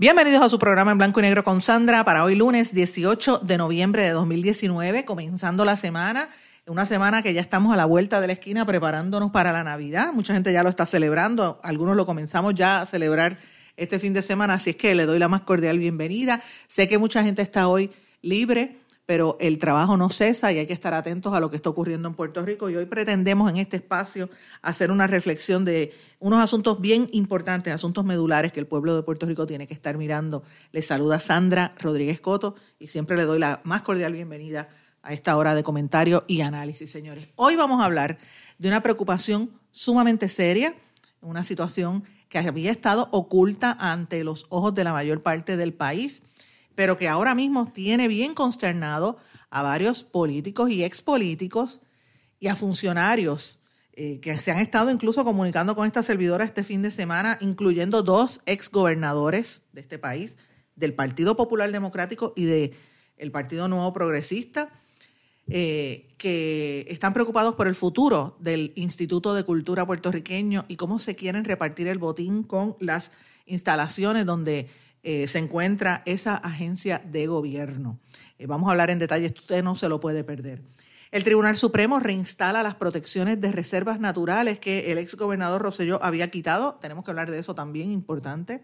Bienvenidos 0.00 0.42
a 0.42 0.48
su 0.48 0.60
programa 0.60 0.92
en 0.92 0.98
blanco 0.98 1.18
y 1.18 1.24
negro 1.24 1.42
con 1.42 1.60
Sandra 1.60 2.04
para 2.04 2.22
hoy 2.22 2.36
lunes 2.36 2.72
18 2.72 3.38
de 3.38 3.58
noviembre 3.58 4.04
de 4.04 4.10
2019, 4.10 5.04
comenzando 5.04 5.64
la 5.64 5.76
semana, 5.76 6.28
una 6.68 6.86
semana 6.86 7.20
que 7.20 7.34
ya 7.34 7.40
estamos 7.40 7.74
a 7.74 7.76
la 7.76 7.84
vuelta 7.84 8.20
de 8.20 8.28
la 8.28 8.34
esquina 8.34 8.64
preparándonos 8.64 9.32
para 9.32 9.50
la 9.50 9.64
Navidad. 9.64 10.12
Mucha 10.12 10.34
gente 10.34 10.52
ya 10.52 10.62
lo 10.62 10.68
está 10.68 10.86
celebrando, 10.86 11.58
algunos 11.64 11.96
lo 11.96 12.06
comenzamos 12.06 12.54
ya 12.54 12.80
a 12.80 12.86
celebrar 12.86 13.38
este 13.76 13.98
fin 13.98 14.14
de 14.14 14.22
semana, 14.22 14.54
así 14.54 14.70
es 14.70 14.76
que 14.76 14.94
le 14.94 15.04
doy 15.04 15.18
la 15.18 15.26
más 15.26 15.40
cordial 15.40 15.80
bienvenida. 15.80 16.44
Sé 16.68 16.86
que 16.86 16.96
mucha 16.96 17.24
gente 17.24 17.42
está 17.42 17.66
hoy 17.66 17.90
libre 18.22 18.76
pero 19.08 19.38
el 19.40 19.56
trabajo 19.56 19.96
no 19.96 20.10
cesa 20.10 20.52
y 20.52 20.58
hay 20.58 20.66
que 20.66 20.74
estar 20.74 20.92
atentos 20.92 21.32
a 21.32 21.40
lo 21.40 21.48
que 21.48 21.56
está 21.56 21.70
ocurriendo 21.70 22.08
en 22.08 22.14
Puerto 22.14 22.42
Rico. 22.42 22.68
Y 22.68 22.76
hoy 22.76 22.84
pretendemos 22.84 23.50
en 23.50 23.56
este 23.56 23.78
espacio 23.78 24.28
hacer 24.60 24.90
una 24.90 25.06
reflexión 25.06 25.64
de 25.64 25.94
unos 26.18 26.44
asuntos 26.44 26.78
bien 26.78 27.08
importantes, 27.12 27.72
asuntos 27.72 28.04
medulares 28.04 28.52
que 28.52 28.60
el 28.60 28.66
pueblo 28.66 28.94
de 28.94 29.02
Puerto 29.02 29.24
Rico 29.24 29.46
tiene 29.46 29.66
que 29.66 29.72
estar 29.72 29.96
mirando. 29.96 30.42
Les 30.72 30.84
saluda 30.84 31.20
Sandra 31.20 31.72
Rodríguez 31.78 32.20
Coto 32.20 32.54
y 32.78 32.88
siempre 32.88 33.16
le 33.16 33.22
doy 33.22 33.38
la 33.38 33.62
más 33.64 33.80
cordial 33.80 34.12
bienvenida 34.12 34.68
a 35.00 35.14
esta 35.14 35.38
hora 35.38 35.54
de 35.54 35.62
comentario 35.62 36.24
y 36.26 36.42
análisis, 36.42 36.90
señores. 36.90 37.28
Hoy 37.36 37.56
vamos 37.56 37.80
a 37.80 37.86
hablar 37.86 38.18
de 38.58 38.68
una 38.68 38.82
preocupación 38.82 39.48
sumamente 39.70 40.28
seria, 40.28 40.74
una 41.22 41.44
situación 41.44 42.04
que 42.28 42.36
había 42.36 42.70
estado 42.70 43.08
oculta 43.12 43.74
ante 43.80 44.22
los 44.22 44.44
ojos 44.50 44.74
de 44.74 44.84
la 44.84 44.92
mayor 44.92 45.22
parte 45.22 45.56
del 45.56 45.72
país 45.72 46.20
pero 46.78 46.96
que 46.96 47.08
ahora 47.08 47.34
mismo 47.34 47.72
tiene 47.72 48.06
bien 48.06 48.34
consternado 48.34 49.16
a 49.50 49.62
varios 49.62 50.04
políticos 50.04 50.70
y 50.70 50.84
expolíticos 50.84 51.80
y 52.38 52.46
a 52.46 52.54
funcionarios 52.54 53.58
eh, 53.94 54.20
que 54.20 54.36
se 54.36 54.52
han 54.52 54.58
estado 54.58 54.92
incluso 54.92 55.24
comunicando 55.24 55.74
con 55.74 55.88
esta 55.88 56.04
servidora 56.04 56.44
este 56.44 56.62
fin 56.62 56.82
de 56.82 56.92
semana, 56.92 57.36
incluyendo 57.40 58.04
dos 58.04 58.40
exgobernadores 58.46 59.64
de 59.72 59.80
este 59.80 59.98
país, 59.98 60.36
del 60.76 60.94
Partido 60.94 61.36
Popular 61.36 61.72
Democrático 61.72 62.32
y 62.36 62.44
del 62.44 62.74
el 63.16 63.32
Partido 63.32 63.66
Nuevo 63.66 63.92
Progresista, 63.92 64.70
eh, 65.48 66.14
que 66.16 66.86
están 66.88 67.12
preocupados 67.12 67.56
por 67.56 67.66
el 67.66 67.74
futuro 67.74 68.36
del 68.38 68.72
Instituto 68.76 69.34
de 69.34 69.42
Cultura 69.42 69.84
puertorriqueño 69.84 70.64
y 70.68 70.76
cómo 70.76 71.00
se 71.00 71.16
quieren 71.16 71.44
repartir 71.44 71.88
el 71.88 71.98
botín 71.98 72.44
con 72.44 72.76
las 72.78 73.10
instalaciones 73.46 74.26
donde 74.26 74.68
eh, 75.02 75.26
se 75.28 75.38
encuentra 75.38 76.02
esa 76.06 76.36
agencia 76.36 77.02
de 77.04 77.26
gobierno. 77.26 77.98
Eh, 78.38 78.46
vamos 78.46 78.68
a 78.68 78.72
hablar 78.72 78.90
en 78.90 78.98
detalle, 78.98 79.34
usted 79.36 79.62
no 79.62 79.76
se 79.76 79.88
lo 79.88 80.00
puede 80.00 80.24
perder. 80.24 80.62
El 81.10 81.24
Tribunal 81.24 81.56
Supremo 81.56 82.00
reinstala 82.00 82.62
las 82.62 82.74
protecciones 82.74 83.40
de 83.40 83.50
reservas 83.50 83.98
naturales 83.98 84.60
que 84.60 84.92
el 84.92 84.98
ex 84.98 85.14
gobernador 85.14 85.62
Rosselló 85.62 86.02
había 86.02 86.30
quitado. 86.30 86.78
Tenemos 86.82 87.04
que 87.04 87.10
hablar 87.10 87.30
de 87.30 87.38
eso 87.38 87.54
también, 87.54 87.90
importante. 87.90 88.62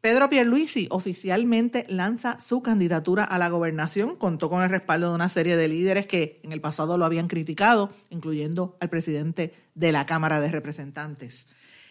Pedro 0.00 0.30
Pierluisi 0.30 0.86
oficialmente 0.92 1.84
lanza 1.88 2.38
su 2.38 2.62
candidatura 2.62 3.24
a 3.24 3.38
la 3.38 3.48
gobernación. 3.48 4.14
Contó 4.14 4.48
con 4.48 4.62
el 4.62 4.70
respaldo 4.70 5.08
de 5.08 5.16
una 5.16 5.28
serie 5.28 5.56
de 5.56 5.66
líderes 5.66 6.06
que 6.06 6.40
en 6.44 6.52
el 6.52 6.60
pasado 6.60 6.96
lo 6.96 7.04
habían 7.04 7.26
criticado, 7.26 7.92
incluyendo 8.10 8.76
al 8.80 8.88
presidente 8.88 9.52
de 9.74 9.90
la 9.90 10.06
Cámara 10.06 10.40
de 10.40 10.52
Representantes. 10.52 11.48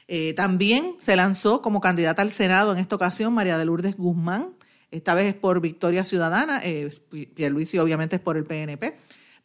Eh, 0.08 0.34
también 0.34 0.96
se 1.00 1.16
lanzó 1.16 1.62
como 1.62 1.82
candidata 1.82 2.22
al 2.22 2.32
Senado 2.32 2.72
en 2.72 2.78
esta 2.78 2.96
ocasión 2.96 3.34
María 3.34 3.58
de 3.58 3.66
Lourdes 3.66 3.98
Guzmán, 3.98 4.54
esta 4.92 5.14
vez 5.14 5.28
es 5.28 5.34
por 5.34 5.60
Victoria 5.62 6.06
Ciudadana, 6.06 6.62
eh, 6.64 6.90
Pierluisi 7.34 7.80
obviamente 7.80 8.16
es 8.18 8.22
por 8.22 8.38
el 8.38 8.46
PNP. 8.46 8.96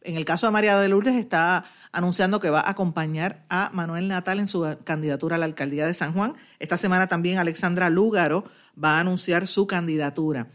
En 0.02 0.16
el 0.16 0.24
caso 0.24 0.46
de 0.46 0.52
María 0.52 0.78
de 0.78 0.88
Lourdes 0.88 1.16
está 1.16 1.64
anunciando 1.92 2.40
que 2.40 2.50
va 2.50 2.60
a 2.60 2.70
acompañar 2.70 3.44
a 3.48 3.70
Manuel 3.72 4.06
Natal 4.06 4.38
en 4.38 4.46
su 4.46 4.78
candidatura 4.84 5.36
a 5.36 5.38
la 5.38 5.46
alcaldía 5.46 5.86
de 5.86 5.94
San 5.94 6.12
Juan. 6.12 6.34
Esta 6.58 6.76
semana 6.76 7.08
también 7.08 7.38
Alexandra 7.38 7.90
Lúgaro 7.90 8.44
va 8.82 8.96
a 8.96 9.00
anunciar 9.00 9.48
su 9.48 9.66
candidatura. 9.66 10.48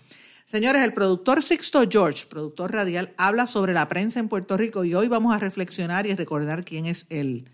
Señores, 0.45 0.83
el 0.83 0.93
productor 0.93 1.43
Sixto 1.43 1.83
George, 1.89 2.27
productor 2.27 2.71
radial, 2.71 3.13
habla 3.17 3.47
sobre 3.47 3.73
la 3.73 3.87
prensa 3.89 4.19
en 4.19 4.29
Puerto 4.29 4.55
Rico 4.55 4.85
y 4.85 4.95
hoy 4.95 5.07
vamos 5.07 5.35
a 5.35 5.39
reflexionar 5.39 6.07
y 6.07 6.15
recordar 6.15 6.63
quién 6.63 6.85
es 6.85 7.05
él. 7.09 7.49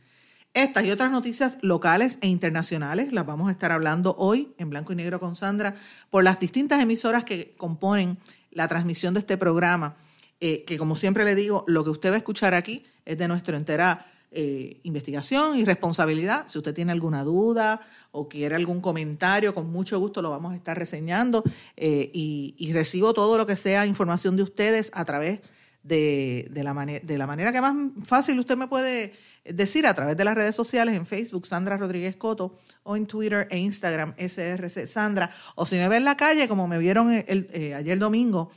Estas 0.54 0.84
y 0.84 0.92
otras 0.92 1.12
noticias 1.12 1.58
locales 1.62 2.18
e 2.20 2.28
internacionales 2.28 3.14
las 3.14 3.26
vamos 3.26 3.48
a 3.48 3.54
estar 3.54 3.72
hablando 3.72 4.16
hoy 4.18 4.52
en 4.58 4.70
blanco 4.70 4.92
y 4.92 4.98
negro 4.98 5.18
con 5.18 5.38
Sandra 5.38 5.76
por 6.10 6.26
las 6.26 6.42
distintas 6.42 6.82
emisoras 6.82 7.24
que 7.24 7.54
componen 7.56 8.18
la 8.52 8.68
transmisión 8.68 9.14
de 9.14 9.22
este 9.22 9.38
programa, 9.38 9.96
eh, 10.42 10.66
que 10.66 10.78
como 10.78 10.98
siempre 10.98 11.24
le 11.24 11.36
digo, 11.36 11.64
lo 11.68 11.86
que 11.86 11.92
usted 11.92 12.10
va 12.10 12.16
a 12.16 12.18
escuchar 12.18 12.54
aquí 12.54 12.84
es 13.06 13.18
de 13.18 13.30
nuestra 13.30 13.56
entera 13.56 14.06
eh, 14.30 14.82
investigación 14.84 15.58
y 15.58 15.64
responsabilidad. 15.64 16.46
Si 16.50 16.58
usted 16.58 16.74
tiene 16.74 16.92
alguna 16.92 17.24
duda 17.24 17.80
o 18.12 18.28
quiere 18.28 18.58
algún 18.58 18.82
comentario, 18.82 19.54
con 19.54 19.72
mucho 19.72 20.00
gusto 20.00 20.22
lo 20.22 20.32
vamos 20.32 20.52
a 20.52 20.58
estar 20.58 20.78
reseñando 20.78 21.44
eh, 21.78 22.12
y, 22.14 22.74
recibo 22.74 23.14
todo 23.14 23.38
lo 23.38 23.46
que 23.46 23.56
sea 23.56 23.86
información 23.86 24.36
de 24.36 24.44
ustedes 24.44 24.92
a 24.94 25.06
través 25.06 25.40
de, 25.84 26.50
la, 26.54 26.74
de 27.04 27.18
la 27.18 27.26
manera 27.26 27.54
que 27.54 27.62
más 27.62 27.74
fácil 28.04 28.38
usted 28.38 28.58
me 28.58 28.68
puede 28.68 29.14
es 29.44 29.56
decir, 29.56 29.88
a 29.88 29.94
través 29.94 30.16
de 30.18 30.24
las 30.24 30.36
redes 30.36 30.56
sociales, 30.56 30.96
en 30.96 31.06
Facebook, 31.06 31.48
Sandra 31.48 31.78
Rodríguez 31.78 32.16
Coto, 32.16 32.58
o 32.84 32.96
en 32.96 33.08
Twitter 33.08 33.48
e 33.50 33.58
Instagram, 33.58 34.14
SRC 34.18 34.86
Sandra, 34.86 35.32
o 35.56 35.66
si 35.66 35.76
me 35.76 35.88
ve 35.88 35.98
en 35.98 36.06
la 36.06 36.16
calle, 36.16 36.48
como 36.48 36.68
me 36.68 36.78
vieron 36.78 37.12
el, 37.12 37.50
eh, 37.52 37.74
ayer 37.74 37.98
domingo, 37.98 38.52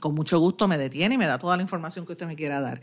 con 0.00 0.14
mucho 0.14 0.38
gusto 0.38 0.68
me 0.68 0.78
detiene 0.78 1.16
y 1.16 1.18
me 1.18 1.26
da 1.26 1.38
toda 1.38 1.56
la 1.56 1.62
información 1.62 2.06
que 2.06 2.12
usted 2.12 2.26
me 2.26 2.36
quiera 2.36 2.60
dar. 2.60 2.80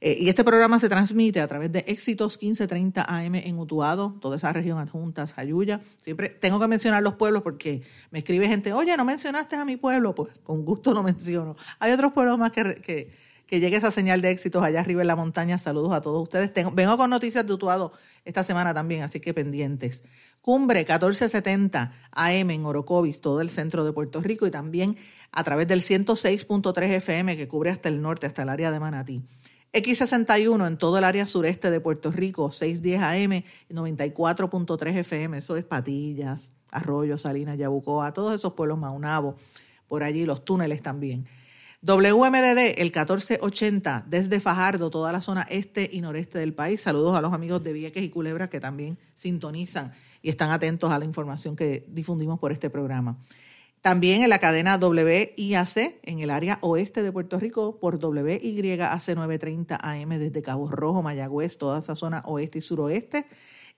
Eh, 0.00 0.18
y 0.20 0.28
este 0.28 0.42
programa 0.42 0.78
se 0.78 0.88
transmite 0.88 1.40
a 1.40 1.46
través 1.46 1.70
de 1.70 1.84
Éxitos 1.86 2.38
1530 2.42 3.04
AM 3.08 3.36
en 3.36 3.58
Utuado, 3.58 4.18
toda 4.20 4.36
esa 4.36 4.52
región 4.52 4.78
adjuntas, 4.78 5.32
Jayuya. 5.32 5.80
Siempre 6.02 6.28
tengo 6.28 6.58
que 6.58 6.66
mencionar 6.66 7.02
los 7.02 7.14
pueblos 7.14 7.42
porque 7.42 7.82
me 8.10 8.18
escribe 8.18 8.48
gente, 8.48 8.72
oye, 8.72 8.96
¿no 8.96 9.04
mencionaste 9.04 9.56
a 9.56 9.64
mi 9.64 9.76
pueblo? 9.76 10.14
Pues 10.14 10.40
con 10.40 10.64
gusto 10.64 10.92
lo 10.92 11.02
menciono. 11.02 11.56
Hay 11.78 11.92
otros 11.92 12.12
pueblos 12.12 12.38
más 12.38 12.50
que 12.50 13.12
que 13.46 13.60
llegue 13.60 13.76
esa 13.76 13.90
señal 13.90 14.20
de 14.20 14.30
éxitos 14.30 14.62
allá 14.62 14.80
arriba 14.80 15.02
en 15.02 15.08
la 15.08 15.16
montaña. 15.16 15.58
Saludos 15.58 15.92
a 15.92 16.00
todos 16.00 16.22
ustedes. 16.22 16.52
vengo 16.74 16.96
con 16.96 17.10
noticias 17.10 17.46
de 17.46 17.52
Utuado 17.52 17.92
esta 18.24 18.42
semana 18.42 18.72
también, 18.72 19.02
así 19.02 19.20
que 19.20 19.34
pendientes. 19.34 20.02
Cumbre 20.40 20.80
1470 20.80 21.92
AM 22.12 22.50
en 22.50 22.66
Orocovis, 22.66 23.20
todo 23.20 23.40
el 23.40 23.50
centro 23.50 23.84
de 23.84 23.92
Puerto 23.92 24.20
Rico 24.20 24.46
y 24.46 24.50
también 24.50 24.96
a 25.32 25.42
través 25.42 25.66
del 25.66 25.80
106.3 25.80 26.82
FM 26.82 27.36
que 27.36 27.48
cubre 27.48 27.70
hasta 27.70 27.88
el 27.88 28.00
norte, 28.00 28.26
hasta 28.26 28.42
el 28.42 28.48
área 28.48 28.70
de 28.70 28.80
Manatí. 28.80 29.22
X61 29.72 30.68
en 30.68 30.78
todo 30.78 30.98
el 30.98 31.04
área 31.04 31.26
sureste 31.26 31.68
de 31.68 31.80
Puerto 31.80 32.12
Rico, 32.12 32.52
610 32.52 33.02
AM 33.02 33.32
y 33.68 33.74
94.3 33.74 34.98
FM, 34.98 35.38
eso 35.38 35.56
es 35.56 35.64
Patillas, 35.64 36.50
Arroyo, 36.70 37.18
Salinas, 37.18 37.58
Yabucoa, 37.58 38.12
todos 38.12 38.36
esos 38.36 38.52
pueblos 38.52 38.78
Maunabo, 38.78 39.36
por 39.88 40.04
allí 40.04 40.26
los 40.26 40.44
túneles 40.44 40.80
también. 40.80 41.26
WMDD, 41.86 42.80
el 42.80 42.86
1480, 42.86 44.06
desde 44.08 44.40
Fajardo, 44.40 44.88
toda 44.88 45.12
la 45.12 45.20
zona 45.20 45.42
este 45.50 45.90
y 45.92 46.00
noreste 46.00 46.38
del 46.38 46.54
país. 46.54 46.80
Saludos 46.80 47.14
a 47.14 47.20
los 47.20 47.34
amigos 47.34 47.62
de 47.62 47.74
Vieques 47.74 48.02
y 48.02 48.08
Culebra 48.08 48.48
que 48.48 48.58
también 48.58 48.96
sintonizan 49.14 49.92
y 50.22 50.30
están 50.30 50.50
atentos 50.50 50.90
a 50.90 50.98
la 50.98 51.04
información 51.04 51.56
que 51.56 51.84
difundimos 51.88 52.38
por 52.38 52.52
este 52.52 52.70
programa. 52.70 53.18
También 53.82 54.22
en 54.22 54.30
la 54.30 54.38
cadena 54.38 54.76
WIAC 54.78 56.00
en 56.04 56.20
el 56.20 56.30
área 56.30 56.58
oeste 56.62 57.02
de 57.02 57.12
Puerto 57.12 57.38
Rico 57.38 57.78
por 57.78 57.96
WYAC 58.02 59.14
930 59.14 59.78
AM 59.82 60.08
desde 60.08 60.40
Cabo 60.40 60.70
Rojo, 60.70 61.02
Mayagüez, 61.02 61.58
toda 61.58 61.80
esa 61.80 61.94
zona 61.94 62.22
oeste 62.24 62.60
y 62.60 62.62
suroeste. 62.62 63.26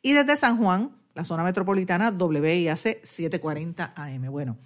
Y 0.01 0.13
desde 0.13 0.37
San 0.37 0.59
Juan, 0.59 0.93
la 1.15 1.25
zona 1.25 1.43
metropolitana 1.43 2.11
WIAC 2.11 3.03
740 3.03 3.95
AM. 3.97 4.31
Bueno, 4.31 4.59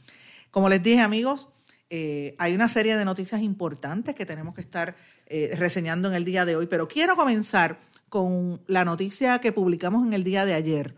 como 0.50 0.68
les 0.68 0.82
dije 0.82 1.00
amigos, 1.00 1.48
eh, 1.90 2.36
hay 2.38 2.54
una 2.54 2.68
serie 2.68 2.96
de 2.96 3.04
noticias 3.04 3.42
importantes 3.42 4.14
que 4.14 4.24
tenemos 4.24 4.54
que 4.54 4.60
estar 4.60 4.94
eh, 5.26 5.54
reseñando 5.56 6.08
en 6.08 6.14
el 6.14 6.24
día 6.24 6.44
de 6.44 6.54
hoy, 6.54 6.66
pero 6.66 6.86
quiero 6.86 7.16
comenzar 7.16 7.80
con 8.08 8.60
la 8.66 8.84
noticia 8.84 9.40
que 9.40 9.52
publicamos 9.52 10.06
en 10.06 10.12
el 10.12 10.24
día 10.24 10.44
de 10.44 10.54
ayer, 10.54 10.94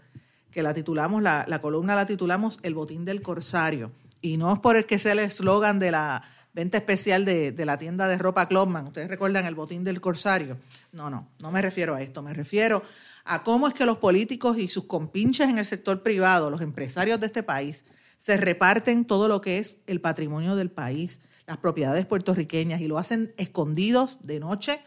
que 0.51 0.63
la 0.63 0.75
titulamos, 0.75 1.23
la, 1.23 1.47
columna 1.63 1.95
la 1.97 2.07
titulamos 2.07 2.59
El 2.63 2.75
botín 2.75 3.05
del 3.05 3.23
corsario. 3.23 3.91
Y 4.21 4.37
no 4.37 4.53
es 4.53 4.61
por 4.61 4.77
el 4.77 4.87
que 4.87 4.99
sea 4.99 5.13
el 5.13 5.21
eslogan 5.21 5.79
de 5.79 5.91
la, 5.91 6.23
venta 6.55 6.77
especial 6.77 7.25
de, 7.25 7.53
de 7.53 7.65
la 7.65 7.79
tienda 7.79 8.07
de 8.07 8.19
ropa 8.19 8.47
Clubman. 8.47 8.87
Ustedes 8.87 9.09
recuerdan 9.09 9.47
el 9.47 9.55
botín 9.55 9.85
del 9.85 10.01
corsario. 10.01 10.59
No, 10.93 11.09
no, 11.09 11.29
no 11.41 11.51
me 11.51 11.63
refiero 11.63 11.95
a 11.95 12.03
esto, 12.03 12.23
me 12.23 12.35
refiero 12.35 12.83
a 13.25 13.43
cómo 13.43 13.69
es 13.69 13.75
que 13.75 13.87
los 13.87 13.99
políticos 13.99 14.59
y 14.59 14.69
sus 14.69 14.85
compinches 14.85 15.49
en 15.49 15.59
el 15.59 15.65
sector 15.65 16.03
privado, 16.03 16.51
los 16.51 16.61
empresarios 16.61 17.21
de 17.21 17.27
este 17.27 17.43
país, 17.43 17.85
se 18.23 18.37
reparten 18.37 19.05
todo 19.05 19.27
lo 19.27 19.41
que 19.41 19.59
es 19.59 19.79
el 19.89 20.01
patrimonio 20.01 20.55
del 20.55 20.71
país, 20.71 21.21
las 21.45 21.59
propiedades 21.59 22.07
puertorriqueñas, 22.07 22.81
y 22.81 22.87
lo 22.87 22.99
hacen 22.99 23.35
escondidos 23.37 24.19
de 24.23 24.39
noche 24.39 24.79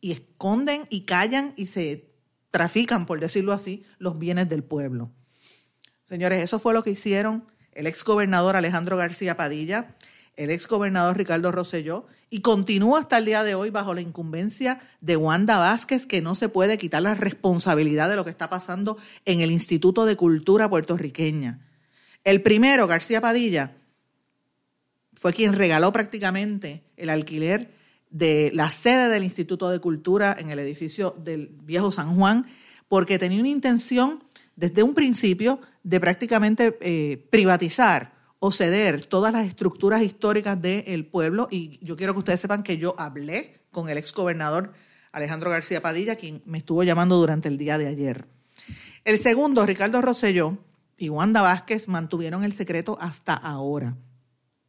y 0.00 0.10
esconden 0.10 0.88
y 0.90 1.02
callan 1.02 1.54
y 1.56 1.66
se 1.66 2.10
trafican, 2.50 3.06
por 3.06 3.20
decirlo 3.20 3.52
así, 3.52 3.84
los 3.98 4.18
bienes 4.18 4.48
del 4.48 4.64
pueblo. 4.64 5.12
Señores, 6.02 6.42
eso 6.42 6.58
fue 6.58 6.74
lo 6.74 6.82
que 6.82 6.90
hicieron 6.90 7.44
el 7.70 7.86
ex 7.86 8.02
gobernador 8.02 8.56
Alejandro 8.56 8.96
García 8.96 9.36
Padilla, 9.36 9.94
el 10.34 10.50
ex 10.50 10.66
gobernador 10.66 11.16
Ricardo 11.16 11.52
Rosselló, 11.52 12.06
y 12.30 12.40
continúa 12.40 12.98
hasta 12.98 13.18
el 13.18 13.26
día 13.26 13.44
de 13.44 13.54
hoy 13.54 13.70
bajo 13.70 13.94
la 13.94 14.00
incumbencia 14.00 14.80
de 15.00 15.16
Wanda 15.16 15.56
Vázquez, 15.58 16.04
que 16.04 16.20
no 16.20 16.34
se 16.34 16.48
puede 16.48 16.78
quitar 16.78 17.02
la 17.02 17.14
responsabilidad 17.14 18.08
de 18.10 18.16
lo 18.16 18.24
que 18.24 18.30
está 18.30 18.50
pasando 18.50 18.98
en 19.24 19.40
el 19.40 19.52
Instituto 19.52 20.04
de 20.04 20.16
Cultura 20.16 20.68
puertorriqueña. 20.68 21.60
El 22.24 22.42
primero, 22.42 22.86
García 22.86 23.20
Padilla, 23.20 23.76
fue 25.14 25.32
quien 25.32 25.52
regaló 25.52 25.92
prácticamente 25.92 26.82
el 26.96 27.10
alquiler 27.10 27.70
de 28.10 28.50
la 28.54 28.70
sede 28.70 29.08
del 29.08 29.24
Instituto 29.24 29.70
de 29.70 29.80
Cultura 29.80 30.36
en 30.38 30.50
el 30.50 30.58
edificio 30.58 31.16
del 31.18 31.48
Viejo 31.62 31.90
San 31.90 32.16
Juan, 32.16 32.46
porque 32.88 33.18
tenía 33.18 33.40
una 33.40 33.48
intención 33.48 34.22
desde 34.54 34.82
un 34.82 34.94
principio 34.94 35.60
de 35.82 35.98
prácticamente 35.98 36.76
eh, 36.80 37.26
privatizar 37.30 38.12
o 38.38 38.52
ceder 38.52 39.06
todas 39.06 39.32
las 39.32 39.46
estructuras 39.46 40.02
históricas 40.02 40.60
del 40.60 41.06
pueblo. 41.06 41.48
Y 41.50 41.78
yo 41.84 41.96
quiero 41.96 42.12
que 42.12 42.18
ustedes 42.18 42.40
sepan 42.40 42.62
que 42.62 42.76
yo 42.76 42.94
hablé 42.98 43.60
con 43.70 43.88
el 43.88 43.98
ex 43.98 44.12
gobernador 44.12 44.72
Alejandro 45.12 45.50
García 45.50 45.80
Padilla, 45.80 46.16
quien 46.16 46.42
me 46.44 46.58
estuvo 46.58 46.82
llamando 46.82 47.16
durante 47.16 47.48
el 47.48 47.58
día 47.58 47.78
de 47.78 47.86
ayer. 47.86 48.26
El 49.04 49.18
segundo, 49.18 49.64
Ricardo 49.66 50.02
Rosselló 50.02 50.58
y 51.02 51.08
Wanda 51.08 51.42
Vázquez 51.42 51.88
mantuvieron 51.88 52.44
el 52.44 52.52
secreto 52.52 52.96
hasta 53.00 53.34
ahora. 53.34 53.96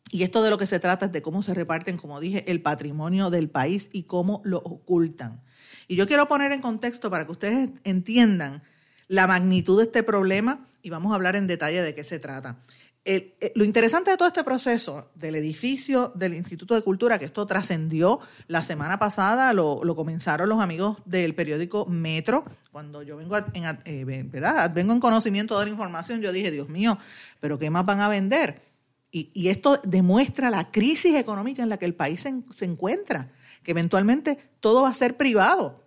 Y 0.09 0.23
esto 0.23 0.41
de 0.41 0.49
lo 0.49 0.57
que 0.57 0.65
se 0.65 0.79
trata 0.79 1.05
es 1.05 1.11
de 1.11 1.21
cómo 1.21 1.43
se 1.43 1.53
reparten, 1.53 1.95
como 1.95 2.19
dije, 2.19 2.49
el 2.51 2.59
patrimonio 2.59 3.29
del 3.29 3.51
país 3.51 3.91
y 3.93 4.05
cómo 4.05 4.41
lo 4.43 4.57
ocultan. 4.57 5.43
Y 5.87 5.95
yo 5.95 6.07
quiero 6.07 6.27
poner 6.27 6.51
en 6.51 6.59
contexto 6.59 7.11
para 7.11 7.27
que 7.27 7.33
ustedes 7.33 7.69
entiendan 7.83 8.63
la 9.07 9.27
magnitud 9.27 9.77
de 9.77 9.83
este 9.83 10.01
problema 10.01 10.67
y 10.81 10.89
vamos 10.89 11.11
a 11.11 11.15
hablar 11.15 11.35
en 11.35 11.45
detalle 11.45 11.83
de 11.83 11.93
qué 11.93 12.03
se 12.03 12.17
trata. 12.17 12.57
Eh, 13.05 13.51
lo 13.55 13.65
interesante 13.65 14.11
de 14.11 14.17
todo 14.17 14.29
este 14.29 14.45
proceso 14.45 15.09
del 15.15 15.35
edificio 15.35 16.13
del 16.15 16.33
Instituto 16.33 16.73
de 16.73 16.81
Cultura, 16.81 17.19
que 17.19 17.25
esto 17.25 17.45
trascendió 17.45 18.21
la 18.47 18.63
semana 18.63 18.97
pasada, 18.97 19.51
lo, 19.51 19.81
comenzaron 19.93 20.47
los 20.47 20.61
amigos 20.61 20.99
del 21.03 21.35
periódico 21.35 21.85
Metro. 21.85 22.45
Cuando 22.71 23.03
yo 23.03 23.17
vengo, 23.17 23.35
en, 23.37 23.65
eh, 23.83 24.05
vengo 24.05 24.93
en 24.93 24.99
conocimiento 25.01 25.59
de 25.59 25.65
la 25.65 25.71
información, 25.71 26.21
yo 26.21 26.31
dije, 26.31 26.49
Dios 26.49 26.69
mío, 26.69 26.97
¿pero 27.41 27.59
qué 27.59 27.69
más 27.69 27.85
van 27.85 27.99
a 27.99 28.07
vender? 28.07 28.61
Y, 29.11 29.49
esto 29.49 29.79
demuestra 29.83 30.49
la 30.49 30.71
crisis 30.71 31.13
económica 31.15 31.61
en 31.61 31.69
la 31.69 31.77
que 31.77 31.85
el 31.85 31.93
país 31.93 32.21
se, 32.21 32.33
se 32.51 32.65
encuentra, 32.65 33.31
que 33.63 33.71
eventualmente 33.71 34.39
todo 34.61 34.83
va 34.83 34.89
a 34.89 34.93
ser 34.93 35.17
privado. 35.17 35.83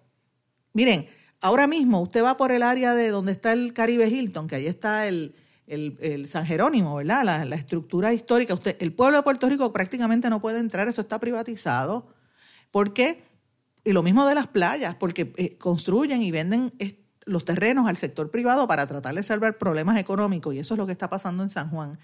Miren, 0.74 1.08
ahora 1.40 1.66
mismo 1.66 2.02
usted 2.02 2.22
va 2.22 2.36
por 2.36 2.52
el 2.52 2.62
área 2.62 2.94
de 2.94 3.08
donde 3.08 3.32
está 3.32 3.54
el 3.54 3.72
Caribe 3.72 4.06
Hilton, 4.06 4.46
que 4.46 4.56
ahí 4.56 4.66
está 4.66 5.08
el 5.08 5.34
el, 5.66 6.28
San 6.28 6.46
Jerónimo, 6.46 6.94
¿verdad? 6.96 7.44
La, 7.44 7.56
estructura 7.56 8.12
histórica. 8.12 8.54
Usted, 8.54 8.76
el 8.80 8.92
pueblo 8.92 9.16
de 9.16 9.22
Puerto 9.22 9.48
Rico 9.48 9.72
prácticamente 9.72 10.30
no 10.30 10.40
puede 10.40 10.60
entrar, 10.60 10.88
eso 10.88 11.00
está 11.00 11.18
privatizado. 11.18 12.08
¿Por 12.70 12.92
qué? 12.92 13.24
Y 13.84 13.92
lo 13.92 14.02
mismo 14.02 14.26
de 14.26 14.34
las 14.34 14.48
playas, 14.48 14.94
porque 14.96 15.32
eh, 15.36 15.56
construyen 15.58 16.22
y 16.22 16.30
venden 16.30 16.72
los 17.24 17.44
terrenos 17.44 17.88
al 17.88 17.96
sector 17.96 18.30
privado 18.30 18.68
para 18.68 18.86
tratar 18.86 19.14
de 19.14 19.22
salvar 19.22 19.58
problemas 19.58 19.98
económicos, 19.98 20.54
y 20.54 20.60
eso 20.60 20.74
es 20.74 20.78
lo 20.78 20.86
que 20.86 20.92
está 20.92 21.10
pasando 21.10 21.42
en 21.42 21.50
San 21.50 21.70
Juan. 21.70 21.98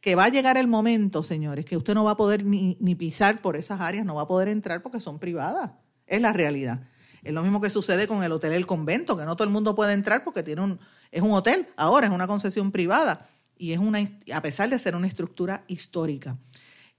Que 0.00 0.14
va 0.14 0.26
a 0.26 0.28
llegar 0.28 0.56
el 0.56 0.68
momento, 0.68 1.24
señores, 1.24 1.64
que 1.64 1.76
usted 1.76 1.94
no 1.94 2.04
va 2.04 2.12
a 2.12 2.16
poder 2.16 2.44
ni, 2.44 2.76
ni 2.80 2.94
pisar 2.94 3.42
por 3.42 3.56
esas 3.56 3.80
áreas, 3.80 4.06
no 4.06 4.14
va 4.14 4.22
a 4.22 4.28
poder 4.28 4.46
entrar 4.48 4.80
porque 4.82 5.00
son 5.00 5.18
privadas. 5.18 5.72
Es 6.06 6.20
la 6.20 6.32
realidad. 6.32 6.82
Es 7.24 7.32
lo 7.32 7.42
mismo 7.42 7.60
que 7.60 7.68
sucede 7.68 8.06
con 8.06 8.22
el 8.22 8.30
hotel 8.30 8.52
El 8.52 8.66
Convento, 8.66 9.16
que 9.16 9.24
no 9.24 9.34
todo 9.34 9.46
el 9.46 9.52
mundo 9.52 9.74
puede 9.74 9.92
entrar 9.92 10.22
porque 10.22 10.44
tiene 10.44 10.62
un, 10.62 10.78
es 11.10 11.22
un 11.22 11.32
hotel, 11.32 11.68
ahora 11.76 12.06
es 12.06 12.12
una 12.12 12.26
concesión 12.26 12.72
privada 12.72 13.28
y 13.56 13.72
es 13.72 13.78
una, 13.78 14.00
a 14.32 14.42
pesar 14.42 14.70
de 14.70 14.78
ser 14.78 14.94
una 14.94 15.06
estructura 15.06 15.64
histórica. 15.66 16.36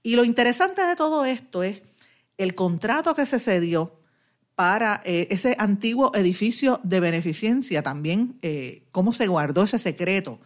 Y 0.02 0.16
lo 0.16 0.24
interesante 0.24 0.82
de 0.82 0.96
todo 0.96 1.24
esto 1.24 1.62
es 1.62 1.82
el 2.38 2.54
contrato 2.54 3.14
que 3.14 3.26
se 3.26 3.38
cedió 3.38 4.00
para 4.54 5.00
eh, 5.04 5.28
ese 5.30 5.56
antiguo 5.58 6.12
edificio 6.14 6.80
de 6.82 7.00
beneficencia, 7.00 7.82
también 7.82 8.38
eh, 8.42 8.82
cómo 8.92 9.12
se 9.12 9.26
guardó 9.26 9.62
ese 9.62 9.78
secreto. 9.78 10.38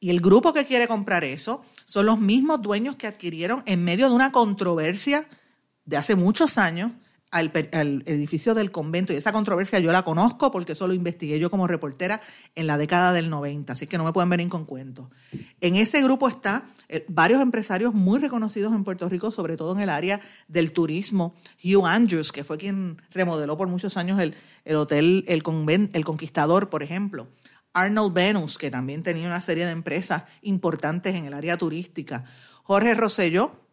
Y 0.00 0.10
el 0.10 0.20
grupo 0.20 0.52
que 0.52 0.66
quiere 0.66 0.86
comprar 0.86 1.24
eso 1.24 1.62
son 1.86 2.06
los 2.06 2.20
mismos 2.20 2.60
dueños 2.60 2.96
que 2.96 3.06
adquirieron 3.06 3.62
en 3.64 3.82
medio 3.84 4.08
de 4.08 4.14
una 4.14 4.32
controversia 4.32 5.26
de 5.86 5.96
hace 5.96 6.14
muchos 6.14 6.58
años 6.58 6.92
al, 7.34 8.02
edificio 8.06 8.54
del 8.54 8.70
convento. 8.70 9.12
Y 9.12 9.16
esa 9.16 9.32
controversia 9.32 9.80
yo 9.80 9.90
la 9.90 10.02
conozco 10.02 10.50
porque 10.50 10.72
eso 10.72 10.86
lo 10.86 10.94
investigué 10.94 11.38
yo 11.38 11.50
como 11.50 11.66
reportera 11.66 12.20
en 12.54 12.66
la 12.66 12.78
década 12.78 13.12
del 13.12 13.28
90, 13.28 13.72
así 13.72 13.86
que 13.86 13.98
no 13.98 14.04
me 14.04 14.12
pueden 14.12 14.30
venir 14.30 14.48
con 14.48 14.64
cuentos. 14.64 15.08
En 15.60 15.74
ese 15.74 16.00
grupo 16.02 16.28
está 16.28 16.66
eh, 16.88 17.04
varios 17.08 17.42
empresarios 17.42 17.92
muy 17.92 18.20
reconocidos 18.20 18.72
en 18.72 18.84
Puerto 18.84 19.08
Rico, 19.08 19.30
sobre 19.30 19.56
todo 19.56 19.72
en 19.72 19.80
el 19.80 19.90
área 19.90 20.20
del 20.46 20.72
turismo. 20.72 21.34
Hugh 21.62 21.86
Andrews, 21.86 22.30
que 22.30 22.44
fue 22.44 22.56
quien 22.56 23.02
remodeló 23.10 23.56
por 23.56 23.68
muchos 23.68 23.96
años 23.96 24.20
el, 24.20 24.34
el 24.64 24.76
hotel 24.76 25.24
el, 25.26 25.42
el 25.92 26.04
Conquistador, 26.04 26.70
por 26.70 26.82
ejemplo. 26.82 27.28
Arnold 27.72 28.14
Venus, 28.14 28.56
que 28.56 28.70
también 28.70 29.02
tenía 29.02 29.26
una 29.26 29.40
serie 29.40 29.66
de 29.66 29.72
empresas 29.72 30.22
importantes 30.42 31.16
en 31.16 31.24
el 31.24 31.34
área 31.34 31.56
turística. 31.56 32.24
Jorge 32.62 32.94
Rosselló, 32.94 33.63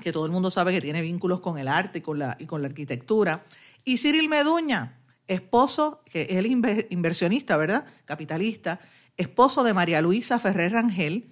que 0.00 0.12
todo 0.12 0.26
el 0.26 0.32
mundo 0.32 0.50
sabe 0.50 0.72
que 0.72 0.80
tiene 0.80 1.02
vínculos 1.02 1.40
con 1.40 1.58
el 1.58 1.68
arte 1.68 1.98
y 1.98 2.02
con 2.02 2.18
la, 2.18 2.36
y 2.38 2.46
con 2.46 2.62
la 2.62 2.68
arquitectura. 2.68 3.44
Y 3.84 3.98
Cyril 3.98 4.28
Meduña, 4.28 4.98
esposo, 5.26 6.02
que 6.04 6.22
es 6.22 6.36
el 6.36 6.46
inversionista, 6.46 7.56
¿verdad? 7.56 7.84
Capitalista, 8.04 8.80
esposo 9.16 9.64
de 9.64 9.74
María 9.74 10.00
Luisa 10.00 10.38
Ferrer 10.38 10.72
Rangel, 10.72 11.30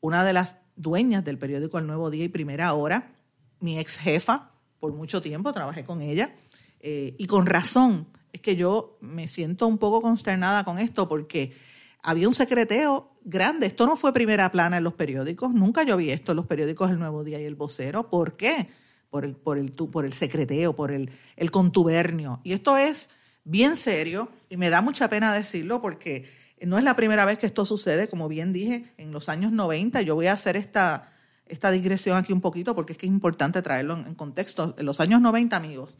una 0.00 0.24
de 0.24 0.32
las 0.32 0.58
dueñas 0.76 1.24
del 1.24 1.38
periódico 1.38 1.78
El 1.78 1.86
Nuevo 1.86 2.10
Día 2.10 2.24
y 2.24 2.28
Primera 2.28 2.72
Hora, 2.74 3.12
mi 3.60 3.78
ex 3.78 3.98
jefa, 3.98 4.50
por 4.78 4.92
mucho 4.92 5.22
tiempo 5.22 5.52
trabajé 5.52 5.84
con 5.84 6.02
ella, 6.02 6.34
eh, 6.80 7.14
y 7.18 7.26
con 7.26 7.46
razón, 7.46 8.06
es 8.32 8.40
que 8.40 8.56
yo 8.56 8.98
me 9.00 9.28
siento 9.28 9.66
un 9.66 9.78
poco 9.78 10.02
consternada 10.02 10.64
con 10.64 10.78
esto 10.78 11.08
porque 11.08 11.56
había 12.02 12.28
un 12.28 12.34
secreteo 12.34 13.10
grande. 13.24 13.66
Esto 13.66 13.86
no 13.86 13.96
fue 13.96 14.12
primera 14.12 14.50
plana 14.50 14.78
en 14.78 14.84
los 14.84 14.94
periódicos. 14.94 15.52
Nunca 15.52 15.82
yo 15.82 15.96
vi 15.96 16.10
esto 16.10 16.32
en 16.32 16.36
los 16.36 16.46
periódicos 16.46 16.90
El 16.90 16.98
Nuevo 16.98 17.24
Día 17.24 17.40
y 17.40 17.44
El 17.44 17.54
Vocero. 17.54 18.08
¿Por 18.08 18.36
qué? 18.36 18.68
Por 19.10 19.24
el, 19.24 19.34
por 19.34 19.58
el, 19.58 19.72
por 19.72 20.04
el 20.04 20.12
secreteo, 20.12 20.74
por 20.74 20.92
el, 20.92 21.10
el 21.36 21.50
contubernio. 21.50 22.40
Y 22.44 22.52
esto 22.52 22.76
es 22.76 23.08
bien 23.44 23.76
serio 23.76 24.28
y 24.48 24.56
me 24.56 24.70
da 24.70 24.80
mucha 24.82 25.08
pena 25.08 25.32
decirlo 25.32 25.80
porque 25.80 26.28
no 26.60 26.78
es 26.78 26.84
la 26.84 26.96
primera 26.96 27.24
vez 27.24 27.38
que 27.38 27.46
esto 27.46 27.64
sucede. 27.64 28.08
Como 28.08 28.28
bien 28.28 28.52
dije, 28.52 28.92
en 28.98 29.12
los 29.12 29.28
años 29.28 29.52
90 29.52 30.02
yo 30.02 30.14
voy 30.14 30.26
a 30.26 30.32
hacer 30.32 30.56
esta, 30.56 31.12
esta 31.46 31.70
digresión 31.70 32.16
aquí 32.16 32.32
un 32.32 32.40
poquito 32.40 32.74
porque 32.74 32.92
es 32.92 32.98
que 32.98 33.06
es 33.06 33.12
importante 33.12 33.62
traerlo 33.62 33.94
en, 33.94 34.14
contexto. 34.14 34.74
En 34.78 34.86
los 34.86 35.00
años 35.00 35.20
90, 35.20 35.56
amigos, 35.56 35.96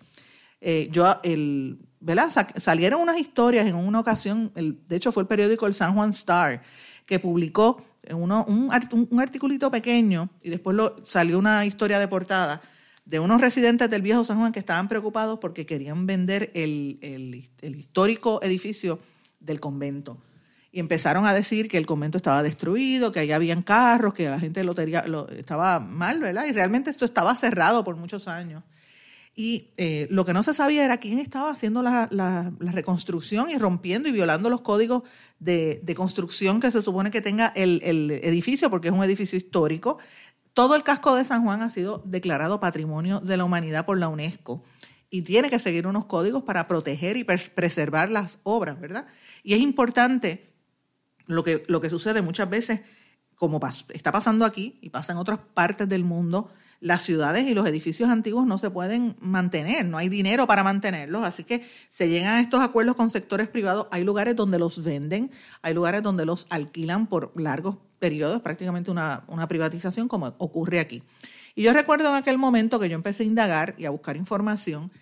eh, 0.61 0.89
yo, 0.91 1.17
el, 1.23 1.79
¿verdad? 2.01 2.31
Salieron 2.57 3.01
unas 3.01 3.19
historias 3.19 3.67
en 3.67 3.75
una 3.75 4.01
ocasión, 4.01 4.53
el, 4.55 4.79
de 4.89 4.97
hecho 4.97 5.13
fue 5.13 5.23
el 5.23 5.27
periódico 5.27 5.67
El 5.67 5.75
San 5.75 5.95
Juan 5.95 6.11
Star, 6.11 6.63
que 7.05 7.19
publicó 7.19 7.83
uno, 8.11 8.45
un, 8.49 8.71
un, 9.11 9.21
articulito 9.21 9.71
pequeño 9.71 10.31
y 10.43 10.51
después 10.51 10.77
lo, 10.77 10.97
salió 11.07 11.39
una 11.39 11.65
historia 11.67 11.99
de 11.99 12.09
portada 12.09 12.63
de 13.07 13.21
unos 13.21 13.41
residentes 13.41 13.89
del 13.89 14.03
viejo 14.03 14.25
San 14.25 14.39
Juan 14.39 14.53
que 14.53 14.59
estaban 14.59 14.89
preocupados 14.89 15.39
porque 15.39 15.65
querían 15.65 16.07
vender 16.07 16.51
el, 16.55 16.99
el, 17.01 17.77
histórico 17.77 18.41
edificio 18.43 18.99
del 19.41 19.61
convento. 19.61 20.19
Y 20.73 20.81
empezaron 20.81 21.25
a 21.25 21.33
decir 21.33 21.69
que 21.69 21.79
el 21.79 21.87
convento 21.87 22.19
estaba 22.19 22.43
destruido, 22.43 23.13
que 23.13 23.21
ahí 23.21 23.33
habían 23.33 23.63
carros, 23.63 24.13
que 24.13 24.29
la 24.29 24.41
gente 24.41 24.63
lo, 24.65 24.75
lo 25.07 25.29
estaba 25.31 25.79
mal, 25.79 26.19
¿verdad? 26.19 26.47
Y 26.47 26.53
realmente 26.53 26.91
esto 26.91 27.05
estaba 27.05 27.35
cerrado 27.37 27.85
por 27.85 27.97
muchos 27.97 28.29
años. 28.29 28.63
Y 29.39 29.69
eh, 29.77 30.09
lo 30.11 30.25
que 30.25 30.33
no 30.33 30.43
se 30.43 30.55
sabía 30.55 30.83
era 30.83 30.97
quién 30.97 31.19
estaba 31.19 31.51
haciendo 31.51 31.83
la, 31.83 32.09
la, 32.11 32.51
reconstrucción 32.59 33.51
y 33.51 33.59
rompiendo 33.59 34.09
y 34.09 34.13
violando 34.13 34.49
los 34.49 34.63
códigos 34.63 35.03
de, 35.39 35.79
de 35.83 35.95
construcción 35.95 36.59
que 36.59 36.71
se 36.71 36.81
supone 36.81 37.11
que 37.11 37.21
tenga 37.21 37.53
el, 37.55 37.83
el, 37.85 38.11
edificio, 38.11 38.71
porque 38.71 38.89
es 38.89 38.95
un 38.95 39.05
edificio 39.05 39.37
histórico. 39.37 39.99
Todo 40.55 40.75
el 40.75 40.83
casco 40.83 41.15
de 41.15 41.27
San 41.27 41.45
Juan 41.45 41.61
ha 41.61 41.69
sido 41.69 42.03
declarado 42.07 42.61
Patrimonio 42.61 43.21
de 43.21 43.37
la 43.37 43.45
Humanidad 43.45 43.85
por 43.85 43.99
la 43.99 44.09
UNESCO 44.09 44.65
y 45.11 45.21
tiene 45.21 45.51
que 45.51 45.59
seguir 45.59 45.87
unos 45.87 46.07
códigos 46.07 46.43
para 46.45 46.67
proteger 46.67 47.19
y 47.19 47.25
preservar 47.25 48.11
las 48.11 48.39
obras, 48.43 48.81
¿verdad? 48.81 49.07
Y 49.43 49.53
es 49.53 49.61
importante 49.61 50.55
lo 51.27 51.45
que, 51.45 51.63
lo 51.69 51.83
que 51.83 51.91
sucede 51.91 52.23
muchas 52.23 52.49
veces, 52.49 52.81
como 53.35 53.61
está 53.93 54.13
pasando 54.13 54.47
aquí 54.47 54.79
y 54.81 54.89
pasa 54.89 55.13
en 55.13 55.19
otras 55.19 55.41
partes 55.53 55.87
del 55.91 56.05
mundo, 56.05 56.49
las 56.81 57.03
ciudades 57.03 57.45
y 57.47 57.55
los 57.55 57.67
edificios 57.67 58.11
antiguos 58.11 58.47
no 58.47 58.59
se 58.59 58.71
pueden 58.71 59.17
mantener, 59.21 59.87
no 59.87 59.99
hay 59.99 60.09
dinero 60.09 60.47
para 60.47 60.63
mantenerlos, 60.63 61.25
así 61.25 61.45
que 61.45 61.67
se 61.89 62.09
llegan 62.09 62.35
a 62.35 62.41
estos 62.41 62.61
acuerdos 62.61 62.97
con 62.97 63.11
sectores 63.11 63.49
privados. 63.49 63.87
Hay 63.91 64.05
lugares 64.05 64.37
donde 64.37 64.59
los 64.59 64.83
venden, 64.85 65.31
hay 65.63 65.75
lugares 65.75 66.03
donde 66.03 66.27
los 66.27 66.47
alquilan 66.51 67.07
por 67.07 67.33
largos 67.41 67.79
periodos, 67.99 68.43
prácticamente 68.43 68.91
una, 68.91 69.25
una 69.29 69.49
privatización 69.49 70.09
como 70.09 70.35
ocurre 70.39 70.81
aquí. 70.81 71.03
Y 71.55 71.63
yo 71.63 71.73
recuerdo 71.73 72.09
en 72.09 72.15
aquel 72.15 72.37
momento 72.37 72.79
que 72.79 72.89
yo 72.89 72.95
empecé 72.95 73.23
a 73.23 73.27
indagar 73.27 73.75
y 73.79 73.87
a 73.87 73.91
buscar 73.91 74.17
información 74.17 74.93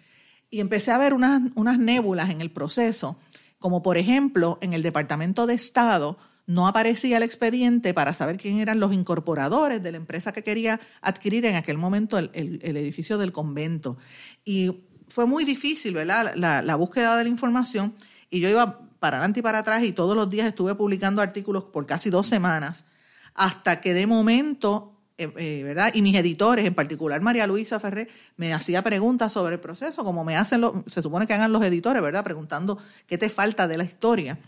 y 0.51 0.61
empecé 0.61 0.93
a 0.93 0.99
ver 0.99 1.13
unas, 1.13 1.43
unas 1.57 1.79
nébulas 1.79 2.31
en 2.31 2.41
el 2.41 2.51
proceso, 2.51 3.19
como 3.59 3.83
por 3.83 3.97
ejemplo 3.97 4.59
en 4.61 4.73
el 4.73 4.83
Departamento 4.83 5.47
de 5.47 5.55
Estado, 5.55 6.17
no 6.47 6.67
aparecía 6.67 7.17
el 7.17 7.23
expediente 7.23 7.95
para 7.95 8.13
saber 8.13 8.37
quién 8.37 8.59
eran 8.59 8.81
los 8.81 8.93
incorporadores 8.93 9.83
de 9.83 9.93
la 9.93 9.97
empresa 9.97 10.33
que 10.33 10.43
quería 10.43 10.81
adquirir 11.01 11.47
en 11.47 11.57
aquel 11.57 11.79
momento 11.79 12.19
el, 12.19 12.31
edificio 12.63 13.17
del 13.19 13.33
convento. 13.33 13.97
Y 14.45 14.83
fue 15.09 15.27
muy 15.27 15.45
difícil, 15.45 15.95
¿verdad? 15.95 16.35
La, 16.37 16.77
búsqueda 16.77 17.17
de 17.17 17.25
la 17.25 17.31
información. 17.31 17.95
Y 18.31 18.41
yo 18.41 18.49
iba 18.49 18.81
para 18.99 19.19
adelante 19.19 19.41
y 19.41 19.43
para 19.43 19.61
atrás 19.61 19.85
y 19.85 19.93
todos 19.93 20.17
los 20.17 20.29
días 20.29 20.47
estuve 20.47 20.75
publicando 20.75 21.23
artículos 21.23 21.65
por 21.65 21.87
casi 21.87 22.11
dos 22.11 22.27
semanas, 22.27 22.85
hasta 23.35 23.81
que 23.81 23.95
de 23.95 24.07
momento, 24.07 24.99
eh, 25.19 25.33
eh, 25.37 25.63
¿verdad? 25.63 25.93
Y 25.95 26.03
mis 26.03 26.17
editores, 26.17 26.67
en 26.67 26.75
particular 26.75 27.21
María 27.21 27.47
Luisa 27.47 27.81
Ferré, 27.81 28.09
me 28.37 28.53
hacía 28.53 28.83
preguntas 28.83 29.33
sobre 29.33 29.55
el 29.55 29.61
proceso, 29.61 30.05
como 30.05 30.25
me 30.25 30.37
hacen, 30.37 30.85
se 30.87 31.03
supone 31.03 31.27
que 31.27 31.35
hagan 31.35 31.53
los 31.53 31.63
editores, 31.63 32.03
¿verdad? 32.03 32.25
Preguntando 32.25 32.79
qué 33.07 33.19
te 33.19 33.29
falta 33.29 33.69
de 33.69 33.79
la 33.79 33.85
historia. 33.85 34.39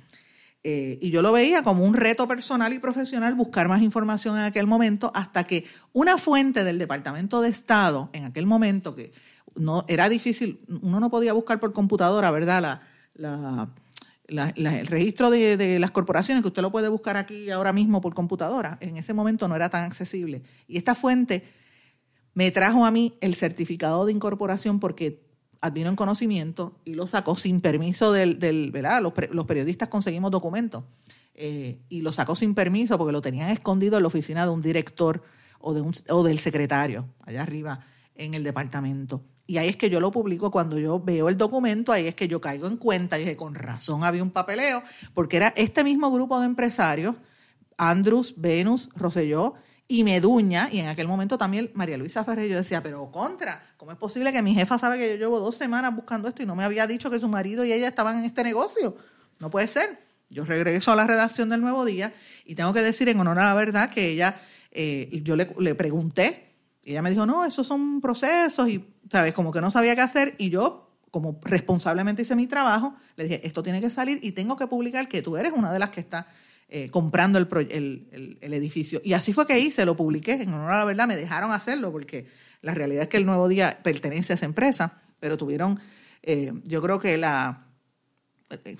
Eh, 0.68 0.98
y 1.00 1.10
yo 1.10 1.22
lo 1.22 1.30
veía 1.30 1.62
como 1.62 1.84
un 1.84 1.94
reto 1.94 2.26
personal 2.26 2.72
y 2.72 2.80
profesional 2.80 3.36
buscar 3.36 3.68
más 3.68 3.82
información 3.82 4.36
en 4.36 4.42
aquel 4.42 4.66
momento, 4.66 5.12
hasta 5.14 5.44
que 5.44 5.64
una 5.92 6.18
fuente 6.18 6.64
del 6.64 6.76
Departamento 6.76 7.40
de 7.40 7.50
Estado, 7.50 8.10
en 8.12 8.24
aquel 8.24 8.46
momento, 8.46 8.96
que 8.96 9.12
no 9.54 9.84
era 9.86 10.08
difícil, 10.08 10.64
uno 10.82 10.98
no 10.98 11.08
podía 11.08 11.32
buscar 11.34 11.60
por 11.60 11.72
computadora, 11.72 12.32
¿verdad? 12.32 12.80
La, 13.14 13.72
el 14.26 14.86
registro 14.88 15.30
de, 15.30 15.56
de, 15.56 15.78
las 15.78 15.92
corporaciones, 15.92 16.42
que 16.42 16.48
usted 16.48 16.62
lo 16.62 16.72
puede 16.72 16.88
buscar 16.88 17.16
aquí 17.16 17.48
ahora 17.52 17.72
mismo 17.72 18.00
por 18.00 18.14
computadora, 18.14 18.76
en 18.80 18.96
ese 18.96 19.14
momento 19.14 19.46
no 19.46 19.54
era 19.54 19.68
tan 19.68 19.84
accesible. 19.84 20.42
Y 20.66 20.78
esta 20.78 20.96
fuente 20.96 21.44
me 22.34 22.50
trajo 22.50 22.84
a 22.84 22.90
mí 22.90 23.16
el 23.20 23.36
certificado 23.36 24.04
de 24.04 24.10
incorporación 24.10 24.80
porque 24.80 25.25
advino 25.66 25.88
en 25.90 25.96
conocimiento 25.96 26.78
y 26.84 26.94
lo 26.94 27.06
sacó 27.06 27.36
sin 27.36 27.60
permiso 27.60 28.12
del, 28.12 28.38
del 28.38 28.70
¿verdad? 28.70 29.02
Los, 29.02 29.46
periodistas 29.46 29.88
conseguimos 29.88 30.30
documentos 30.30 30.84
eh, 31.34 31.78
y 31.88 32.00
lo 32.00 32.12
sacó 32.12 32.34
sin 32.34 32.54
permiso 32.54 32.96
porque 32.98 33.12
lo 33.12 33.22
tenían 33.22 33.50
escondido 33.50 33.96
en 33.96 34.02
la 34.02 34.08
oficina 34.08 34.44
de 34.44 34.50
un 34.50 34.62
director 34.62 35.22
o, 35.60 35.74
de 35.74 35.80
un, 35.80 35.92
o 36.08 36.22
del 36.22 36.38
secretario, 36.38 37.06
allá 37.24 37.42
arriba 37.42 37.80
en 38.14 38.34
el 38.34 38.42
departamento. 38.42 39.22
Y 39.46 39.58
ahí 39.58 39.68
es 39.68 39.76
que 39.76 39.90
yo 39.90 40.00
lo 40.00 40.10
publico 40.10 40.50
cuando 40.50 40.78
yo 40.78 40.98
veo 40.98 41.28
el 41.28 41.36
documento, 41.36 41.92
ahí 41.92 42.08
es 42.08 42.14
que 42.14 42.26
yo 42.26 42.40
caigo 42.40 42.66
en 42.66 42.76
cuenta 42.76 43.16
y 43.16 43.20
dije, 43.20 43.36
con 43.36 43.54
razón 43.54 44.02
había 44.02 44.22
un 44.22 44.30
papeleo, 44.30 44.82
porque 45.14 45.36
era 45.36 45.52
este 45.56 45.84
mismo 45.84 46.10
grupo 46.10 46.40
de 46.40 46.46
empresarios, 46.46 47.14
Andrus, 47.76 48.34
Venus, 48.36 48.88
Roselló, 48.94 49.54
y 49.88 50.02
Meduña, 50.02 50.68
y 50.72 50.80
en 50.80 50.88
aquel 50.88 51.06
momento 51.06 51.38
también 51.38 51.70
María 51.74 51.96
Luisa 51.96 52.24
Ferrer, 52.24 52.48
yo 52.48 52.56
decía, 52.56 52.82
pero 52.82 53.10
contra, 53.12 53.62
¿cómo 53.76 53.92
es 53.92 53.98
posible 53.98 54.32
que 54.32 54.42
mi 54.42 54.54
jefa 54.54 54.78
sabe 54.78 54.98
que 54.98 55.08
yo 55.10 55.16
llevo 55.16 55.40
dos 55.40 55.56
semanas 55.56 55.94
buscando 55.94 56.28
esto 56.28 56.42
y 56.42 56.46
no 56.46 56.56
me 56.56 56.64
había 56.64 56.86
dicho 56.86 57.10
que 57.10 57.20
su 57.20 57.28
marido 57.28 57.64
y 57.64 57.72
ella 57.72 57.88
estaban 57.88 58.18
en 58.18 58.24
este 58.24 58.42
negocio? 58.42 58.96
No 59.38 59.50
puede 59.50 59.66
ser. 59.66 59.98
Yo 60.28 60.44
regreso 60.44 60.92
a 60.92 60.96
la 60.96 61.06
redacción 61.06 61.48
del 61.48 61.60
Nuevo 61.60 61.84
Día 61.84 62.12
y 62.44 62.54
tengo 62.54 62.72
que 62.72 62.82
decir 62.82 63.08
en 63.08 63.20
honor 63.20 63.38
a 63.38 63.44
la 63.44 63.54
verdad 63.54 63.90
que 63.90 64.08
ella, 64.08 64.40
eh, 64.72 65.20
yo 65.22 65.36
le, 65.36 65.54
le, 65.58 65.74
pregunté, 65.74 66.54
y 66.84 66.92
ella 66.92 67.02
me 67.02 67.10
dijo, 67.10 67.26
no, 67.26 67.44
esos 67.44 67.66
son 67.66 68.00
procesos 68.00 68.68
y, 68.68 68.84
¿sabes? 69.10 69.34
Como 69.34 69.52
que 69.52 69.60
no 69.60 69.70
sabía 69.70 69.94
qué 69.94 70.00
hacer 70.00 70.34
y 70.38 70.50
yo, 70.50 70.90
como 71.10 71.38
responsablemente 71.44 72.22
hice 72.22 72.34
mi 72.34 72.46
trabajo, 72.46 72.94
le 73.16 73.24
dije, 73.24 73.46
esto 73.46 73.62
tiene 73.62 73.80
que 73.80 73.90
salir 73.90 74.18
y 74.22 74.32
tengo 74.32 74.56
que 74.56 74.66
publicar 74.66 75.08
que 75.08 75.22
tú 75.22 75.36
eres 75.36 75.52
una 75.54 75.72
de 75.72 75.78
las 75.78 75.90
que 75.90 76.00
está 76.00 76.26
eh, 76.68 76.88
comprando 76.90 77.38
el, 77.38 77.48
el, 77.70 78.38
el, 78.40 78.52
edificio. 78.52 79.00
Y 79.04 79.12
así 79.12 79.32
fue 79.32 79.46
que 79.46 79.58
hice, 79.58 79.84
lo 79.84 79.96
publiqué, 79.96 80.32
en 80.32 80.52
honor 80.52 80.72
a 80.72 80.78
la 80.78 80.84
verdad, 80.84 81.06
me 81.06 81.14
dejaron 81.14 81.52
hacerlo 81.52 81.92
porque 81.92 82.26
la 82.62 82.74
realidad 82.74 83.02
es 83.02 83.08
que 83.08 83.16
el 83.16 83.26
Nuevo 83.26 83.48
Día 83.48 83.80
pertenece 83.82 84.32
a 84.32 84.36
esa 84.36 84.46
empresa, 84.46 85.00
pero 85.20 85.36
tuvieron, 85.36 85.80
eh, 86.22 86.52
yo 86.64 86.82
creo 86.82 86.98
que 86.98 87.16
la... 87.16 87.66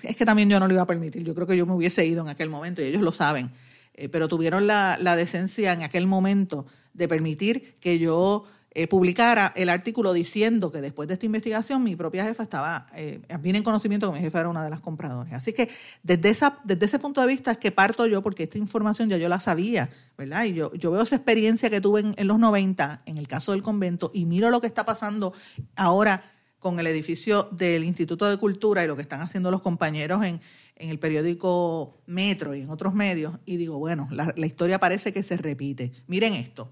Es 0.03 0.17
que 0.17 0.25
también 0.25 0.49
yo 0.49 0.59
no 0.59 0.67
lo 0.67 0.73
iba 0.73 0.83
a 0.83 0.87
permitir, 0.87 1.23
yo 1.23 1.35
creo 1.35 1.45
que 1.45 1.57
yo 1.57 1.65
me 1.65 1.73
hubiese 1.73 2.05
ido 2.05 2.21
en 2.21 2.29
aquel 2.29 2.49
momento 2.49 2.81
y 2.81 2.85
ellos 2.85 3.01
lo 3.01 3.11
saben, 3.11 3.51
eh, 3.93 4.07
pero 4.07 4.27
tuvieron 4.27 4.65
la, 4.65 4.97
la 5.01 5.15
decencia 5.17 5.73
en 5.73 5.83
aquel 5.83 6.07
momento 6.07 6.65
de 6.93 7.07
permitir 7.07 7.75
que 7.81 7.99
yo 7.99 8.45
eh, 8.79 8.87
publicara 8.87 9.53
el 9.55 9.69
artículo 9.69 10.13
diciendo 10.13 10.69
que 10.69 10.81
después 10.81 11.07
de 11.07 11.15
esta 11.15 11.25
investigación 11.25 11.83
mi 11.83 11.95
propia 11.95 12.25
jefa 12.25 12.43
estaba 12.43 12.85
eh, 12.93 13.21
en 13.27 13.63
conocimiento 13.63 14.11
que 14.11 14.19
mi 14.19 14.23
jefa 14.23 14.41
era 14.41 14.49
una 14.49 14.63
de 14.63 14.69
las 14.69 14.81
compradoras. 14.81 15.33
Así 15.33 15.51
que 15.51 15.67
desde, 16.03 16.29
esa, 16.29 16.59
desde 16.63 16.85
ese 16.85 16.99
punto 16.99 17.19
de 17.19 17.25
vista 17.25 17.49
es 17.49 17.57
que 17.57 17.71
parto 17.71 18.05
yo, 18.05 18.21
porque 18.21 18.43
esta 18.43 18.59
información 18.59 19.09
ya 19.09 19.17
yo 19.17 19.29
la 19.29 19.39
sabía, 19.39 19.89
¿verdad? 20.15 20.43
Y 20.43 20.53
yo, 20.53 20.91
veo 20.91 21.01
esa 21.01 21.15
experiencia 21.15 21.71
que 21.71 21.81
tuve 21.81 22.01
en, 22.15 22.27
los 22.27 22.37
90, 22.37 23.01
en 23.07 23.17
el 23.17 23.27
caso 23.27 23.51
del 23.51 23.63
convento, 23.63 24.11
y 24.13 24.25
miro 24.25 24.51
lo 24.51 24.61
que 24.61 24.67
está 24.67 24.85
pasando 24.85 25.33
ahora 25.75 26.31
con 26.59 26.79
el 26.79 26.85
edificio 26.85 27.49
del 27.51 27.83
Instituto 27.83 28.29
de 28.29 28.37
Cultura 28.37 28.83
y 28.83 28.87
lo 28.87 28.95
que 28.95 29.01
están 29.01 29.21
haciendo 29.21 29.49
los 29.49 29.63
compañeros 29.63 30.23
en, 30.23 30.39
el 30.75 30.99
periódico 30.99 31.97
Metro 32.05 32.53
y 32.53 32.61
en 32.61 32.69
otros 32.69 32.93
medios, 32.93 33.39
y 33.43 33.57
digo, 33.57 33.79
bueno, 33.79 34.07
la 34.11 34.45
historia 34.45 34.79
parece 34.79 35.11
que 35.11 35.23
se 35.23 35.35
repite. 35.35 35.93
Miren 36.05 36.33
esto. 36.33 36.69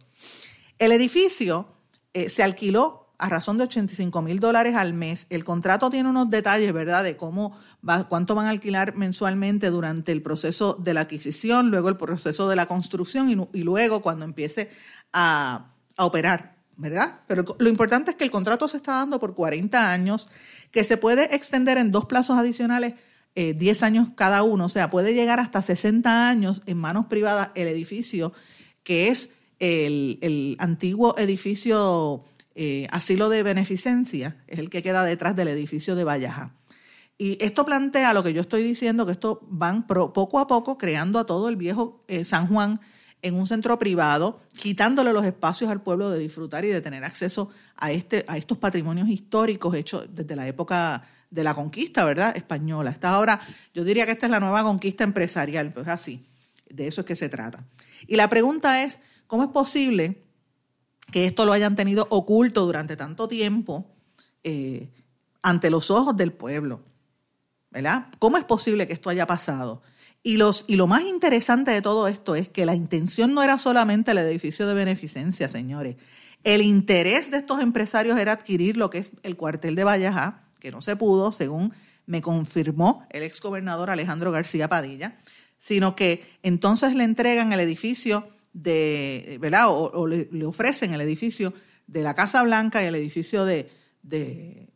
El 0.77 0.91
edificio 0.91 1.75
eh, 2.15 2.29
se 2.29 2.43
alquiló 2.43 3.10
a 3.17 3.27
razón 3.27 3.57
de 3.57 3.65
85 3.65 4.22
mil 4.22 4.39
dólares 4.39 4.74
al 4.74 4.93
mes. 4.93 5.27
El 5.29 5.43
contrato 5.43 5.89
tiene 5.89 6.07
unos 6.07 6.29
detalles, 6.29 6.72
¿verdad?, 6.72 7.03
de 7.03 7.17
cómo 7.17 7.60
va, 7.88 8.07
cuánto 8.07 8.36
van 8.36 8.45
a 8.45 8.51
alquilar 8.51 8.95
mensualmente 8.95 9.69
durante 9.69 10.13
el 10.13 10.22
proceso 10.22 10.75
de 10.75 10.93
la 10.93 11.01
adquisición, 11.01 11.72
luego 11.72 11.89
el 11.89 11.98
proceso 11.98 12.48
de 12.48 12.55
la 12.55 12.67
construcción 12.67 13.29
y, 13.51 13.63
luego 13.63 14.01
cuando 14.01 14.24
empiece 14.24 14.69
a, 15.12 15.74
operar, 15.98 16.55
¿verdad? 16.77 17.19
Pero 17.27 17.43
lo 17.60 17.67
importante 17.67 18.12
es 18.12 18.15
que 18.15 18.24
el 18.24 18.31
contrato 18.31 18.69
se 18.69 18.77
está 18.77 18.93
dando 18.93 19.19
por 19.19 19.36
40 19.36 19.91
años, 19.91 20.29
que 20.72 20.86
se 20.86 20.95
puede 20.95 21.36
extender 21.36 21.77
en 21.77 21.91
dos 21.91 22.05
plazos 22.05 22.38
adicionales, 22.38 22.93
10 23.36 23.81
eh, 23.81 23.86
años 23.86 24.07
cada 24.15 24.43
uno, 24.43 24.65
o 24.65 24.69
sea, 24.69 24.89
puede 24.89 25.13
llegar 25.13 25.41
hasta 25.41 25.62
60 25.62 26.29
años 26.29 26.62
en 26.65 26.77
manos 26.77 27.07
privadas 27.07 27.50
el 27.55 27.67
edificio, 27.67 28.31
que 28.84 29.10
es 29.10 29.31
el, 29.59 30.55
antiguo 30.59 31.17
edificio 31.17 32.24
eh, 32.55 32.88
asilo 32.91 33.29
de 33.29 33.43
beneficencia, 33.43 34.38
es 34.47 34.59
el 34.59 34.69
que 34.69 34.81
queda 34.81 35.03
detrás 35.03 35.35
del 35.35 35.47
edificio 35.47 35.95
de 35.95 36.03
Vallaja. 36.03 36.53
Y 37.17 37.38
esto 37.43 37.65
plantea 37.65 38.13
lo 38.13 38.24
que 38.24 38.33
yo 38.33 38.41
estoy 38.41 38.63
diciendo, 38.63 39.05
que 39.05 39.13
esto 39.13 39.39
van 39.50 39.88
poco 39.88 40.39
a 40.39 40.47
poco 40.47 40.77
creando 40.77 41.19
a 41.19 41.25
todo 41.25 41.47
el 41.47 41.55
viejo 41.55 42.03
eh, 42.07 42.25
San 42.25 42.47
Juan 42.47 42.81
en 43.21 43.35
un 43.35 43.47
centro 43.47 43.79
privado, 43.79 44.41
quitándole 44.55 45.13
los 45.13 45.25
espacios 45.25 45.71
al 45.71 45.81
pueblo 45.81 46.12
de 46.12 46.19
disfrutar 46.19 46.65
y 46.65 46.67
de 46.67 46.81
tener 46.81 47.03
acceso 47.03 47.50
a, 47.77 47.91
este, 47.91 48.25
a 48.27 48.38
estos 48.38 48.57
patrimonios 48.57 49.07
históricos 49.07 49.74
hechos 49.74 50.07
desde 50.12 50.35
la 50.35 50.47
época 50.47 51.03
de 51.31 51.43
la 51.43 51.55
conquista, 51.55 52.05
¿verdad? 52.05 52.35
Española. 52.38 52.91
Esta 52.91 53.09
ahora, 53.09 53.41
yo 53.74 53.83
diría 53.83 54.05
que 54.05 54.12
esta 54.12 54.27
es 54.27 54.31
la 54.31 54.39
nueva 54.39 54.63
conquista 54.63 55.03
empresarial, 55.03 55.71
pues 55.71 55.88
así, 55.88 56.25
de 56.69 56.88
eso 56.88 57.01
es 57.01 57.07
que 57.07 57.15
se 57.15 57.29
trata. 57.29 57.65
Y 58.07 58.15
la 58.15 58.29
pregunta 58.29 58.83
es, 58.83 59.00
¿Cómo 59.27 59.44
es 59.44 59.50
posible 59.50 60.22
que 61.12 61.25
esto 61.25 61.46
lo 61.46 61.53
hayan 61.53 61.75
tenido 61.75 62.08
oculto 62.10 62.65
durante 62.65 62.96
tanto 62.96 63.27
tiempo 63.27 63.86
eh, 64.44 64.89
ante 65.41 65.70
los 65.70 65.91
ojos 65.91 66.15
del 66.15 66.32
pueblo? 66.32 66.82
¿Verdad? 67.72 68.08
¿Cómo 68.20 68.38
es 68.38 68.46
posible 68.46 68.88
que 68.88 68.94
esto 68.94 69.10
haya 69.10 69.27
pasado? 69.27 69.82
Y, 70.27 70.38
lo 70.38 70.88
más 70.88 71.03
interesante 71.03 71.70
de 71.70 71.84
todo 71.84 72.08
esto 72.08 72.34
es 72.36 72.50
que 72.50 72.65
la 72.65 72.74
intención 72.74 73.36
no 73.36 73.44
era 73.44 73.60
solamente 73.60 74.10
el 74.10 74.17
edificio 74.17 74.67
de 74.67 74.74
beneficencia, 74.74 75.50
señores. 75.50 75.98
El 76.44 76.63
interés 76.63 77.29
de 77.29 77.38
estos 77.38 77.62
empresarios 77.62 78.17
era 78.17 78.32
adquirir 78.32 78.75
lo 78.75 78.89
que 78.89 78.98
es 78.98 79.12
el 79.22 79.38
cuartel 79.38 79.75
de 79.75 79.84
Vallajá, 79.84 80.46
que 80.60 80.72
no 80.72 80.82
se 80.82 80.96
pudo, 80.96 81.32
según 81.32 81.74
me 82.08 82.24
confirmó 82.24 83.05
el 83.12 83.22
exgobernador 83.22 83.91
Alejandro 83.91 84.32
García 84.32 84.67
Padilla, 84.67 85.20
sino 85.60 85.96
que 85.96 86.24
entonces 86.41 86.96
le 86.96 87.03
entregan 87.03 87.53
el 87.53 87.60
edificio 87.60 88.27
de, 88.55 89.38
¿verdad? 89.41 89.65
O, 89.67 90.07
le, 90.07 90.45
ofrecen 90.45 90.93
el 90.93 91.01
edificio 91.01 91.53
de 91.88 92.01
la 92.01 92.15
Casa 92.15 92.41
Blanca 92.41 92.81
y 92.81 92.88
el 92.88 92.95
edificio 92.95 93.43
de, 93.43 93.69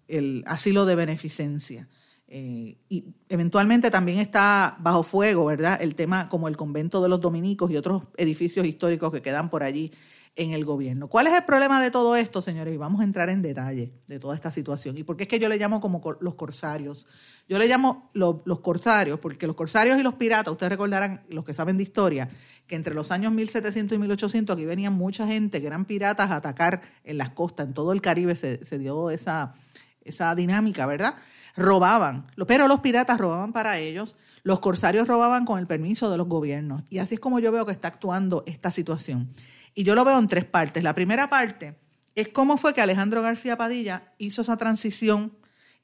el 0.08 0.44
asilo 0.46 0.86
de 0.86 0.96
beneficencia. 0.96 1.88
Eh, 2.28 2.78
y 2.90 3.06
eventualmente 3.30 3.90
también 3.90 4.20
está 4.20 4.78
bajo 4.82 5.02
fuego, 5.02 5.46
¿verdad? 5.46 5.82
El 5.82 5.96
tema 5.96 6.30
como 6.30 6.48
el 6.48 6.58
convento 6.58 7.02
de 7.02 7.10
los 7.10 7.22
dominicos 7.22 7.72
y 7.72 7.78
otros 7.78 8.04
edificios 8.18 8.68
históricos 8.68 9.12
que 9.12 9.22
quedan 9.22 9.50
por 9.50 9.64
allí 9.64 9.92
en 10.36 10.54
el 10.54 10.64
gobierno. 10.64 11.08
¿Cuál 11.08 11.28
es 11.28 11.34
el 11.34 11.44
problema 11.44 11.82
de 11.82 11.90
todo 11.90 12.16
esto, 12.16 12.42
señores? 12.42 12.74
Y 12.74 12.78
vamos 12.78 13.02
a 13.02 13.04
entrar 13.04 13.30
en 13.30 13.42
detalle 13.42 13.94
de 14.08 14.20
toda 14.20 14.36
esta 14.36 14.52
situación. 14.52 14.96
¿Y 14.98 15.04
por 15.04 15.18
qué 15.18 15.24
es 15.24 15.30
que 15.30 15.40
yo 15.40 15.50
le 15.50 15.58
llamo 15.58 15.82
como 15.82 16.02
los 16.20 16.36
corsarios? 16.36 17.08
Yo 17.48 17.58
le 17.58 17.68
llamo 17.68 18.12
los 18.14 18.60
corsarios 18.60 19.20
porque 19.20 19.48
los 19.48 19.56
corsarios 19.56 20.00
y 20.00 20.04
los 20.04 20.16
piratas, 20.16 20.52
ustedes 20.52 20.72
recordarán, 20.72 21.24
los 21.30 21.44
que 21.44 21.54
saben 21.54 21.78
de 21.78 21.84
historia, 21.84 22.30
que 22.70 22.76
entre 22.76 22.94
los 22.94 23.12
años 23.12 23.34
1700 23.34 23.96
y 23.96 24.00
1800 24.00 24.56
aquí 24.56 24.66
venían 24.66 24.94
mucha 24.94 25.28
gente 25.28 25.60
que 25.60 25.68
eran 25.68 25.86
piratas 25.86 26.30
a 26.32 26.38
atacar 26.38 26.82
en 27.04 27.18
las 27.18 27.32
costas, 27.32 27.68
en 27.68 27.74
todo 27.74 27.92
el 27.92 28.00
Caribe 28.00 28.36
se, 28.36 28.64
se 28.64 28.78
dio 28.78 29.10
esa, 29.10 29.56
esa 30.04 30.34
dinámica, 30.36 30.86
¿verdad? 30.86 31.16
Robaban, 31.58 32.28
pero 32.48 32.68
los 32.68 32.80
piratas 32.80 33.18
robaban 33.18 33.52
para 33.52 33.80
ellos, 33.80 34.16
los 34.44 34.60
corsarios 34.60 35.08
robaban 35.08 35.46
con 35.46 35.60
el 35.60 35.68
permiso 35.68 36.10
de 36.12 36.18
los 36.18 36.28
gobiernos. 36.28 36.84
Y 36.90 37.00
así 37.00 37.16
es 37.16 37.20
como 37.20 37.40
yo 37.40 37.52
veo 37.52 37.66
que 37.66 37.72
está 37.72 37.90
actuando 37.90 38.44
esta 38.46 38.72
situación. 38.72 39.34
Y 39.74 39.84
yo 39.84 39.96
lo 39.96 40.06
veo 40.06 40.20
en 40.20 40.28
tres 40.28 40.46
partes. 40.46 40.84
La 40.84 40.94
primera 40.94 41.30
parte 41.30 41.76
es 42.16 42.30
cómo 42.30 42.56
fue 42.56 42.74
que 42.74 42.82
Alejandro 42.82 43.22
García 43.22 43.58
Padilla 43.58 44.14
hizo 44.20 44.44
esa 44.44 44.58
transición, 44.58 45.34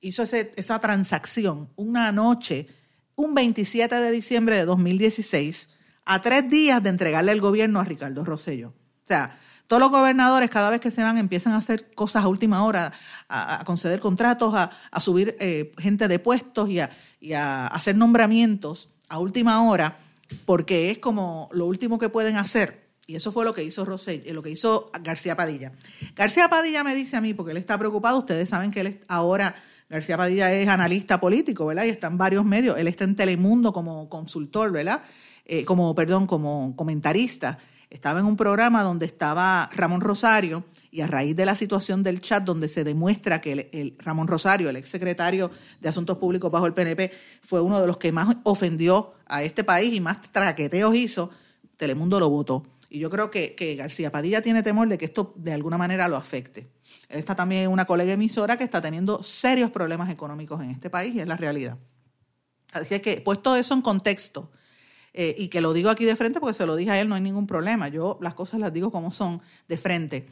hizo 0.01 0.23
esa 0.23 0.79
transacción 0.79 1.69
una 1.75 2.11
noche, 2.11 2.67
un 3.15 3.33
27 3.33 3.95
de 3.95 4.11
diciembre 4.11 4.55
de 4.55 4.65
2016, 4.65 5.69
a 6.05 6.21
tres 6.21 6.49
días 6.49 6.81
de 6.81 6.89
entregarle 6.89 7.31
el 7.31 7.41
gobierno 7.41 7.79
a 7.79 7.83
Ricardo 7.83 8.23
Rosello. 8.23 8.69
O 8.69 9.07
sea, 9.07 9.39
todos 9.67 9.79
los 9.79 9.91
gobernadores 9.91 10.49
cada 10.49 10.69
vez 10.69 10.79
que 10.79 10.91
se 10.91 11.01
van 11.01 11.17
empiezan 11.17 11.53
a 11.53 11.57
hacer 11.57 11.91
cosas 11.93 12.23
a 12.23 12.27
última 12.27 12.63
hora, 12.63 12.93
a, 13.27 13.63
conceder 13.65 13.99
contratos, 13.99 14.53
a, 14.55 15.01
subir 15.01 15.35
eh, 15.39 15.73
gente 15.77 16.07
de 16.07 16.19
puestos 16.19 16.69
y, 16.69 16.79
y 17.19 17.33
a 17.33 17.67
hacer 17.67 17.97
nombramientos 17.97 18.89
a 19.09 19.19
última 19.19 19.61
hora, 19.63 19.99
porque 20.45 20.91
es 20.91 20.99
como 20.99 21.49
lo 21.51 21.65
último 21.65 21.97
que 21.97 22.09
pueden 22.09 22.37
hacer 22.37 22.85
y 23.07 23.15
eso 23.15 23.31
fue 23.31 23.45
lo 23.45 23.53
que 23.53 23.63
hizo 23.63 23.85
Rosell, 23.85 24.23
eh, 24.25 24.33
lo 24.33 24.41
que 24.41 24.49
hizo 24.49 24.89
García 25.01 25.35
Padilla. 25.35 25.71
García 26.15 26.49
Padilla 26.49 26.83
me 26.83 26.95
dice 26.95 27.15
a 27.15 27.21
mí, 27.21 27.33
porque 27.33 27.51
él 27.51 27.57
está 27.57 27.77
preocupado, 27.77 28.17
ustedes 28.17 28.49
saben 28.49 28.71
que 28.71 28.81
él 28.81 28.99
ahora, 29.07 29.55
García 29.89 30.17
Padilla 30.17 30.51
es 30.51 30.67
analista 30.67 31.19
político, 31.19 31.67
¿verdad? 31.67 31.85
Y 31.85 31.89
está 31.89 32.07
en 32.07 32.17
varios 32.17 32.43
medios, 32.45 32.77
él 32.79 32.87
está 32.87 33.03
en 33.03 33.15
Telemundo 33.15 33.71
como 33.71 34.09
consultor, 34.09 34.71
¿verdad? 34.71 35.03
Eh, 35.45 35.63
como, 35.63 35.93
perdón, 35.93 36.27
como 36.27 36.75
comentarista. 36.75 37.59
Estaba 37.89 38.19
en 38.19 38.25
un 38.25 38.35
programa 38.35 38.83
donde 38.83 39.05
estaba 39.05 39.69
Ramón 39.71 40.01
Rosario 40.01 40.65
y 40.91 41.01
a 41.01 41.07
raíz 41.07 41.35
de 41.35 41.45
la 41.45 41.55
situación 41.55 42.03
del 42.03 42.19
chat 42.19 42.43
donde 42.43 42.67
se 42.67 42.83
demuestra 42.83 43.39
que 43.41 43.69
el, 43.71 43.95
Ramón 43.99 44.27
Rosario, 44.27 44.69
el 44.69 44.75
exsecretario 44.75 45.51
de 45.79 45.89
Asuntos 45.89 46.17
Públicos 46.17 46.51
bajo 46.51 46.65
el 46.65 46.73
PNP, 46.73 47.11
fue 47.41 47.61
uno 47.61 47.79
de 47.79 47.87
los 47.87 47.97
que 47.97 48.11
más 48.11 48.37
ofendió 48.43 49.13
a 49.27 49.43
este 49.43 49.63
país 49.63 49.93
y 49.93 50.01
más 50.01 50.19
traqueteos 50.31 50.95
hizo, 50.95 51.29
Telemundo 51.77 52.19
lo 52.19 52.29
votó. 52.29 52.63
Y 52.89 52.99
yo 52.99 53.09
creo 53.09 53.29
que, 53.29 53.75
García 53.77 54.11
Padilla 54.11 54.41
tiene 54.41 54.63
temor 54.63 54.87
de 54.87 54.97
que 54.97 55.05
esto 55.05 55.33
de 55.35 55.53
alguna 55.53 55.77
manera 55.77 56.07
lo 56.07 56.15
afecte. 56.15 56.67
Él 57.09 57.19
está 57.19 57.35
también 57.35 57.69
una 57.69 57.85
colega 57.85 58.13
emisora 58.13 58.57
que 58.57 58.63
está 58.63 58.81
teniendo 58.81 59.21
serios 59.21 59.69
problemas 59.71 60.09
económicos 60.09 60.61
en 60.61 60.71
este 60.71 60.89
país 60.89 61.13
y 61.13 61.19
es 61.19 61.27
la 61.27 61.37
realidad. 61.37 61.77
Así 62.73 62.99
que, 62.99 63.21
puesto 63.21 63.55
eso 63.55 63.73
en 63.73 63.81
contexto, 63.81 64.51
eh, 65.15 65.35
y 65.37 65.47
que 65.47 65.61
lo 65.61 65.73
digo 65.73 65.89
aquí 65.89 66.05
de 66.05 66.15
frente 66.15 66.39
porque 66.39 66.53
se 66.53 66.65
lo 66.65 66.75
dije 66.75 66.91
a 66.91 67.01
él, 67.01 67.09
no 67.09 67.15
hay 67.15 67.21
ningún 67.21 67.47
problema. 67.47 67.87
Yo 67.87 68.19
las 68.21 68.33
cosas 68.33 68.59
las 68.59 68.73
digo 68.73 68.91
como 68.91 69.11
son, 69.11 69.41
de 69.67 69.77
frente. 69.77 70.25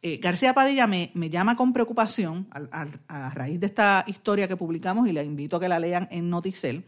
Eh, 0.00 0.18
García 0.22 0.54
Padilla 0.54 0.86
me, 0.86 1.12
llama 1.30 1.56
con 1.56 1.72
preocupación 1.72 2.48
a, 2.50 2.86
a, 3.08 3.30
raíz 3.30 3.60
de 3.60 3.66
esta 3.66 4.04
historia 4.06 4.48
que 4.48 4.56
publicamos 4.56 5.08
y 5.08 5.12
le 5.12 5.24
invito 5.24 5.56
a 5.56 5.60
que 5.60 5.68
la 5.68 5.78
lean 5.78 6.08
en 6.10 6.30
Noticel 6.30 6.84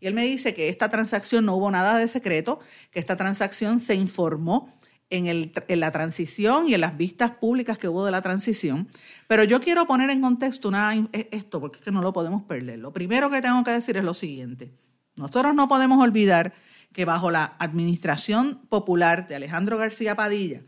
y 0.00 0.06
él 0.06 0.14
me 0.14 0.24
dice 0.24 0.54
que 0.54 0.68
esta 0.68 0.88
transacción 0.88 1.44
no 1.44 1.56
hubo 1.56 1.70
nada 1.70 1.98
de 1.98 2.08
secreto, 2.08 2.60
que 2.90 3.00
esta 3.00 3.16
transacción 3.16 3.80
se 3.80 3.94
informó 3.94 4.72
en, 5.10 5.26
el, 5.26 5.52
en, 5.68 5.80
la 5.80 5.90
transición 5.90 6.68
y 6.68 6.74
en 6.74 6.82
las 6.82 6.96
vistas 6.96 7.32
públicas 7.32 7.78
que 7.78 7.88
hubo 7.88 8.04
de 8.04 8.10
la 8.10 8.22
transición. 8.22 8.88
Pero 9.26 9.44
yo 9.44 9.60
quiero 9.60 9.86
poner 9.86 10.10
en 10.10 10.20
contexto 10.20 10.68
una, 10.68 10.94
e, 10.94 11.28
esto, 11.32 11.60
porque 11.60 11.78
es 11.78 11.84
que 11.84 11.90
no 11.90 12.02
lo 12.02 12.12
podemos 12.12 12.42
perder. 12.44 12.78
Lo 12.78 12.92
primero 12.92 13.30
que 13.30 13.42
tengo 13.42 13.64
que 13.64 13.72
decir 13.72 13.96
es 13.96 14.04
lo 14.04 14.14
siguiente. 14.14 14.72
Nosotros 15.16 15.54
no 15.54 15.66
podemos 15.66 16.00
olvidar 16.02 16.54
que 16.92 17.04
bajo 17.04 17.30
la 17.30 17.56
administración 17.58 18.60
popular 18.68 19.28
de 19.28 19.36
Alejandro 19.36 19.78
García 19.78 20.16
Padilla 20.16 20.62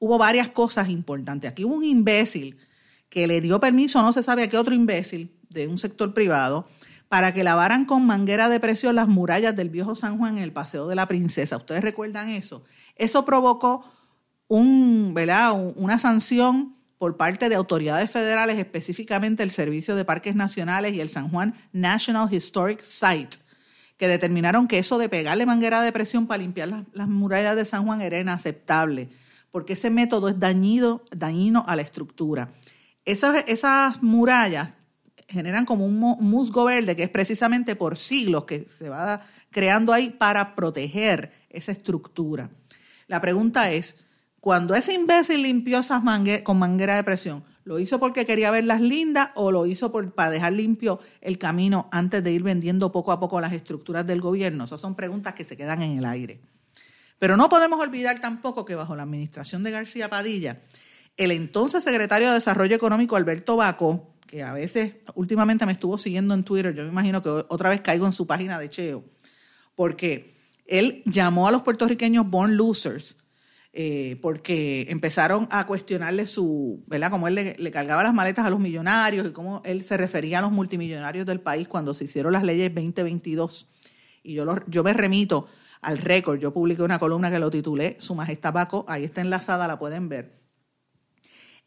hubo 0.00 0.18
varias 0.18 0.48
cosas 0.48 0.88
importantes. 0.88 1.50
Aquí 1.50 1.64
hubo 1.64 1.76
un 1.76 1.84
imbécil 1.84 2.56
que 3.08 3.26
le 3.26 3.40
dio 3.40 3.60
permiso, 3.60 4.02
no 4.02 4.12
se 4.12 4.22
sabe 4.22 4.42
a 4.42 4.48
qué 4.48 4.56
otro 4.56 4.74
imbécil 4.74 5.36
de 5.48 5.68
un 5.68 5.78
sector 5.78 6.14
privado, 6.14 6.66
para 7.08 7.32
que 7.32 7.44
lavaran 7.44 7.84
con 7.84 8.06
manguera 8.06 8.48
de 8.48 8.60
presión 8.60 8.94
las 8.94 9.08
murallas 9.08 9.54
del 9.56 9.68
viejo 9.68 9.94
San 9.94 10.16
Juan 10.16 10.38
en 10.38 10.44
el 10.44 10.52
Paseo 10.52 10.86
de 10.86 10.94
la 10.94 11.06
Princesa. 11.06 11.56
¿Ustedes 11.56 11.82
recuerdan 11.82 12.28
eso? 12.28 12.64
Eso 12.94 13.24
provocó 13.24 13.84
un, 14.46 15.12
¿verdad? 15.12 15.52
una 15.76 15.98
sanción 15.98 16.76
por 16.98 17.16
parte 17.16 17.48
de 17.48 17.56
autoridades 17.56 18.10
federales, 18.10 18.58
específicamente 18.58 19.42
el 19.42 19.50
Servicio 19.50 19.96
de 19.96 20.04
Parques 20.04 20.36
Nacionales 20.36 20.92
y 20.94 21.00
el 21.00 21.08
San 21.08 21.30
Juan 21.30 21.54
National 21.72 22.32
Historic 22.32 22.80
Site, 22.80 23.38
que 24.00 24.08
determinaron 24.08 24.66
que 24.66 24.78
eso 24.78 24.96
de 24.96 25.10
pegarle 25.10 25.44
manguera 25.44 25.82
de 25.82 25.92
presión 25.92 26.26
para 26.26 26.42
limpiar 26.42 26.86
las, 26.94 27.06
murallas 27.06 27.54
de 27.54 27.66
San 27.66 27.84
Juan 27.84 28.00
era 28.00 28.18
inaceptable, 28.18 29.10
porque 29.50 29.74
ese 29.74 29.90
método 29.90 30.30
es 30.30 30.40
dañido, 30.40 31.04
dañino 31.14 31.66
a 31.68 31.76
la 31.76 31.82
estructura. 31.82 32.50
Esas, 33.04 33.44
esas 33.46 34.02
murallas 34.02 34.72
generan 35.28 35.66
como 35.66 35.84
un 35.84 35.98
musgo 35.98 36.64
verde 36.64 36.96
que 36.96 37.02
es 37.02 37.10
precisamente 37.10 37.76
por 37.76 37.98
siglos 37.98 38.46
que 38.46 38.66
se 38.70 38.88
va 38.88 39.26
creando 39.50 39.92
ahí 39.92 40.08
para 40.08 40.54
proteger 40.54 41.34
esa 41.50 41.72
estructura. 41.72 42.48
La 43.06 43.20
pregunta 43.20 43.70
es, 43.70 43.96
cuando 44.40 44.74
ese 44.74 44.94
imbécil 44.94 45.42
limpió 45.42 45.80
esas 45.80 46.02
mangueras 46.02 46.40
con 46.40 46.58
manguera 46.58 46.96
de 46.96 47.04
presión, 47.04 47.44
¿lo 47.64 47.78
hizo 47.78 47.98
porque 47.98 48.24
quería 48.24 48.50
verlas 48.50 48.80
lindas 48.80 49.30
o 49.34 49.50
lo 49.50 49.66
hizo 49.66 49.92
para 49.92 50.30
dejar 50.30 50.52
limpio 50.52 51.00
el 51.20 51.38
camino 51.38 51.88
antes 51.92 52.22
de 52.22 52.32
ir 52.32 52.42
vendiendo 52.42 52.92
poco 52.92 53.12
a 53.12 53.20
poco 53.20 53.40
las 53.40 53.52
estructuras 53.52 54.06
del 54.06 54.20
gobierno? 54.20 54.64
Esas 54.64 54.80
son 54.80 54.94
preguntas 54.94 55.34
que 55.34 55.44
se 55.44 55.56
quedan 55.56 55.82
en 55.82 55.98
el 55.98 56.04
aire. 56.04 56.40
Pero 57.18 57.36
no 57.36 57.48
podemos 57.48 57.80
olvidar 57.80 58.20
tampoco 58.20 58.64
que 58.64 58.74
bajo 58.74 58.96
la 58.96 59.02
administración 59.02 59.62
de 59.62 59.70
García 59.70 60.08
Padilla, 60.08 60.62
el 61.16 61.30
entonces 61.32 61.84
secretario 61.84 62.28
de 62.28 62.34
Desarrollo 62.34 62.76
Económico 62.76 63.16
Alberto 63.16 63.56
Baco 63.56 64.10
que 64.30 64.44
a 64.44 64.52
veces 64.52 64.94
últimamente 65.16 65.66
me 65.66 65.72
estuvo 65.72 65.98
siguiendo 65.98 66.34
en 66.34 66.44
Twitter, 66.44 66.72
yo 66.72 66.84
me 66.84 66.90
imagino 66.90 67.20
que 67.20 67.28
otra 67.28 67.68
vez 67.68 67.80
caigo 67.80 68.06
en 68.06 68.12
su 68.12 68.28
página 68.28 68.60
de 68.60 68.70
Cheo, 68.70 69.04
porque 69.74 70.36
él 70.66 71.02
llamó 71.04 71.48
a 71.48 71.50
los 71.50 71.62
puertorriqueños 71.62 72.30
born 72.30 72.56
losers, 72.56 73.16
eh, 73.72 74.18
porque 74.20 74.86
empezaron 74.88 75.46
a 75.50 75.66
cuestionarle 75.66 76.26
su, 76.26 76.82
¿verdad? 76.88 77.10
Cómo 77.10 77.28
él 77.28 77.54
le, 77.56 77.70
cargaba 77.70 78.02
las 78.02 78.12
maletas 78.12 78.44
a 78.44 78.50
los 78.50 78.58
millonarios 78.58 79.28
y 79.28 79.30
cómo 79.30 79.62
él 79.64 79.84
se 79.84 79.96
refería 79.96 80.40
a 80.40 80.42
los 80.42 80.50
multimillonarios 80.50 81.24
del 81.24 81.40
país 81.40 81.68
cuando 81.68 81.94
se 81.94 82.04
hicieron 82.04 82.32
las 82.32 82.42
leyes 82.42 82.74
2022. 82.74 83.68
Y 84.22 84.34
yo, 84.34 84.44
yo 84.66 84.82
me 84.82 84.92
remito 84.92 85.48
al 85.82 85.98
récord, 85.98 86.38
yo 86.38 86.52
publiqué 86.52 86.82
una 86.82 86.98
columna 86.98 87.30
que 87.30 87.38
lo 87.38 87.50
titulé 87.50 87.96
Su 88.00 88.14
Majestad 88.14 88.52
Baco, 88.52 88.84
ahí 88.88 89.04
está 89.04 89.20
enlazada, 89.20 89.68
la 89.68 89.78
pueden 89.78 90.08
ver. 90.08 90.40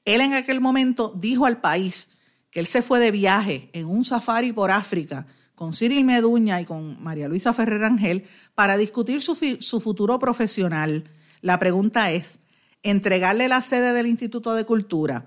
Él 0.06 0.22
en 0.22 0.34
aquel 0.34 0.60
momento 0.60 1.14
dijo 1.16 1.46
al 1.46 1.62
país 1.62 2.10
que 2.52 2.60
él 2.60 2.68
se 2.68 2.82
fue 2.82 3.00
de 3.00 3.12
viaje 3.12 3.70
en 3.74 3.88
un 3.88 4.04
safari 4.04 4.52
por 4.52 4.72
África 4.72 5.26
con 5.56 5.74
Cyril 5.74 6.04
Meduña 6.04 6.60
y 6.60 6.66
con 6.66 7.02
María 7.02 7.28
Luisa 7.28 7.54
Ferrer 7.54 7.84
Ángel 7.84 8.26
para 8.56 8.76
discutir 8.78 9.22
su, 9.22 9.36
su 9.36 9.80
futuro 9.80 10.20
profesional. 10.20 11.10
La 11.44 11.60
pregunta 11.60 12.10
es, 12.10 12.40
¿entregarle 12.84 13.50
la 13.50 13.60
sede 13.60 13.92
del 13.92 14.08
Instituto 14.08 14.54
de 14.54 14.66
Cultura 14.66 15.26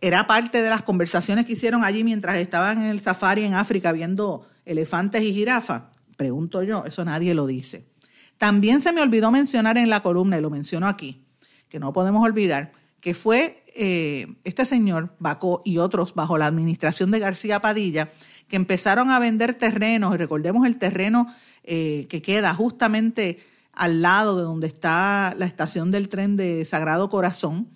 era 0.00 0.26
parte 0.26 0.62
de 0.62 0.70
las 0.70 0.82
conversaciones 0.82 1.44
que 1.44 1.52
hicieron 1.52 1.84
allí 1.84 2.02
mientras 2.02 2.38
estaban 2.38 2.80
en 2.80 2.86
el 2.88 3.00
safari 3.00 3.44
en 3.44 3.52
África 3.52 3.92
viendo 3.92 4.48
elefantes 4.64 5.20
y 5.20 5.34
jirafas? 5.34 5.82
Pregunto 6.16 6.62
yo, 6.62 6.86
eso 6.86 7.04
nadie 7.04 7.34
lo 7.34 7.46
dice. 7.46 7.84
También 8.38 8.80
se 8.80 8.94
me 8.94 9.02
olvidó 9.02 9.30
mencionar 9.30 9.76
en 9.76 9.90
la 9.90 10.00
columna, 10.00 10.38
y 10.38 10.40
lo 10.40 10.48
menciono 10.48 10.88
aquí, 10.88 11.26
que 11.68 11.78
no 11.78 11.92
podemos 11.92 12.24
olvidar, 12.24 12.72
que 13.02 13.12
fue 13.12 13.64
eh, 13.76 14.36
este 14.44 14.64
señor, 14.64 15.14
Bacó 15.18 15.60
y 15.62 15.76
otros 15.76 16.14
bajo 16.14 16.38
la 16.38 16.46
administración 16.46 17.10
de 17.10 17.18
García 17.18 17.60
Padilla, 17.60 18.12
que 18.48 18.56
empezaron 18.56 19.10
a 19.10 19.18
vender 19.18 19.52
terrenos, 19.52 20.14
y 20.14 20.16
recordemos 20.16 20.66
el 20.66 20.78
terreno 20.78 21.34
eh, 21.64 22.06
que 22.08 22.22
queda 22.22 22.54
justamente 22.54 23.40
al 23.76 24.02
lado 24.02 24.36
de 24.36 24.42
donde 24.42 24.66
está 24.66 25.34
la 25.36 25.46
estación 25.46 25.90
del 25.90 26.08
tren 26.08 26.36
de 26.36 26.64
Sagrado 26.64 27.08
Corazón, 27.08 27.68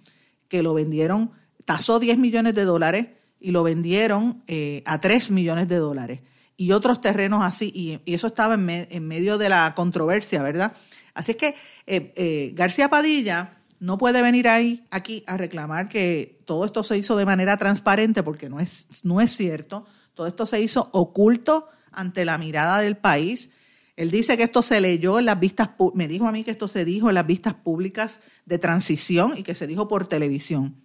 que 0.48 0.62
lo 0.62 0.74
vendieron, 0.74 1.32
tasó 1.64 1.98
10 1.98 2.18
millones 2.18 2.54
de 2.54 2.64
dólares 2.64 3.08
y 3.40 3.50
lo 3.50 3.62
vendieron 3.62 4.42
eh, 4.46 4.82
a 4.86 5.00
3 5.00 5.30
millones 5.30 5.68
de 5.68 5.76
dólares. 5.76 6.20
Y 6.56 6.72
otros 6.72 7.00
terrenos 7.00 7.44
así, 7.44 7.70
y, 7.74 8.00
eso 8.12 8.26
estaba 8.26 8.54
en, 8.54 9.06
medio 9.06 9.38
de 9.38 9.48
la 9.48 9.74
controversia, 9.76 10.42
¿verdad? 10.42 10.72
Así 11.14 11.32
es 11.32 11.36
que 11.36 12.52
García 12.54 12.88
Padilla 12.88 13.58
no 13.80 13.98
puede 13.98 14.22
venir 14.22 14.48
ahí 14.48 14.84
aquí 14.90 15.22
a 15.26 15.36
reclamar 15.36 15.88
que 15.88 16.40
todo 16.44 16.64
esto 16.64 16.82
se 16.82 16.98
hizo 16.98 17.16
de 17.16 17.26
manera 17.26 17.56
transparente 17.56 18.22
porque 18.22 18.48
no 18.48 18.60
es, 18.60 18.88
no 19.04 19.20
es 19.20 19.32
cierto. 19.32 19.86
Todo 20.14 20.26
esto 20.26 20.46
se 20.46 20.60
hizo 20.60 20.88
oculto 20.92 21.68
ante 21.92 22.24
la 22.24 22.38
mirada 22.38 22.80
del 22.80 22.96
país. 22.96 23.50
Él 23.98 24.12
dice 24.12 24.36
que 24.36 24.44
esto 24.44 24.62
se 24.62 24.80
leyó 24.80 25.18
en 25.18 25.24
las 25.24 25.40
vistas, 25.40 25.70
me 25.92 26.06
dijo 26.06 26.28
a 26.28 26.30
mí 26.30 26.44
que 26.44 26.52
esto 26.52 26.68
se 26.68 26.84
dijo 26.84 27.08
en 27.08 27.16
las 27.16 27.26
vistas 27.26 27.54
públicas 27.54 28.20
de 28.46 28.56
transición 28.56 29.34
y 29.36 29.42
que 29.42 29.56
se 29.56 29.66
dijo 29.66 29.88
por 29.88 30.06
televisión. 30.06 30.76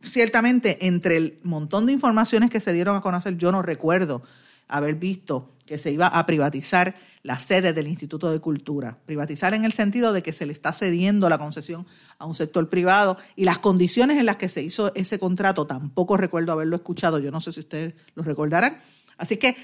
Ciertamente, 0.00 0.86
entre 0.86 1.16
el 1.16 1.40
montón 1.42 1.84
de 1.84 1.92
informaciones 1.92 2.48
que 2.48 2.60
se 2.60 2.72
dieron 2.72 2.94
a 2.94 3.00
conocer, 3.00 3.36
yo 3.38 3.50
no 3.50 3.60
recuerdo 3.60 4.22
haber 4.68 4.94
visto 4.94 5.56
que 5.66 5.78
se 5.78 5.90
iba 5.90 6.06
a 6.06 6.24
privatizar 6.24 6.94
la 7.24 7.40
sede 7.40 7.72
del 7.72 7.88
Instituto 7.88 8.30
de 8.30 8.38
Cultura. 8.38 9.00
Privatizar 9.04 9.52
en 9.54 9.64
el 9.64 9.72
sentido 9.72 10.12
de 10.12 10.22
que 10.22 10.30
se 10.30 10.46
le 10.46 10.52
está 10.52 10.72
cediendo 10.72 11.28
la 11.28 11.38
concesión 11.38 11.88
a 12.20 12.26
un 12.26 12.36
sector 12.36 12.68
privado 12.68 13.18
y 13.34 13.46
las 13.46 13.58
condiciones 13.58 14.16
en 14.16 14.26
las 14.26 14.36
que 14.36 14.48
se 14.48 14.62
hizo 14.62 14.94
ese 14.94 15.18
contrato 15.18 15.66
tampoco 15.66 16.16
recuerdo 16.16 16.52
haberlo 16.52 16.76
escuchado. 16.76 17.18
Yo 17.18 17.32
no 17.32 17.40
sé 17.40 17.52
si 17.52 17.58
ustedes 17.58 17.94
lo 18.14 18.22
recordarán. 18.22 18.78
Así 19.18 19.38
que 19.38 19.56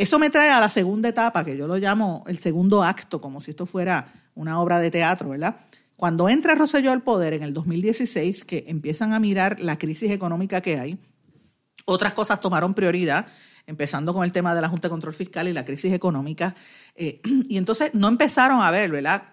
eso 0.00 0.18
me 0.18 0.30
trae 0.30 0.48
a 0.48 0.58
la 0.60 0.70
segunda 0.70 1.10
etapa, 1.10 1.44
que 1.44 1.54
yo 1.58 1.66
lo 1.66 1.76
llamo 1.76 2.24
el 2.26 2.38
segundo 2.38 2.82
acto, 2.82 3.20
como 3.20 3.42
si 3.42 3.50
esto 3.50 3.66
fuera 3.66 4.10
una 4.34 4.58
obra 4.58 4.78
de 4.78 4.90
teatro, 4.90 5.28
¿verdad? 5.28 5.60
Cuando 5.94 6.30
entra 6.30 6.54
Rosselló 6.54 6.90
al 6.90 7.02
poder 7.02 7.34
en 7.34 7.42
el 7.42 7.52
2016, 7.52 8.46
que 8.46 8.64
empiezan 8.68 9.12
a 9.12 9.20
mirar 9.20 9.60
la 9.60 9.78
crisis 9.78 10.10
económica 10.10 10.62
que 10.62 10.78
hay, 10.78 10.98
otras 11.84 12.14
cosas 12.14 12.40
tomaron 12.40 12.72
prioridad, 12.72 13.26
empezando 13.66 14.14
con 14.14 14.24
el 14.24 14.32
tema 14.32 14.54
de 14.54 14.62
la 14.62 14.70
Junta 14.70 14.88
de 14.88 14.92
Control 14.92 15.12
Fiscal 15.12 15.48
y 15.48 15.52
la 15.52 15.66
crisis 15.66 15.92
económica. 15.92 16.54
Eh, 16.94 17.20
y 17.50 17.58
entonces 17.58 17.92
no 17.92 18.08
empezaron 18.08 18.62
a 18.62 18.70
ver, 18.70 18.90
¿verdad? 18.90 19.24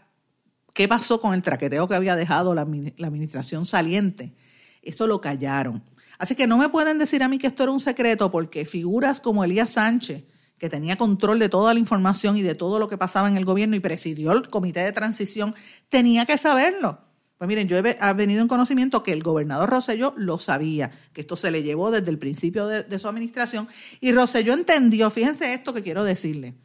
¿Qué 0.73 0.89
pasó 0.89 1.21
con 1.21 1.33
el 1.33 1.43
traqueteo 1.43 1.87
que 1.87 1.95
había 1.95 2.17
dejado 2.17 2.53
la, 2.53 2.67
la 2.97 3.07
administración 3.07 3.65
saliente? 3.65 4.33
Eso 4.81 5.07
lo 5.07 5.21
callaron. 5.21 5.81
Así 6.17 6.35
que 6.35 6.45
no 6.45 6.57
me 6.57 6.67
pueden 6.67 6.97
decir 6.97 7.23
a 7.23 7.29
mí 7.29 7.37
que 7.37 7.47
esto 7.47 7.63
era 7.63 7.71
un 7.71 7.79
secreto 7.79 8.29
porque 8.29 8.65
figuras 8.65 9.21
como 9.21 9.45
Elías 9.45 9.71
Sánchez, 9.71 10.25
que 10.57 10.69
tenía 10.69 10.97
control 10.97 11.39
de 11.39 11.49
toda 11.49 11.73
la 11.73 11.79
información 11.79 12.35
y 12.37 12.41
de 12.41 12.55
todo 12.55 12.79
lo 12.79 12.87
que 12.87 12.97
pasaba 12.97 13.27
en 13.27 13.37
el 13.37 13.45
gobierno 13.45 13.75
y 13.75 13.79
presidió 13.79 14.31
el 14.31 14.49
comité 14.49 14.81
de 14.81 14.91
transición, 14.91 15.55
tenía 15.89 16.25
que 16.25 16.37
saberlo. 16.37 16.99
Pues 17.37 17.47
miren, 17.47 17.67
yo 17.67 17.77
he 17.77 18.13
venido 18.15 18.41
en 18.41 18.47
conocimiento 18.47 19.03
que 19.03 19.13
el 19.13 19.21
gobernador 19.21 19.69
Rosselló 19.69 20.15
lo 20.17 20.39
sabía, 20.39 20.91
que 21.13 21.21
esto 21.21 21.35
se 21.35 21.51
le 21.51 21.61
llevó 21.61 21.91
desde 21.91 22.09
el 22.09 22.17
principio 22.17 22.65
de, 22.65 22.97
su 22.97 23.07
administración 23.07 23.67
y 24.01 24.11
Rosselló 24.11 24.53
entendió, 24.53 25.11
fíjense 25.11 25.53
esto 25.53 25.71
que 25.71 25.83
quiero 25.83 26.03
decirle, 26.03 26.55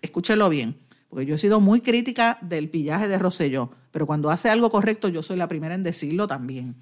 escúchelo 0.00 0.48
bien, 0.48 0.78
porque 1.08 1.26
yo 1.26 1.34
he 1.34 1.38
sido 1.38 1.58
muy 1.58 1.80
crítica 1.80 2.38
del 2.42 2.70
pillaje 2.70 3.08
de 3.08 3.18
Rosselló, 3.18 3.72
pero 3.90 4.06
cuando 4.06 4.30
hace 4.30 4.48
algo 4.50 4.70
correcto 4.70 5.08
yo 5.08 5.24
soy 5.24 5.36
la 5.36 5.48
primera 5.48 5.74
en 5.74 5.82
decirlo 5.82 6.28
también. 6.28 6.76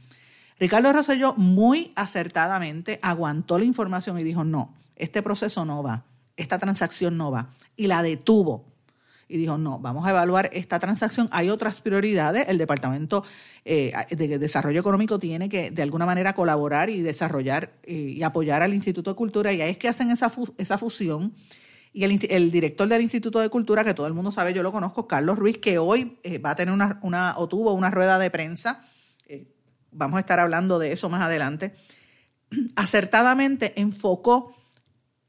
Ricardo 0.60 0.92
Rosselló 0.92 1.32
muy 1.36 1.92
acertadamente 1.96 2.98
aguantó 3.00 3.58
la 3.58 3.64
información 3.64 4.18
y 4.18 4.24
dijo, 4.24 4.44
no, 4.44 4.74
este 4.94 5.22
proceso 5.22 5.64
no 5.64 5.82
va 5.82 6.04
esta 6.36 6.58
transacción 6.58 7.16
no 7.16 7.30
va. 7.30 7.50
Y 7.76 7.86
la 7.86 8.02
detuvo. 8.02 8.64
Y 9.28 9.38
dijo, 9.38 9.58
no, 9.58 9.80
vamos 9.80 10.06
a 10.06 10.10
evaluar 10.10 10.50
esta 10.52 10.78
transacción. 10.78 11.28
Hay 11.32 11.50
otras 11.50 11.80
prioridades. 11.80 12.48
El 12.48 12.58
Departamento 12.58 13.24
eh, 13.64 13.92
de 14.10 14.38
Desarrollo 14.38 14.78
Económico 14.78 15.18
tiene 15.18 15.48
que, 15.48 15.72
de 15.72 15.82
alguna 15.82 16.06
manera, 16.06 16.34
colaborar 16.34 16.90
y 16.90 17.02
desarrollar 17.02 17.72
eh, 17.82 17.94
y 17.94 18.22
apoyar 18.22 18.62
al 18.62 18.72
Instituto 18.72 19.10
de 19.10 19.16
Cultura. 19.16 19.52
Y 19.52 19.60
ahí 19.62 19.70
es 19.70 19.78
que 19.78 19.88
hacen 19.88 20.10
esa, 20.10 20.30
esa 20.58 20.78
fusión. 20.78 21.34
Y 21.92 22.04
el, 22.04 22.50
director 22.50 22.86
del 22.86 23.02
Instituto 23.02 23.40
de 23.40 23.48
Cultura, 23.48 23.82
que 23.82 23.94
todo 23.94 24.06
el 24.06 24.12
mundo 24.12 24.30
sabe, 24.30 24.52
yo 24.52 24.62
lo 24.62 24.70
conozco, 24.70 25.08
Carlos 25.08 25.38
Ruiz, 25.38 25.58
que 25.58 25.78
hoy 25.78 26.18
eh, 26.22 26.38
va 26.38 26.50
a 26.50 26.54
tener 26.54 26.72
una, 26.72 27.00
una, 27.02 27.34
o 27.38 27.48
tuvo 27.48 27.72
una 27.72 27.90
rueda 27.90 28.18
de 28.18 28.30
prensa. 28.30 28.84
vamos 29.90 30.18
a 30.18 30.20
estar 30.20 30.38
hablando 30.38 30.78
de 30.78 30.92
eso 30.92 31.08
más 31.08 31.22
adelante. 31.22 31.74
Acertadamente 32.76 33.72
enfocó 33.80 34.55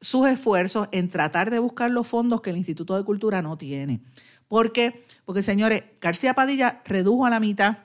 sus 0.01 0.27
esfuerzos 0.27 0.87
en 0.91 1.09
tratar 1.09 1.49
de 1.51 1.59
buscar 1.59 1.91
los 1.91 2.07
fondos 2.07 2.41
que 2.41 2.51
el 2.51 2.57
Instituto 2.57 2.95
de 2.95 3.03
Cultura 3.03 3.41
no 3.41 3.57
tiene. 3.57 4.01
¿Por 4.47 4.71
qué? 4.71 5.03
Porque, 5.25 5.43
señores, 5.43 5.83
García 5.99 6.33
Padilla 6.33 6.81
redujo 6.85 7.25
a 7.25 7.29
la 7.29 7.39
mitad 7.39 7.79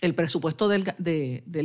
el 0.00 0.14
presupuesto 0.14 0.68
del, 0.68 0.84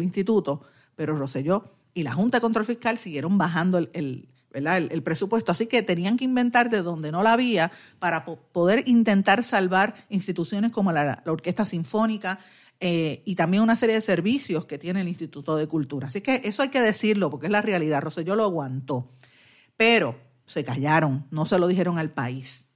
instituto, 0.04 0.62
pero 0.96 1.16
Roselló 1.18 1.74
y 1.94 2.04
la 2.04 2.14
Junta 2.14 2.38
de 2.38 2.42
Control 2.42 2.66
Fiscal 2.66 2.98
siguieron 2.98 3.38
bajando 3.38 3.78
el, 3.78 4.30
el, 4.54 5.04
presupuesto. 5.04 5.52
Así 5.52 5.68
que 5.68 5.84
tenían 5.84 6.18
que 6.18 6.26
inventar 6.26 6.70
de 6.70 6.82
donde 6.82 7.12
no 7.12 7.24
la 7.24 7.34
había 7.34 7.72
para 8.00 8.26
poder 8.26 8.84
intentar 8.88 9.44
salvar 9.44 9.94
instituciones 10.10 10.72
como 10.72 10.92
la, 10.92 11.24
Orquesta 11.26 11.66
Sinfónica, 11.66 12.40
eh, 12.82 13.22
y 13.24 13.36
también 13.36 13.64
una 13.64 13.78
serie 13.78 13.96
de 13.96 14.02
servicios 14.02 14.66
que 14.66 14.78
tiene 14.78 15.00
el 15.00 15.08
Instituto 15.08 15.56
de 15.56 15.66
Cultura. 15.66 16.08
Así 16.08 16.20
que 16.20 16.42
eso 16.44 16.62
hay 16.62 16.68
que 16.70 16.82
decirlo 16.82 17.30
porque 17.30 17.46
es 17.46 17.52
la 17.52 17.62
realidad. 17.62 18.02
Roselló 18.02 18.36
lo 18.36 18.44
aguantó. 18.44 19.12
Pero 19.78 20.20
se 20.46 20.64
callaron, 20.64 21.26
no 21.32 21.46
se 21.46 21.60
lo 21.60 21.68
dijeron 21.68 21.98
al 21.98 22.12
país. 22.12 22.70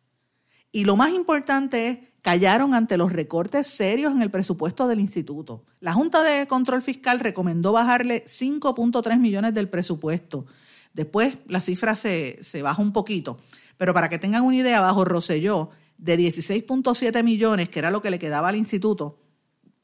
Y 0.71 0.85
lo 0.85 0.95
más 0.95 1.12
importante 1.12 1.88
es, 1.88 1.99
callaron 2.21 2.73
ante 2.73 2.97
los 2.97 3.12
recortes 3.12 3.67
serios 3.67 4.13
en 4.13 4.21
el 4.21 4.29
presupuesto 4.29 4.88
del 4.88 4.99
instituto. 4.99 5.65
La 5.79 5.93
Junta 5.93 6.21
de 6.21 6.47
Control 6.47 6.81
Fiscal 6.81 7.19
recomendó 7.19 7.71
bajarle 7.71 8.23
5.3 8.25 9.17
millones 9.17 9.53
del 9.53 9.69
presupuesto. 9.69 10.45
Después 10.93 11.38
la 11.47 11.62
cifra 11.62 11.95
se, 11.95 12.43
se 12.43 12.62
baja 12.62 12.81
un 12.81 12.93
poquito. 12.93 13.38
Pero 13.77 13.93
para 13.93 14.09
que 14.09 14.19
tengan 14.19 14.43
una 14.43 14.57
idea, 14.57 14.81
bajo 14.81 15.05
Roselló, 15.05 15.69
de 15.97 16.17
16.7 16.17 17.23
millones, 17.23 17.69
que 17.69 17.79
era 17.79 17.91
lo 17.91 18.01
que 18.01 18.09
le 18.09 18.19
quedaba 18.19 18.49
al 18.49 18.55
instituto, 18.55 19.19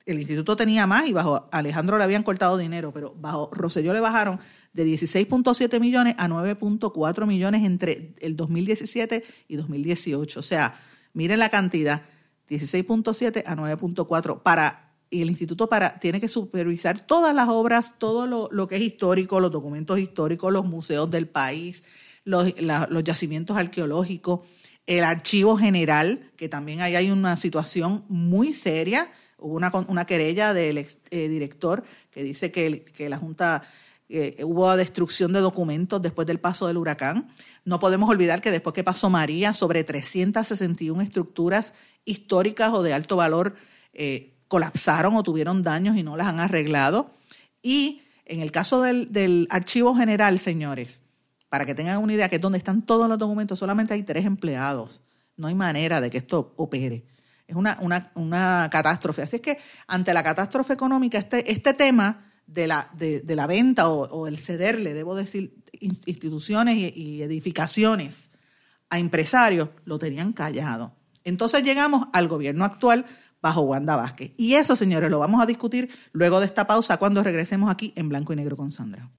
el 0.05 0.19
instituto 0.19 0.55
tenía 0.55 0.85
más 0.85 1.07
y 1.07 1.13
bajo 1.13 1.47
Alejandro 1.51 1.97
le 1.97 2.03
habían 2.03 2.23
cortado 2.23 2.57
dinero, 2.57 2.91
pero 2.93 3.15
bajo 3.17 3.49
Roselló 3.51 3.91
le 3.91 3.99
bajaron 3.99 4.39
de 4.75 4.85
16.7 4.85 5.79
millones 5.79 6.15
a 6.17 6.27
9.4 6.27 7.25
millones 7.25 7.63
entre 7.63 8.13
el 8.19 8.35
2017 8.35 9.23
y 9.47 9.55
2018. 9.55 10.37
O 10.37 10.43
sea, 10.43 10.81
miren 11.13 11.39
la 11.39 11.47
cantidad, 11.47 12.03
16.7 12.49 13.43
a 13.45 13.55
9.4 13.55 14.43
para 14.43 14.91
y 15.09 15.21
el 15.21 15.29
instituto 15.29 15.69
para 15.69 15.97
tiene 15.99 16.19
que 16.19 16.27
supervisar 16.27 17.05
todas 17.07 17.33
las 17.33 17.47
obras, 17.47 17.97
todo 17.97 18.49
lo, 18.51 18.67
que 18.67 18.75
es 18.75 18.81
histórico, 18.81 19.39
los 19.39 19.51
documentos 19.51 19.97
históricos, 19.97 20.51
los 20.51 20.65
museos 20.65 21.09
del 21.09 21.27
país, 21.27 21.85
los, 22.25 22.53
los 22.59 23.03
yacimientos 23.03 23.55
arqueológicos, 23.55 24.41
el 24.87 25.05
archivo 25.05 25.55
general, 25.55 26.31
que 26.35 26.49
también 26.49 26.81
ahí 26.81 26.95
hay 26.95 27.11
una 27.11 27.37
situación 27.37 28.03
muy 28.09 28.51
seria. 28.51 29.09
Hubo 29.37 29.55
una, 29.55 29.71
una 29.87 30.05
querella 30.05 30.53
del 30.53 30.79
eh, 30.79 31.27
director 31.29 31.83
que 32.11 32.23
dice 32.23 32.51
que, 32.51 32.83
que 32.83 33.07
la 33.07 33.17
Junta 33.17 33.61
eh, 34.07 34.43
hubo 34.43 34.75
destrucción 34.77 35.33
de 35.33 35.39
documentos 35.39 35.99
después 36.01 36.27
del 36.27 36.39
paso 36.39 36.67
del 36.67 36.77
huracán. 36.77 37.27
No 37.63 37.79
podemos 37.79 38.07
olvidar 38.09 38.39
que 38.41 38.51
después 38.51 38.73
que 38.73 38.83
pasó 38.83 39.09
María, 39.09 39.53
sobre 39.53 39.83
361 39.83 41.01
estructuras 41.01 41.73
históricas 42.05 42.71
o 42.73 42.83
de 42.83 42.93
alto 42.93 43.15
valor 43.15 43.55
eh, 43.93 44.35
colapsaron 44.47 45.15
o 45.15 45.23
tuvieron 45.23 45.63
daños 45.63 45.97
y 45.97 46.03
no 46.03 46.17
las 46.17 46.27
han 46.27 46.39
arreglado. 46.39 47.11
Y 47.63 48.03
en 48.25 48.41
el 48.41 48.51
caso 48.51 48.83
del, 48.83 49.47
Archivo 49.49 49.95
General, 49.95 50.37
señores, 50.37 51.01
para 51.49 51.65
que 51.65 51.73
tengan 51.73 51.97
una 51.97 52.13
idea 52.13 52.29
que 52.29 52.35
es 52.35 52.41
donde 52.41 52.59
están 52.59 52.83
todos 52.83 53.09
los 53.09 53.17
documentos, 53.17 53.57
solamente 53.57 53.95
hay 53.95 54.03
tres 54.03 54.25
empleados. 54.25 55.01
No 55.35 55.47
hay 55.47 55.55
manera 55.55 55.99
de 55.99 56.11
que 56.11 56.19
esto 56.19 56.53
opere. 56.57 57.05
Es 57.47 57.55
una, 57.55 57.77
una, 57.81 58.11
una 58.15 58.69
catástrofe. 58.71 59.23
Así 59.23 59.37
es 59.37 59.41
que 59.41 59.57
ante 59.87 60.13
la 60.13 60.23
catástrofe 60.23 60.73
económica, 60.73 61.17
este, 61.17 61.51
este 61.51 61.73
tema 61.73 62.24
de 62.47 62.67
la, 62.67 62.89
de, 62.93 63.23
la 63.35 63.47
venta 63.47 63.89
o, 63.89 64.27
el 64.27 64.39
cederle, 64.39 64.93
debo 64.93 65.15
decir, 65.15 65.55
instituciones 65.79 66.77
y, 66.77 67.21
edificaciones 67.21 68.31
a 68.89 68.99
empresarios, 68.99 69.69
lo 69.85 69.99
tenían 69.99 70.33
callado. 70.33 70.93
Entonces 71.23 71.63
llegamos 71.63 72.07
al 72.13 72.27
gobierno 72.27 72.65
actual 72.65 73.05
bajo 73.41 73.61
Wanda 73.61 73.95
Vázquez. 73.95 74.31
Y 74.37 74.53
eso, 74.55 74.75
señores, 74.75 75.09
lo 75.09 75.19
vamos 75.19 75.41
a 75.41 75.45
discutir 75.45 75.89
luego 76.11 76.39
de 76.39 76.45
esta 76.45 76.67
pausa 76.67 76.97
cuando 76.97 77.23
regresemos 77.23 77.69
aquí 77.69 77.93
en 77.95 78.09
Blanco 78.09 78.33
y 78.33 78.35
Negro 78.35 78.55
con 78.55 78.71
Sandra. 78.71 79.09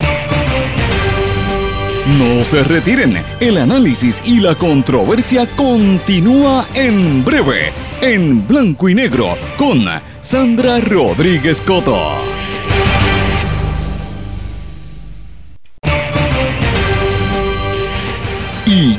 No 2.18 2.44
se 2.44 2.62
retiren, 2.62 3.16
el 3.40 3.58
análisis 3.58 4.22
y 4.24 4.38
la 4.38 4.54
controversia 4.54 5.44
continúa 5.56 6.64
en 6.74 7.24
breve, 7.24 7.72
en 8.00 8.46
Blanco 8.46 8.88
y 8.88 8.94
Negro 8.94 9.36
con 9.58 9.84
Sandra 10.20 10.78
Rodríguez 10.78 11.60
Coto. 11.60 12.36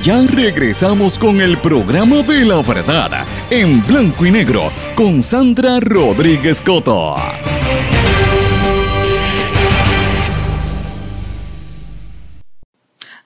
Ya 0.08 0.26
regresamos 0.26 1.20
con 1.20 1.42
el 1.42 1.58
programa 1.58 2.24
de 2.24 2.46
la 2.46 2.62
verdad 2.62 3.26
en 3.50 3.86
blanco 3.86 4.26
y 4.26 4.32
negro 4.32 4.72
con 4.96 5.22
Sandra 5.22 5.82
Rodríguez 5.82 6.62
Coto. 6.62 7.16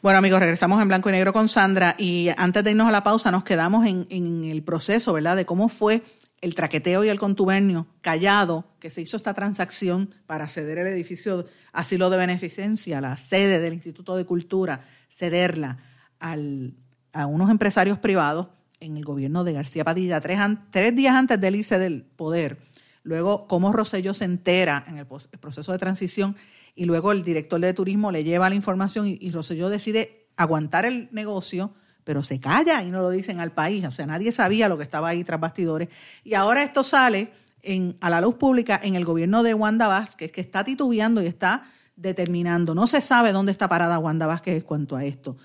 Bueno 0.01 0.17
amigos, 0.17 0.39
regresamos 0.39 0.81
en 0.81 0.87
blanco 0.87 1.09
y 1.09 1.11
negro 1.11 1.31
con 1.31 1.47
Sandra 1.47 1.93
y 1.99 2.29
antes 2.35 2.63
de 2.63 2.71
irnos 2.71 2.87
a 2.87 2.91
la 2.91 3.03
pausa 3.03 3.29
nos 3.29 3.43
quedamos 3.43 3.85
en, 3.85 4.07
en 4.09 4.45
el 4.45 4.63
proceso, 4.63 5.13
¿verdad? 5.13 5.35
De 5.35 5.45
cómo 5.45 5.69
fue 5.69 6.01
el 6.41 6.55
traqueteo 6.55 7.03
y 7.03 7.09
el 7.09 7.19
contubernio 7.19 7.85
callado 8.01 8.65
que 8.79 8.89
se 8.89 9.03
hizo 9.03 9.17
esta 9.17 9.35
transacción 9.35 10.15
para 10.25 10.49
ceder 10.49 10.79
el 10.79 10.87
edificio 10.87 11.45
asilo 11.73 12.09
de 12.09 12.17
beneficencia, 12.17 12.99
la 13.01 13.17
sede 13.17 13.59
del 13.59 13.75
Instituto 13.75 14.15
de 14.15 14.25
Cultura, 14.25 14.81
cederla 15.11 15.90
a 16.21 17.25
unos 17.25 17.49
empresarios 17.49 17.99
privados 17.99 18.47
en 18.79 18.97
el 18.97 19.05
gobierno 19.05 19.43
de 19.43 19.53
García 19.53 19.83
Padilla, 19.83 20.19
tres, 20.21 20.39
tres 20.71 20.95
días 20.95 21.15
antes 21.15 21.39
de 21.39 21.51
irse 21.51 21.79
del 21.79 22.03
poder. 22.03 22.57
Luego, 23.03 23.47
cómo 23.47 23.71
Rosselló 23.71 24.13
se 24.13 24.25
entera 24.25 24.83
en 24.87 24.97
el, 24.97 25.05
proceso 25.05 25.71
de 25.71 25.77
transición 25.77 26.35
y 26.75 26.85
luego 26.85 27.11
el 27.11 27.23
director 27.23 27.59
de 27.59 27.73
turismo 27.73 28.11
le 28.11 28.23
lleva 28.23 28.49
la 28.49 28.55
información 28.55 29.07
y, 29.07 29.17
y 29.19 29.31
decide 29.69 30.27
aguantar 30.37 30.85
el 30.85 31.09
negocio, 31.11 31.73
pero 32.03 32.23
se 32.23 32.39
calla 32.39 32.83
y 32.83 32.91
no 32.91 33.01
lo 33.01 33.09
dicen 33.09 33.39
al 33.39 33.51
país. 33.51 33.85
O 33.85 33.91
sea, 33.91 34.05
nadie 34.05 34.31
sabía 34.31 34.69
lo 34.69 34.77
que 34.77 34.83
estaba 34.83 35.09
ahí 35.09 35.23
tras 35.23 35.39
bastidores. 35.39 35.89
Y 36.23 36.33
ahora 36.33 36.63
esto 36.63 36.83
sale 36.83 37.31
en, 37.61 37.97
a 38.01 38.09
la 38.09 38.21
luz 38.21 38.35
pública 38.35 38.79
en 38.81 38.95
el 38.95 39.05
gobierno 39.05 39.43
de 39.43 39.53
Wanda 39.53 39.87
Vázquez, 39.87 40.31
que 40.31 40.41
está 40.41 40.63
titubeando 40.63 41.21
y 41.21 41.27
está 41.27 41.71
determinando. 41.95 42.73
No 42.75 42.87
se 42.87 43.01
sabe 43.01 43.31
dónde 43.31 43.51
está 43.51 43.67
parada 43.67 43.99
Wanda 43.99 44.27
Vázquez 44.27 44.55
en 44.55 44.61
cuanto 44.61 44.95
a 44.95 45.05
esto. 45.05 45.37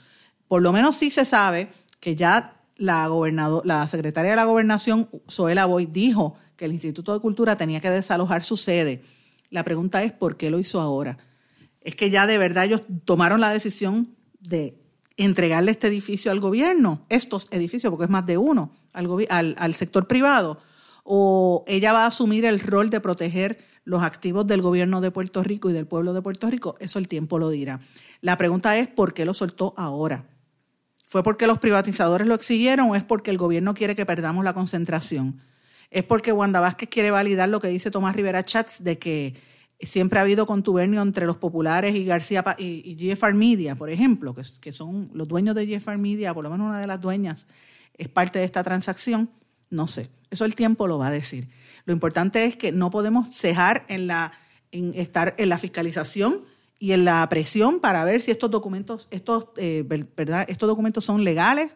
Por 0.49 0.63
lo 0.63 0.73
menos 0.73 0.97
sí 0.97 1.11
se 1.11 1.25
sabe 1.25 1.69
que 2.01 2.15
ya 2.15 2.57
la, 2.77 3.87
secretaria 3.89 4.31
de 4.33 4.37
la 4.37 4.45
gobernación, 4.45 5.09
Zoela 5.31 5.67
Boy, 5.67 5.87
dijo 5.87 6.35
que 6.57 6.67
el 6.67 6.73
Instituto 6.73 7.13
de 7.13 7.21
Cultura 7.21 7.57
tenía 7.57 7.81
que 7.81 7.91
desalojar 7.91 8.45
su 8.45 8.57
sede. 8.57 9.03
La 9.51 9.65
pregunta 9.65 10.03
es, 10.03 10.13
¿por 10.13 10.37
qué 10.37 10.51
lo 10.51 10.59
hizo 10.59 10.81
ahora? 10.81 11.19
Es 11.81 11.95
que 11.95 12.11
ya 12.11 12.27
de 12.27 12.39
verdad 12.39 12.65
ellos 12.65 12.83
tomaron 13.05 13.41
la 13.41 13.51
decisión 13.51 14.17
de 14.41 14.79
entregarle 15.17 15.71
este 15.71 15.87
edificio 15.87 16.31
al 16.31 16.41
gobierno, 16.41 17.07
estos 17.09 17.49
edificios, 17.51 17.91
porque 17.91 18.05
es 18.05 18.11
más 18.11 18.27
de 18.27 18.39
uno, 18.39 18.73
al, 18.93 19.55
al 19.59 19.75
sector 19.75 20.07
privado, 20.07 20.59
o 21.05 21.65
ella 21.67 21.93
va 21.93 22.05
a 22.05 22.09
asumir 22.09 22.45
el 22.45 22.61
rol 22.61 22.91
de 22.91 23.01
proteger 23.01 23.59
los 23.85 24.03
activos 24.03 24.47
del 24.47 24.63
gobierno 24.63 25.01
de 25.01 25.13
Puerto 25.13 25.43
Rico 25.43 25.71
y 25.71 25.73
del 25.73 25.87
pueblo 25.87 26.13
de 26.13 26.21
Puerto 26.21 26.51
Rico, 26.51 26.77
eso 26.81 26.99
el 26.99 27.09
tiempo 27.09 27.39
lo 27.39 27.51
dirá. 27.51 27.81
La 28.21 28.37
pregunta 28.37 28.77
es, 28.77 28.89
¿por 28.89 29.15
qué 29.15 29.25
lo 29.25 29.33
soltó 29.33 29.75
ahora? 29.77 30.27
¿Fue 31.07 31.23
porque 31.23 31.47
los 31.47 31.59
privatizadores 31.59 32.27
lo 32.27 32.35
exigieron 32.35 32.90
o 32.90 32.97
es 32.97 33.05
porque 33.05 33.31
el 33.31 33.38
gobierno 33.38 33.75
quiere 33.75 33.95
que 33.95 34.05
perdamos 34.05 34.45
la 34.45 34.55
concentración? 34.55 35.40
¿Es 35.90 36.03
porque 36.03 36.33
Wanda 36.33 36.59
Vázquez 36.59 36.88
quiere 36.88 37.12
validar 37.12 37.49
lo 37.49 37.61
que 37.61 37.69
dice 37.69 37.92
Tomás 37.92 38.16
Rivera 38.16 38.45
Chats 38.45 38.83
de 38.83 38.99
que 38.99 39.35
siempre 39.81 40.19
ha 40.19 40.23
habido 40.23 40.47
contubernio 40.47 41.01
entre 41.03 41.25
los 41.27 41.37
populares 41.37 41.95
y 41.95 42.05
García 42.05 42.45
y, 42.59 42.97
GFR 42.97 43.35
Media, 43.35 43.77
por 43.77 43.88
ejemplo, 43.88 44.35
que, 44.61 44.73
son 44.73 45.11
los 45.12 45.29
dueños 45.29 45.55
de 45.55 45.66
GFR 45.66 45.97
Media, 45.97 46.35
por 46.35 46.42
lo 46.42 46.51
menos 46.51 46.69
una 46.69 46.81
de 46.81 46.88
las 46.88 47.01
dueñas 47.01 47.47
es 47.95 48.09
parte 48.09 48.40
de 48.40 48.45
esta 48.45 48.64
transacción? 48.64 49.31
No 49.71 49.87
sé, 49.87 50.09
eso 50.31 50.45
el 50.45 50.57
tiempo 50.57 50.88
lo 50.88 50.99
va 50.99 51.09
a 51.09 51.12
decir. 51.12 51.49
Lo 51.85 51.92
importante 51.92 52.45
es 52.45 52.57
que 52.57 52.73
no 52.73 52.90
podemos 52.90 53.35
cejar 53.35 53.85
en, 53.88 54.09
la, 54.09 54.33
en 54.73 54.92
estar 54.95 55.35
en 55.38 55.49
la 55.49 55.59
fiscalización 55.59 56.40
y 56.79 56.93
en 56.93 57.05
la 57.05 57.27
presión 57.29 57.81
para 57.81 58.05
ver 58.05 58.23
si 58.23 58.31
estos 58.31 58.51
documentos, 58.51 59.09
estos, 59.11 59.47
eh, 59.57 59.85
¿verdad? 60.17 60.45
estos 60.49 60.69
documentos 60.69 61.05
son 61.05 61.25
legales 61.25 61.73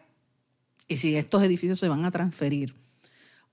y 0.87 0.97
si 0.97 1.15
estos 1.15 1.41
edificios 1.43 1.79
se 1.79 1.87
van 1.87 2.05
a 2.05 2.11
transferir. 2.11 2.75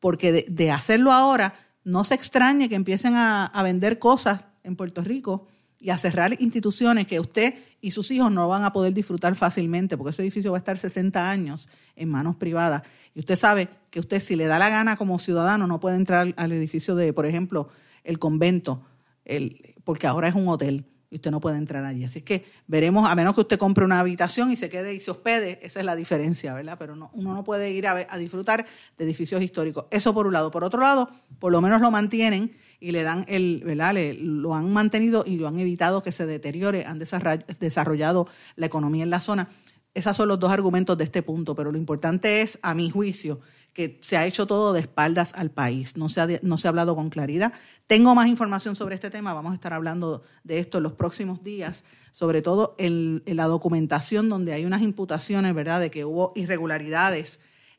Porque 0.01 0.47
de, 0.49 0.71
hacerlo 0.71 1.13
ahora, 1.13 1.55
no 1.85 2.05
se 2.05 2.15
extrañe 2.15 2.69
que 2.69 2.75
empiecen 2.75 3.15
a, 3.17 3.51
vender 3.63 3.99
cosas 3.99 4.45
en 4.63 4.77
Puerto 4.77 5.03
Rico 5.03 5.49
y 5.81 5.91
a 5.91 5.99
cerrar 5.99 6.41
instituciones 6.41 7.07
que 7.07 7.21
usted 7.21 7.55
y 7.81 7.93
sus 7.93 8.11
hijos 8.11 8.31
no 8.31 8.49
van 8.49 8.65
a 8.65 8.73
poder 8.73 8.93
disfrutar 8.93 9.35
fácilmente, 9.35 9.97
porque 9.97 10.11
ese 10.11 10.23
edificio 10.23 10.51
va 10.51 10.59
a 10.59 10.61
estar 10.61 10.77
60 10.77 11.31
años 11.31 11.69
en 11.97 12.09
manos 12.09 12.37
privadas. 12.37 12.83
Y 13.15 13.21
usted 13.21 13.37
sabe 13.37 13.69
que 13.91 14.01
usted, 14.01 14.21
si 14.21 14.37
le 14.37 14.47
da 14.47 14.59
la 14.59 14.69
gana 14.69 14.97
como 14.97 15.19
ciudadano, 15.19 15.67
no 15.67 15.81
puede 15.81 15.97
entrar 15.97 16.35
al 16.37 16.53
edificio 16.53 16.95
de, 16.95 17.13
por 17.13 17.27
ejemplo, 17.27 17.69
el 18.05 18.19
convento, 18.19 18.83
el, 19.25 19.75
porque 19.85 20.07
ahora 20.07 20.29
es 20.29 20.35
un 20.35 20.49
hotel 20.49 20.85
y 21.11 21.17
usted 21.17 21.31
no 21.31 21.41
puede 21.41 21.57
entrar 21.57 21.85
allí. 21.85 22.05
Así 22.05 22.19
es 22.19 22.25
que 22.25 22.45
veremos, 22.67 23.09
a 23.09 23.15
menos 23.15 23.35
que 23.35 23.41
usted 23.41 23.59
compre 23.59 23.85
una 23.85 24.01
habitación 24.01 24.51
y 24.51 24.57
se 24.57 24.69
quede 24.69 24.95
y 24.95 25.01
se 25.01 25.11
hospede, 25.11 25.59
esa 25.63 25.81
es 25.81 25.87
la 25.87 25.97
diferencia, 25.97 26.55
¿verdad? 26.55 26.77
Pero 26.79 26.97
no, 26.97 27.11
uno 27.15 27.35
no 27.35 27.45
puede 27.45 27.71
ir 27.71 27.87
a, 27.87 28.07
a, 28.09 28.19
disfrutar 28.19 28.67
de 28.97 29.05
edificios 29.05 29.43
históricos. 29.43 29.87
Eso 29.91 30.13
por 30.13 30.27
un 30.27 30.33
lado. 30.33 30.51
Por 30.51 30.65
otro 30.65 30.81
lado, 30.81 31.11
por 31.39 31.53
lo 31.53 31.61
menos 31.61 31.81
lo 31.81 31.91
mantienen 31.91 32.57
y 32.81 32.93
le 32.93 33.03
dan 33.03 33.25
el, 33.29 33.63
¿verdad? 33.65 33.95
Le, 33.95 34.15
lo 34.15 34.55
han 34.55 34.73
mantenido 34.73 35.25
y 35.27 35.37
lo 35.37 35.49
han 35.49 35.59
evitado 35.59 36.03
que 36.03 36.13
se 36.13 36.27
deteriore, 36.27 36.85
han 36.85 36.99
desarrollado 36.99 38.29
la 38.57 38.67
economía 38.67 39.03
en 39.03 39.11
la 39.11 39.21
zona. 39.21 39.49
Esos 39.95 40.17
son 40.17 40.29
los 40.29 40.39
dos 40.39 40.53
argumentos 40.53 40.97
de 40.97 41.05
este 41.05 41.23
punto, 41.23 41.55
pero 41.55 41.73
lo 41.73 41.79
importante 41.79 42.43
es, 42.43 42.59
a 42.63 42.75
mi 42.75 42.91
juicio, 42.91 43.41
que 43.79 43.97
se 44.01 44.17
ha 44.17 44.27
hecho 44.27 44.49
todo 44.49 44.73
de 44.73 44.81
espaldas 44.81 45.33
al 45.37 45.53
país, 45.53 45.97
no 45.97 46.09
se 46.09 46.21
ha, 46.21 46.27
no 46.43 46.59
se 46.59 46.67
ha 46.67 46.71
hablado 46.71 46.97
con 46.97 47.11
claridad. 47.11 47.53
Tengo 47.87 48.13
más 48.17 48.27
información 48.27 48.75
sobre 48.75 48.97
este 48.97 49.09
tema, 49.09 49.33
vamos 49.35 49.53
a 49.53 49.55
estar 49.55 49.73
hablando 49.73 50.25
de 50.43 50.59
esto 50.59 50.79
en 50.79 50.83
los 50.83 50.95
próximos 50.95 51.45
días, 51.45 51.85
sobre 52.11 52.43
todo 52.43 52.75
en, 52.79 53.23
la 53.25 53.45
documentación 53.45 54.29
donde 54.29 54.53
hay 54.53 54.65
unas 54.65 54.83
imputaciones, 54.83 55.55
¿verdad?, 55.55 55.79
de 55.79 55.93
que 55.93 56.05
hubo 56.05 56.33
irregularidades 56.35 57.39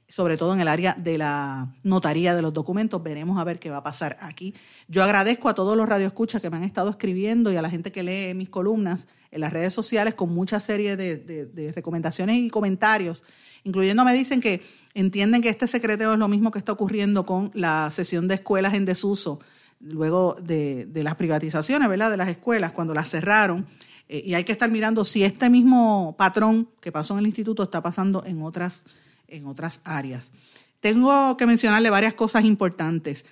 sobre 0.09 0.37
todo 0.37 0.55
en 0.55 0.59
el 0.59 0.67
área 0.67 0.95
de 0.97 1.19
la 1.19 1.71
notaría 1.83 2.33
de 2.33 2.41
los 2.41 2.51
documentos. 2.51 3.01
Veremos 3.01 3.37
a 3.37 3.43
ver 3.43 3.59
qué 3.59 3.69
va 3.69 3.77
a 3.77 3.83
pasar 3.83 4.17
aquí. 4.19 4.55
Yo 4.87 5.03
agradezco 5.03 5.49
a 5.49 5.53
todos 5.53 5.77
los 5.77 5.87
radioescuchas 5.87 6.41
que 6.41 6.49
me 6.49 6.57
han 6.57 6.63
estado 6.63 6.89
escribiendo 6.89 7.53
y 7.53 7.57
a 7.57 7.61
la 7.61 7.69
gente 7.69 7.91
que 7.91 8.01
lee 8.01 8.33
mis 8.33 8.49
columnas 8.49 9.07
en 9.29 9.41
las 9.41 9.53
redes 9.53 9.71
sociales 9.71 10.15
con 10.15 10.33
mucha 10.33 10.59
serie 10.59 10.97
de, 10.97 11.71
recomendaciones 11.75 12.37
y 12.37 12.49
comentarios, 12.49 13.23
incluyendo 13.63 14.03
me 14.03 14.13
dicen 14.13 14.41
que 14.41 14.63
entienden 14.95 15.43
que 15.43 15.49
este 15.49 15.67
secreteo 15.67 16.13
es 16.13 16.19
lo 16.19 16.27
mismo 16.27 16.49
que 16.49 16.57
está 16.57 16.71
ocurriendo 16.71 17.27
con 17.27 17.51
la 17.53 17.91
sesión 17.91 18.27
de 18.27 18.33
escuelas 18.33 18.73
en 18.73 18.85
desuso, 18.85 19.39
luego 19.79 20.35
de, 20.41 20.89
las 20.95 21.15
privatizaciones, 21.15 21.87
¿verdad? 21.87 22.09
De 22.09 22.17
las 22.17 22.29
escuelas, 22.29 22.73
cuando 22.73 22.95
las 22.95 23.09
cerraron. 23.09 23.67
Eh, 24.07 24.23
y 24.25 24.33
hay 24.33 24.43
que 24.43 24.53
estar 24.53 24.71
mirando 24.71 25.05
si 25.05 25.23
este 25.23 25.51
mismo 25.51 26.15
patrón 26.17 26.67
que 26.81 26.91
pasó 26.91 27.13
en 27.13 27.19
el 27.19 27.27
instituto 27.27 27.61
está 27.61 27.83
pasando 27.83 28.23
en 28.25 28.41
otras 28.41 28.83
en 29.31 29.47
otras 29.47 29.81
áreas. 29.83 30.31
Tengo 30.79 31.35
que 31.37 31.45
mencionarle 31.45 31.89
varias 31.89 32.13
cosas 32.13 32.45
importantes. 32.45 33.25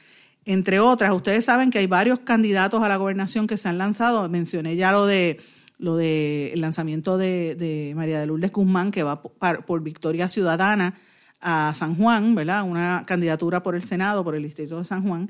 Entre 0.46 0.80
otras, 0.80 1.14
ustedes 1.14 1.46
saben 1.46 1.72
que 1.72 1.80
hay 1.80 1.88
varios 1.88 2.20
candidatos 2.20 2.82
a 2.84 2.88
la 2.88 2.98
gobernación 2.98 3.48
que 3.48 3.58
se 3.58 3.68
han 3.70 3.78
lanzado. 3.78 4.28
Mencioné 4.30 4.76
ya 4.76 4.92
lo 4.92 5.06
de 5.06 5.38
lo 5.78 5.96
del 5.96 6.60
lanzamiento 6.60 7.18
de, 7.18 7.94
María 7.96 8.20
de 8.20 8.26
Lourdes 8.26 8.52
Guzmán, 8.52 8.92
que 8.92 9.04
va 9.04 9.22
por, 9.22 9.82
Victoria 9.82 10.28
Ciudadana 10.28 11.00
a 11.40 11.74
San 11.76 11.96
Juan, 11.96 12.34
¿verdad? 12.34 12.64
Una 12.64 13.04
candidatura 13.06 13.62
por 13.62 13.76
el 13.76 13.84
Senado, 13.84 14.24
por 14.24 14.36
el 14.36 14.44
Distrito 14.44 14.80
de 14.80 14.86
San 14.86 15.08
Juan. 15.08 15.30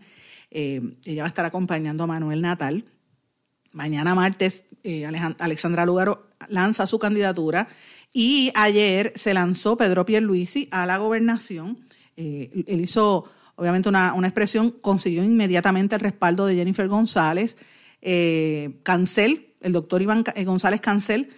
Eh, 0.49 0.95
ella 1.06 1.23
va 1.23 1.27
a 1.27 1.30
estar 1.30 1.45
acompañando 1.45 2.06
a 2.06 2.08
Manuel 2.08 2.41
Natal. 2.41 2.86
Mañana 3.73 4.15
martes, 4.15 4.63
eh, 4.84 5.06
Alexandra 5.06 5.86
Lugaro 5.86 6.30
lanza 6.47 6.88
su 6.88 6.97
candidatura 6.97 7.67
y 8.13 8.52
ayer 8.56 9.13
se 9.15 9.34
lanzó 9.34 9.78
Pedro 9.78 10.06
Pierluisi 10.06 10.67
a 10.72 10.86
la 10.86 10.98
gobernación. 10.98 11.88
Eh, 12.15 12.63
él 12.67 12.82
hizo, 12.82 13.26
obviamente, 13.56 13.89
una, 13.89 14.13
expresión, 14.24 14.72
consiguió 14.72 15.24
inmediatamente 15.24 15.96
el 15.96 16.02
respaldo 16.02 16.46
de 16.46 16.56
Jennifer 16.56 16.88
González. 16.88 17.58
Eh, 18.02 18.80
Cancel, 18.84 19.54
el 19.62 19.74
doctor 19.74 20.02
Iván 20.02 20.24
eh, 20.36 20.43
González 20.46 20.82
Cancel, 20.82 21.30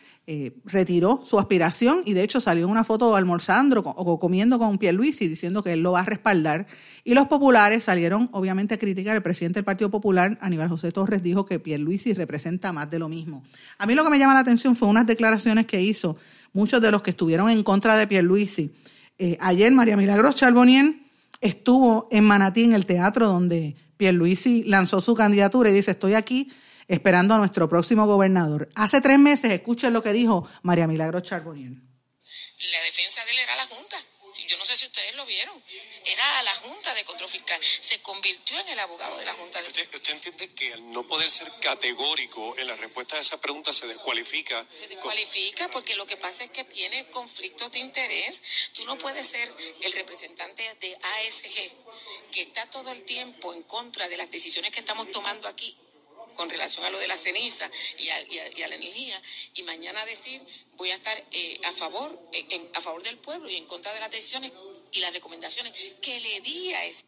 retiró 0.64 1.22
su 1.26 1.40
aspiración 1.40 2.04
y 2.06 2.14
de 2.14 2.22
hecho 2.22 2.40
salió 2.40 2.68
una 2.68 2.84
foto 2.84 3.16
almorzando 3.16 3.80
o 3.82 4.20
comiendo 4.20 4.60
con 4.60 4.78
Pierluisi 4.78 5.28
diciendo 5.28 5.64
que 5.64 5.74
él 5.74 5.82
lo 5.82 5.94
va 5.94 6.02
a 6.02 6.06
respaldar. 6.06 6.68
Y 7.04 7.16
los 7.16 7.28
populares 7.28 7.86
salieron 7.86 8.30
obviamente 8.32 8.76
a 8.76 8.78
criticar. 8.78 9.16
El 9.16 9.24
presidente 9.24 9.58
del 9.58 9.66
Partido 9.66 9.90
Popular, 9.90 10.38
Aníbal 10.42 10.70
José 10.70 10.92
Torres, 10.92 11.24
dijo 11.24 11.46
que 11.46 11.60
Pierluisi 11.60 12.14
representa 12.14 12.72
más 12.72 12.92
de 12.92 13.00
lo 13.00 13.10
mismo. 13.10 13.44
A 13.80 13.88
mí 13.88 13.96
lo 13.96 14.04
que 14.04 14.12
me 14.12 14.20
llama 14.20 14.36
la 14.36 14.42
atención 14.42 14.76
fue 14.76 14.88
unas 14.88 15.08
declaraciones 15.08 15.66
que 15.66 15.82
hizo 15.82 16.16
muchos 16.54 16.80
de 16.80 16.92
los 16.92 17.02
que 17.02 17.10
estuvieron 17.10 17.50
en 17.50 17.64
contra 17.64 17.98
de 17.98 18.06
Pierluisi. 18.06 18.72
Eh, 19.18 19.36
ayer 19.42 19.72
María 19.72 19.98
Milagros 19.98 20.36
Charbonien 20.36 21.08
estuvo 21.42 22.08
en 22.12 22.24
Manatí, 22.24 22.66
en 22.66 22.74
el 22.74 22.86
teatro 22.86 23.28
donde 23.28 23.76
Pierluisi 23.98 24.64
lanzó 24.66 25.02
su 25.02 25.16
candidatura 25.16 25.72
y 25.72 25.74
dice, 25.74 25.92
estoy 25.92 26.14
aquí 26.14 26.52
esperando 26.90 27.36
a 27.36 27.38
nuestro 27.38 27.70
próximo 27.70 28.06
gobernador. 28.06 28.68
Hace 28.76 29.00
tres 29.00 29.20
meses, 29.20 29.52
escuchen 29.52 29.94
lo 29.94 30.02
que 30.02 30.12
dijo 30.12 30.50
María 30.64 30.88
Milagros 30.88 31.24
Charbonien. 31.24 31.82
La 32.72 32.82
defensa 32.82 33.24
de 33.24 33.32
él 33.32 33.38
era 33.40 33.56
la 33.56 33.68
Junta. 33.68 33.98
Yo 34.48 34.58
no 34.58 34.66
sé 34.66 34.76
si 34.76 34.88
ustedes 34.88 35.16
lo 35.16 35.26
vieron 35.26 35.54
era 36.06 36.40
a 36.40 36.44
la 36.44 36.56
Junta 36.56 36.94
de 36.96 37.04
Control 37.04 37.30
Fiscal. 37.30 37.60
Se 37.80 38.02
convirtió 38.02 38.60
en 38.60 38.70
el 38.70 38.80
abogado 38.80 39.18
de 39.18 39.26
la 39.26 39.34
Junta 39.34 39.62
de 39.62 39.68
¿Usted, 39.68 39.94
usted 39.94 40.14
entiende 40.14 40.54
que 40.54 40.74
al 40.74 40.92
no 40.92 41.06
poder 41.06 41.30
ser 41.30 41.52
categórico 41.62 42.58
en 42.58 42.68
la 42.68 42.76
respuesta 42.76 43.18
a 43.18 43.20
esa 43.20 43.40
pregunta 43.40 43.72
se 43.74 43.88
descualifica? 43.88 44.66
Se 44.74 44.88
descualifica 44.88 45.68
porque 45.70 45.96
lo 45.96 46.08
que 46.08 46.18
pasa 46.18 46.44
es 46.44 46.50
que 46.50 46.64
tiene 46.64 47.10
conflictos 47.12 47.72
de 47.72 47.80
interés. 47.80 48.42
Tú 48.74 48.86
no 48.86 48.98
puedes 48.98 49.28
ser 49.28 49.54
el 49.82 49.92
representante 49.92 50.64
de 50.82 50.96
ASG 50.96 52.32
que 52.32 52.42
está 52.42 52.68
todo 52.70 52.92
el 52.92 53.04
tiempo 53.04 53.54
en 53.54 53.64
contra 53.64 54.08
de 54.08 54.18
las 54.18 54.32
decisiones 54.32 54.72
que 54.72 54.80
estamos 54.80 55.12
tomando 55.12 55.48
aquí 55.48 55.78
con 56.40 56.50
relación 56.50 56.86
a 56.86 56.90
lo 56.90 56.98
de 56.98 57.08
la 57.10 57.18
ceniza 57.18 57.66
y 58.00 58.08
a, 58.64 58.68
la 58.70 58.76
energía, 58.76 59.16
y 59.56 59.64
mañana 59.64 60.00
decir 60.06 60.40
voy 60.78 60.90
a 60.90 60.96
estar 60.96 61.18
eh, 61.34 61.60
a 61.68 61.72
favor 61.74 62.18
eh, 62.32 62.72
a 62.74 62.80
favor 62.80 63.04
del 63.04 63.18
pueblo 63.18 63.50
y 63.50 63.56
en 63.56 63.66
contra 63.66 63.94
de 63.94 64.00
las 64.00 64.10
decisiones 64.10 64.54
y 64.94 65.02
las 65.02 65.14
recomendaciones 65.14 65.74
que 66.02 66.18
le 66.22 66.40
di 66.40 66.72
a 66.72 66.86
ese. 66.86 67.04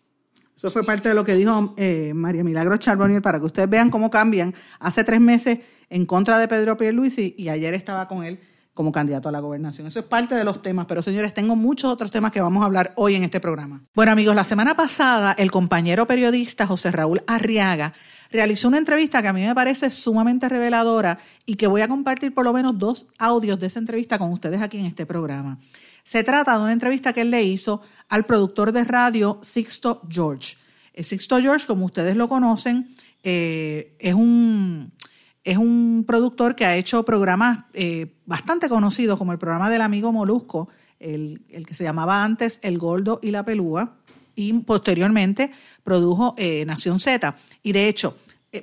Eso 0.57 0.69
fue 0.69 0.83
parte 0.83 1.07
de 1.07 1.15
lo 1.15 1.23
que 1.23 1.35
dijo 1.35 1.73
eh, 1.77 2.11
María 2.13 2.43
Milagro 2.43 2.75
Charbonnier 2.75 3.21
para 3.21 3.39
que 3.39 3.45
ustedes 3.45 3.69
vean 3.69 3.89
cómo 3.89 4.11
cambian. 4.11 4.53
Hace 4.79 5.05
tres 5.05 5.21
meses 5.21 5.59
en 5.89 6.05
contra 6.05 6.37
de 6.37 6.49
Pedro 6.49 6.75
Pierluisi 6.75 7.33
y 7.37 7.47
ayer 7.47 7.73
estaba 7.73 8.09
con 8.09 8.25
él 8.25 8.37
como 8.73 8.91
candidato 8.91 9.29
a 9.29 9.31
la 9.31 9.39
gobernación. 9.39 9.87
Eso 9.87 9.99
es 9.99 10.05
parte 10.05 10.35
de 10.35 10.43
los 10.43 10.61
temas, 10.61 10.87
pero 10.87 11.01
señores, 11.01 11.33
tengo 11.33 11.55
muchos 11.55 11.89
otros 11.89 12.11
temas 12.11 12.31
que 12.31 12.41
vamos 12.41 12.63
a 12.63 12.65
hablar 12.65 12.91
hoy 12.97 13.15
en 13.15 13.23
este 13.23 13.39
programa. 13.39 13.81
Bueno 13.95 14.11
amigos, 14.11 14.35
la 14.35 14.43
semana 14.43 14.75
pasada 14.75 15.31
el 15.37 15.51
compañero 15.51 16.05
periodista 16.05 16.67
José 16.67 16.91
Raúl 16.91 17.23
Arriaga 17.27 17.93
realizó 18.31 18.67
una 18.67 18.77
entrevista 18.77 19.21
que 19.21 19.27
a 19.27 19.33
mí 19.33 19.45
me 19.45 19.53
parece 19.53 19.89
sumamente 19.89 20.47
reveladora 20.47 21.19
y 21.45 21.55
que 21.55 21.67
voy 21.67 21.81
a 21.81 21.87
compartir 21.87 22.33
por 22.33 22.45
lo 22.45 22.53
menos 22.53 22.77
dos 22.77 23.07
audios 23.17 23.59
de 23.59 23.67
esa 23.67 23.79
entrevista 23.79 24.17
con 24.17 24.31
ustedes 24.31 24.61
aquí 24.61 24.77
en 24.77 24.85
este 24.85 25.05
programa. 25.05 25.59
Se 26.03 26.23
trata 26.23 26.57
de 26.57 26.63
una 26.63 26.73
entrevista 26.73 27.13
que 27.13 27.21
él 27.21 27.31
le 27.31 27.43
hizo 27.43 27.81
al 28.09 28.25
productor 28.25 28.71
de 28.71 28.83
radio 28.83 29.39
Sixto 29.43 30.01
George. 30.09 30.55
El 30.93 31.05
Sixto 31.05 31.39
George, 31.39 31.67
como 31.67 31.85
ustedes 31.85 32.15
lo 32.15 32.27
conocen, 32.27 32.95
eh, 33.23 33.95
es, 33.99 34.13
un, 34.13 34.91
es 35.43 35.57
un 35.57 36.03
productor 36.07 36.55
que 36.55 36.65
ha 36.65 36.75
hecho 36.75 37.05
programas 37.05 37.65
eh, 37.73 38.15
bastante 38.25 38.67
conocidos, 38.67 39.17
como 39.17 39.31
el 39.31 39.37
programa 39.37 39.69
del 39.69 39.81
amigo 39.81 40.11
Molusco, 40.11 40.69
el, 40.99 41.41
el, 41.49 41.65
que 41.65 41.73
se 41.73 41.83
llamaba 41.83 42.23
antes 42.23 42.59
El 42.61 42.77
Gordo 42.77 43.19
y 43.21 43.31
la 43.31 43.43
Pelúa, 43.43 43.97
y 44.41 44.53
posteriormente 44.53 45.51
produjo 45.83 46.35
eh, 46.37 46.65
Nación 46.65 46.99
Z. 46.99 47.35
Y 47.63 47.71
de 47.71 47.87
hecho, 47.87 48.17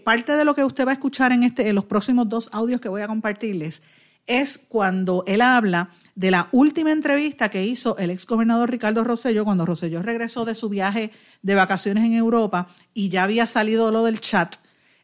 parte 0.04 0.36
de 0.36 0.44
lo 0.44 0.54
que 0.54 0.64
usted 0.64 0.86
va 0.86 0.90
a 0.90 0.94
escuchar 0.94 1.32
en, 1.32 1.44
este, 1.44 1.68
en 1.68 1.74
los 1.74 1.84
próximos 1.84 2.28
dos 2.28 2.50
audios 2.52 2.80
que 2.80 2.88
voy 2.88 3.02
a 3.02 3.06
compartirles 3.06 3.82
es 4.28 4.58
cuando 4.58 5.24
él 5.26 5.40
habla 5.40 5.90
de 6.14 6.30
la 6.30 6.48
última 6.52 6.92
entrevista 6.92 7.48
que 7.48 7.64
hizo 7.64 7.96
el 7.96 8.10
ex 8.10 8.26
gobernador 8.26 8.70
Ricardo 8.70 9.02
Rosselló 9.02 9.44
cuando 9.44 9.64
Rosselló 9.64 10.02
regresó 10.02 10.44
de 10.44 10.54
su 10.54 10.68
viaje 10.68 11.10
de 11.42 11.54
vacaciones 11.54 12.04
en 12.04 12.12
Europa 12.12 12.68
y 12.92 13.08
ya 13.08 13.24
había 13.24 13.46
salido 13.46 13.90
lo 13.90 14.04
del 14.04 14.20
chat. 14.20 14.56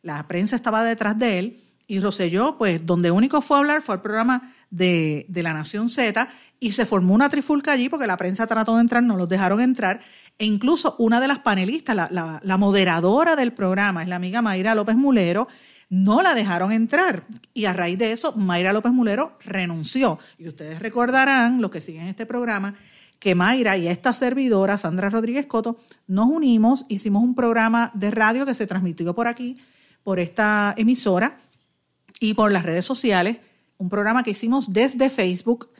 La 0.02 0.28
prensa 0.28 0.56
estaba 0.56 0.84
detrás 0.84 1.18
de 1.18 1.38
él 1.38 1.60
y 1.86 2.00
Rosselló, 2.00 2.58
pues, 2.58 2.84
donde 2.84 3.10
único 3.10 3.40
fue 3.40 3.56
a 3.56 3.60
hablar 3.60 3.82
fue 3.82 3.94
al 3.94 4.02
programa 4.02 4.54
de, 4.70 5.24
de, 5.28 5.42
la 5.42 5.54
Nación 5.54 5.88
Z 5.88 6.28
y 6.60 6.72
se 6.72 6.84
formó 6.84 7.14
una 7.14 7.28
trifulca 7.28 7.72
allí 7.72 7.88
porque 7.88 8.06
la 8.06 8.16
prensa 8.16 8.46
trató 8.46 8.74
de 8.74 8.82
entrar, 8.82 9.02
no 9.02 9.16
los 9.16 9.28
dejaron 9.28 9.60
entrar. 9.60 10.00
E 10.38 10.44
incluso 10.44 10.96
una 10.98 11.20
de 11.20 11.28
las 11.28 11.38
panelistas, 11.38 12.10
la, 12.10 12.56
moderadora 12.56 13.36
del 13.36 13.52
programa, 13.52 14.02
es 14.02 14.08
la 14.08 14.16
amiga 14.16 14.42
Mayra 14.42 14.74
López 14.74 14.96
Mulero, 14.96 15.46
no 15.90 16.22
la 16.22 16.34
dejaron 16.34 16.72
entrar. 16.72 17.24
Y 17.52 17.66
a 17.66 17.72
raíz 17.72 17.98
de 17.98 18.10
eso, 18.10 18.32
Mayra 18.32 18.72
López 18.72 18.92
Mulero 18.92 19.38
renunció. 19.44 20.18
Y 20.38 20.48
ustedes 20.48 20.80
recordarán, 20.80 21.60
los 21.60 21.70
que 21.70 21.80
siguen 21.80 22.08
este 22.08 22.26
programa, 22.26 22.74
que 23.20 23.34
Mayra 23.34 23.78
y 23.78 23.86
esta 23.86 24.12
servidora, 24.12 24.76
Sandra 24.76 25.08
Rodríguez 25.08 25.46
Coto, 25.46 25.78
nos 26.08 26.26
unimos, 26.26 26.84
hicimos 26.88 27.22
un 27.22 27.34
programa 27.34 27.92
de 27.94 28.10
radio 28.10 28.44
que 28.44 28.54
se 28.54 28.66
transmitió 28.66 29.14
por 29.14 29.28
aquí, 29.28 29.56
por 30.02 30.18
esta 30.18 30.74
emisora 30.76 31.38
y 32.18 32.34
por 32.34 32.52
las 32.52 32.64
redes 32.64 32.84
sociales, 32.84 33.38
un 33.78 33.88
programa 33.88 34.24
que 34.24 34.32
hicimos 34.32 34.72
desde 34.72 35.10
Facebook 35.10 35.70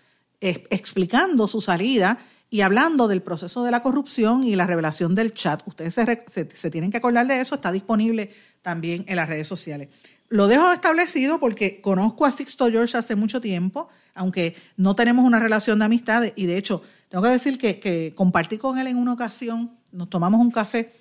explicando 0.40 1.48
su 1.48 1.60
salida 1.60 2.18
y 2.54 2.60
hablando 2.60 3.08
del 3.08 3.20
proceso 3.20 3.64
de 3.64 3.72
la 3.72 3.82
corrupción 3.82 4.44
y 4.44 4.54
la 4.54 4.64
revelación 4.64 5.16
del 5.16 5.34
chat. 5.34 5.60
Ustedes 5.66 5.92
se, 5.92 6.48
se, 6.54 6.70
tienen 6.70 6.92
que 6.92 6.98
acordar 6.98 7.26
de 7.26 7.40
eso, 7.40 7.56
está 7.56 7.72
disponible 7.72 8.30
también 8.62 9.04
en 9.08 9.16
las 9.16 9.28
redes 9.28 9.48
sociales. 9.48 9.88
Lo 10.28 10.46
dejo 10.46 10.70
establecido 10.70 11.40
porque 11.40 11.80
conozco 11.80 12.26
a 12.26 12.30
Sixto 12.30 12.70
George 12.70 12.96
hace 12.96 13.16
mucho 13.16 13.40
tiempo, 13.40 13.88
aunque 14.14 14.54
no 14.76 14.94
tenemos 14.94 15.24
una 15.24 15.40
relación 15.40 15.80
de 15.80 15.86
amistad 15.86 16.26
y 16.36 16.46
de 16.46 16.56
hecho 16.56 16.80
tengo 17.08 17.24
que 17.24 17.30
decir 17.30 17.58
que, 17.58 17.80
que 17.80 18.14
compartí 18.14 18.56
con 18.56 18.78
él 18.78 18.86
en 18.86 18.98
una 18.98 19.14
ocasión, 19.14 19.76
nos 19.90 20.08
tomamos 20.08 20.40
un 20.40 20.52
café 20.52 20.92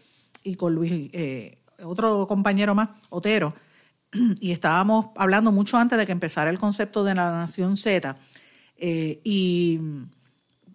y 0.42 0.56
con 0.56 0.74
Luis, 0.74 1.12
eh, 1.13 1.60
otro 1.84 2.26
compañero 2.26 2.74
más, 2.74 2.89
Otero, 3.10 3.54
y 4.39 4.54
estábamos 4.54 5.10
hablando 5.18 5.52
mucho 5.52 5.78
antes 5.78 6.00
de 6.00 6.08
que 6.08 6.13
empezara 6.13 6.50
el 6.50 6.58
concepto 6.58 7.04
de 7.04 7.13
la 7.13 7.30
Nación 7.30 7.78
Z. 7.78 8.16
Eh, 8.76 9.22
y 9.24 9.80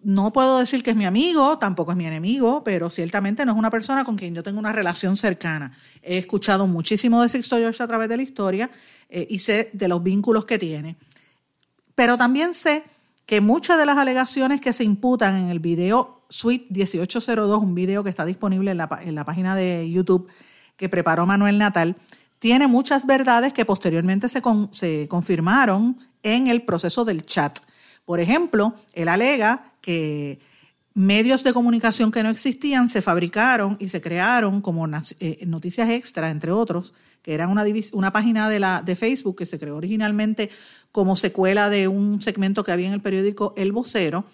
no 0.03 0.31
puedo 0.31 0.59
decir 0.59 0.83
que 0.83 0.91
es 0.91 0.95
mi 0.95 1.05
amigo, 1.05 1.57
tampoco 1.57 1.91
es 1.91 1.97
mi 1.97 2.05
enemigo, 2.05 2.63
pero 2.63 2.89
ciertamente 2.89 3.45
no 3.45 3.51
es 3.53 3.57
una 3.57 3.69
persona 3.69 4.03
con 4.03 4.15
quien 4.15 4.33
yo 4.33 4.43
tengo 4.43 4.59
una 4.59 4.71
relación 4.71 5.17
cercana. 5.17 5.71
He 6.01 6.17
escuchado 6.17 6.67
muchísimo 6.67 7.21
de 7.21 7.29
Sixto 7.29 7.57
George 7.57 7.81
a 7.83 7.87
través 7.87 8.09
de 8.09 8.17
la 8.17 8.23
historia 8.23 8.69
eh, 9.09 9.27
y 9.29 9.39
sé 9.39 9.69
de 9.73 9.87
los 9.87 10.01
vínculos 10.01 10.45
que 10.45 10.57
tiene. 10.57 10.97
Pero 11.95 12.17
también 12.17 12.53
sé 12.53 12.83
que 13.25 13.41
muchas 13.41 13.77
de 13.77 13.85
las 13.85 13.97
alegaciones 13.97 14.61
que 14.61 14.73
se 14.73 14.83
imputan 14.83 15.35
en 15.35 15.49
el 15.49 15.59
video 15.59 16.23
Suite 16.29 16.67
1802, 16.69 17.61
un 17.61 17.75
video 17.75 18.03
que 18.03 18.09
está 18.09 18.25
disponible 18.25 18.71
en 18.71 18.77
la, 18.77 18.99
en 19.01 19.15
la 19.15 19.25
página 19.25 19.55
de 19.55 19.89
YouTube 19.89 20.29
que 20.77 20.89
preparó 20.89 21.25
Manuel 21.25 21.57
Natal, 21.57 21.95
tiene 22.39 22.67
muchas 22.67 23.05
verdades 23.05 23.51
que 23.51 23.65
posteriormente 23.65 24.29
se, 24.29 24.41
con, 24.41 24.73
se 24.73 25.07
confirmaron 25.09 25.99
en 26.23 26.47
el 26.47 26.61
proceso 26.61 27.03
del 27.03 27.25
chat. 27.25 27.59
Por 28.05 28.19
ejemplo, 28.19 28.75
él 28.93 29.09
alega 29.09 29.68
que 29.89 30.37
medios 30.93 31.43
de 31.43 31.51
comunicación 31.51 32.11
que 32.11 32.21
no 32.21 32.29
existían 32.29 32.89
se 32.89 33.01
fabricaron 33.01 33.75
y 33.79 33.89
se 33.89 34.01
crearon 34.01 34.61
como 34.61 34.87
eh, 34.87 35.43
Noticias 35.47 35.89
Extra, 35.89 36.29
entre 36.29 36.51
otros, 36.51 36.93
que 37.23 37.33
eran 37.33 37.49
una, 37.49 37.65
una 37.93 38.13
página 38.13 38.47
de, 38.47 38.59
la, 38.59 38.83
de 38.83 38.95
Facebook 38.95 39.37
que 39.37 39.47
se 39.47 39.57
creó 39.57 39.77
originalmente 39.77 40.51
como 40.91 41.15
secuela 41.15 41.71
de 41.71 41.87
un 41.87 42.21
segmento 42.21 42.63
que 42.63 42.71
había 42.71 42.85
en 42.85 42.93
el 42.93 43.01
periódico 43.01 43.55
El 43.57 43.71
Vocero, 43.71 44.25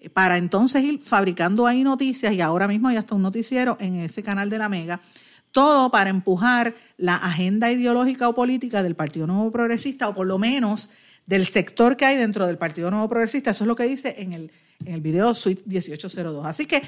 eh, 0.00 0.08
para 0.08 0.38
entonces 0.38 0.82
ir 0.82 1.02
fabricando 1.02 1.66
ahí 1.66 1.84
noticias 1.84 2.32
y 2.32 2.40
ahora 2.40 2.66
mismo 2.66 2.88
hay 2.88 2.96
hasta 2.96 3.14
un 3.14 3.20
noticiero 3.20 3.76
en 3.80 3.96
ese 3.96 4.22
canal 4.22 4.48
de 4.48 4.56
la 4.56 4.70
Mega, 4.70 5.02
todo 5.50 5.90
para 5.90 6.08
empujar 6.08 6.74
la 6.96 7.16
agenda 7.16 7.70
ideológica 7.70 8.30
o 8.30 8.34
política 8.34 8.82
del 8.82 8.94
Partido 8.94 9.26
Nuevo 9.26 9.52
Progresista 9.52 10.08
o 10.08 10.14
por 10.14 10.26
lo 10.26 10.38
menos 10.38 10.88
del 11.26 11.46
sector 11.46 11.98
que 11.98 12.06
hay 12.06 12.16
dentro 12.16 12.46
del 12.46 12.56
Partido 12.56 12.90
Nuevo 12.90 13.10
Progresista. 13.10 13.50
Eso 13.50 13.64
es 13.64 13.68
lo 13.68 13.76
que 13.76 13.84
dice 13.84 14.14
en 14.18 14.32
el 14.32 14.50
en 14.86 14.94
el 14.94 15.00
video 15.00 15.34
Suite 15.34 15.62
1802. 15.66 16.46
Así 16.46 16.66
que 16.66 16.82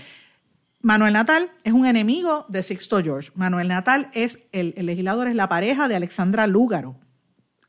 Manuel 0.84 1.14
Natal 1.14 1.50
es 1.64 1.72
un 1.72 1.86
enemigo 1.86 2.44
de 2.50 2.62
Sixto 2.62 3.02
George. 3.02 3.30
Manuel 3.34 3.68
Natal 3.68 4.10
es, 4.12 4.38
el, 4.52 4.74
legislador 4.76 5.28
es 5.28 5.34
la 5.34 5.48
pareja 5.48 5.88
de 5.88 5.96
Alexandra 5.96 6.46
Lúgaro. 6.46 6.96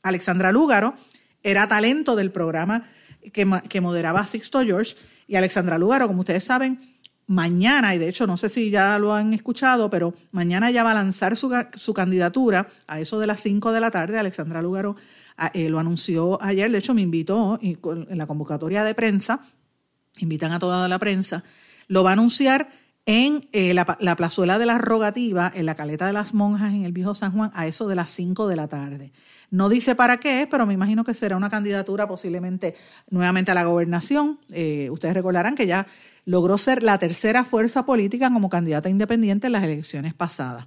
Alexandra 0.04 0.52
Lúgaro 0.52 0.96
era 1.42 1.66
talento 1.66 2.18
del 2.18 2.34
programa 2.34 2.90
que, 3.32 3.82
moderaba 3.82 4.28
Sixto 4.28 4.62
George 4.64 4.98
y 5.28 5.38
Alexandra 5.38 5.78
Lúgaro, 5.78 6.08
como 6.08 6.20
ustedes 6.20 6.44
saben, 6.44 6.78
mañana, 7.26 7.96
y 7.96 8.00
de 8.00 8.10
hecho 8.10 8.28
no 8.28 8.36
sé 8.36 8.50
si 8.50 8.70
ya 8.70 9.00
lo 9.00 9.14
han 9.14 9.34
escuchado, 9.34 9.90
pero 9.90 10.14
mañana 10.32 10.70
ya 10.70 10.84
va 10.84 10.92
a 10.92 10.96
lanzar 10.96 11.38
su, 11.38 11.94
candidatura 11.94 12.68
a 12.86 13.00
eso 13.00 13.18
de 13.18 13.28
las 13.28 13.40
5 13.40 13.72
de 13.72 13.80
la 13.80 13.92
tarde. 13.92 14.20
Alexandra 14.20 14.62
Lúgaro 14.62 14.98
eh, 15.54 15.70
lo 15.70 15.80
anunció 15.80 16.38
ayer, 16.44 16.70
de 16.70 16.80
hecho 16.80 16.94
me 16.94 17.02
invitó 17.02 17.58
en 17.62 18.18
la 18.18 18.28
convocatoria 18.28 18.84
de 18.84 18.94
prensa 18.94 19.40
invitan 20.20 20.52
a 20.52 20.60
toda 20.60 20.88
la 20.88 21.00
prensa, 21.00 21.44
lo 21.88 22.04
va 22.04 22.12
a 22.12 22.14
anunciar 22.14 22.70
en 23.06 23.48
eh, 23.52 23.74
la, 23.74 23.98
la, 24.00 24.16
plazuela 24.16 24.58
de 24.58 24.66
la 24.66 24.80
rogativa, 24.80 25.52
en 25.54 25.68
la 25.68 25.76
caleta 25.76 26.08
de 26.08 26.14
las 26.14 26.34
monjas 26.34 26.74
en 26.74 26.86
el 26.86 26.92
viejo 26.92 27.14
San 27.14 27.34
Juan, 27.34 27.52
a 27.54 27.68
eso 27.68 27.88
de 27.88 27.96
las 27.96 28.10
5 28.10 28.48
de 28.48 28.56
la 28.56 28.68
tarde. 28.68 29.12
No 29.52 29.70
dice 29.70 29.96
para 29.96 30.18
qué, 30.18 30.48
pero 30.50 30.66
me 30.66 30.74
imagino 30.74 31.04
que 31.04 31.14
será 31.14 31.38
una 31.38 31.50
candidatura 31.50 32.08
posiblemente 32.08 32.76
nuevamente 33.10 33.52
a 33.52 33.54
la 33.54 33.64
gobernación. 33.64 34.40
Eh, 34.52 34.90
ustedes 34.90 35.14
recordarán 35.14 35.56
que 35.56 35.68
ya 35.68 35.86
logró 36.26 36.58
ser 36.58 36.82
la 36.82 36.98
tercera 36.98 37.46
fuerza 37.46 37.86
política 37.86 38.32
como 38.32 38.50
candidata 38.50 38.90
independiente 38.90 39.48
en 39.48 39.54
las 39.54 39.64
elecciones 39.64 40.16
pasadas. 40.16 40.66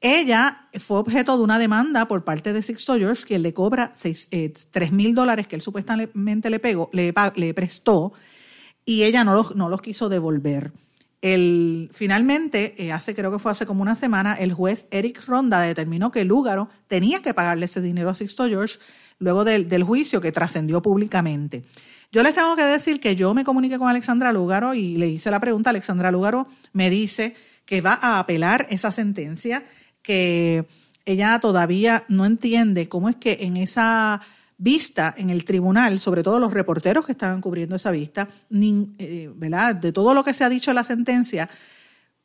Ella 0.00 0.68
fue 0.78 0.98
objeto 0.98 1.36
de 1.36 1.44
una 1.44 1.58
demanda 1.58 2.08
por 2.08 2.24
parte 2.24 2.52
de 2.52 2.62
Sixto 2.62 2.96
George, 2.96 3.24
quien 3.24 3.42
le 3.42 3.52
cobra 3.52 3.92
eh, 4.02 4.52
tres 4.70 4.92
mil 4.92 5.14
dólares 5.14 5.46
que 5.46 5.56
él 5.56 5.62
supuestamente 5.62 6.50
le, 6.50 6.58
pegó, 6.58 6.90
le, 6.92 7.14
le 7.36 7.54
prestó 7.54 8.12
y 8.90 9.04
ella 9.04 9.22
no 9.22 9.34
los, 9.34 9.54
no 9.54 9.68
los 9.68 9.82
quiso 9.82 10.08
devolver. 10.08 10.72
El, 11.22 11.90
finalmente, 11.92 12.74
eh, 12.76 12.90
hace 12.90 13.14
creo 13.14 13.30
que 13.30 13.38
fue 13.38 13.52
hace 13.52 13.64
como 13.64 13.82
una 13.82 13.94
semana, 13.94 14.32
el 14.32 14.52
juez 14.52 14.88
Eric 14.90 15.24
Ronda 15.28 15.60
determinó 15.60 16.10
que 16.10 16.24
Lúgaro 16.24 16.68
tenía 16.88 17.22
que 17.22 17.32
pagarle 17.32 17.66
ese 17.66 17.80
dinero 17.80 18.10
a 18.10 18.16
Sixto 18.16 18.48
George 18.48 18.80
luego 19.20 19.44
del, 19.44 19.68
del 19.68 19.84
juicio 19.84 20.20
que 20.20 20.32
trascendió 20.32 20.82
públicamente. 20.82 21.62
Yo 22.10 22.24
les 22.24 22.34
tengo 22.34 22.56
que 22.56 22.64
decir 22.64 22.98
que 22.98 23.14
yo 23.14 23.32
me 23.32 23.44
comuniqué 23.44 23.78
con 23.78 23.88
Alexandra 23.88 24.32
Lúgaro 24.32 24.74
y 24.74 24.96
le 24.96 25.06
hice 25.06 25.30
la 25.30 25.38
pregunta. 25.38 25.70
Alexandra 25.70 26.10
Lúgaro 26.10 26.48
me 26.72 26.90
dice 26.90 27.36
que 27.66 27.82
va 27.82 27.96
a 28.02 28.18
apelar 28.18 28.66
esa 28.70 28.90
sentencia, 28.90 29.62
que 30.02 30.66
ella 31.04 31.38
todavía 31.38 32.06
no 32.08 32.26
entiende 32.26 32.88
cómo 32.88 33.08
es 33.08 33.14
que 33.14 33.38
en 33.42 33.56
esa 33.56 34.20
vista 34.60 35.14
en 35.16 35.30
el 35.30 35.44
tribunal, 35.44 35.98
sobre 36.00 36.22
todo 36.22 36.38
los 36.38 36.52
reporteros 36.52 37.06
que 37.06 37.12
estaban 37.12 37.40
cubriendo 37.40 37.76
esa 37.76 37.90
vista, 37.90 38.28
eh, 38.52 39.30
de 39.80 39.92
todo 39.92 40.12
lo 40.12 40.22
que 40.22 40.34
se 40.34 40.44
ha 40.44 40.50
dicho 40.50 40.70
en 40.70 40.74
la 40.74 40.84
sentencia, 40.84 41.48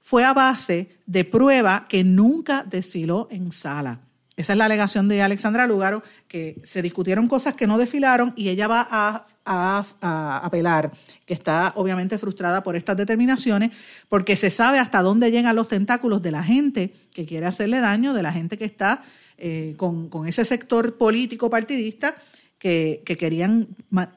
fue 0.02 0.26
a 0.26 0.34
base 0.34 1.00
de 1.06 1.24
prueba 1.24 1.88
que 1.88 2.04
nunca 2.04 2.64
desfiló 2.70 3.28
en 3.32 3.52
sala. 3.54 4.02
Esa 4.36 4.52
es 4.52 4.58
la 4.58 4.66
alegación 4.66 5.08
de 5.08 5.22
Alexandra 5.22 5.66
Lugaro, 5.66 6.04
que 6.28 6.60
se 6.66 6.82
discutieron 6.82 7.30
cosas 7.30 7.54
que 7.54 7.68
no 7.68 7.78
desfilaron 7.78 8.34
y 8.36 8.50
ella 8.50 8.68
va 8.68 8.86
a, 8.92 9.26
apelar, 10.44 10.92
que 11.26 11.34
está 11.34 11.72
obviamente 11.78 12.18
frustrada 12.18 12.62
por 12.62 12.76
estas 12.76 12.98
determinaciones, 12.98 13.72
porque 14.10 14.36
se 14.36 14.52
sabe 14.52 14.80
hasta 14.80 15.02
dónde 15.02 15.32
llegan 15.32 15.56
los 15.56 15.70
tentáculos 15.70 16.22
de 16.22 16.32
la 16.32 16.44
gente 16.44 16.94
que 17.14 17.26
quiere 17.26 17.46
hacerle 17.46 17.80
daño, 17.80 18.14
de 18.14 18.24
la 18.24 18.34
gente 18.34 18.58
que 18.58 18.66
está 18.66 19.04
eh, 19.38 19.74
con, 19.78 20.10
ese 20.28 20.46
sector 20.46 20.98
político 20.98 21.50
partidista 21.50 22.16
que, 22.58 23.04
querían, 23.06 23.68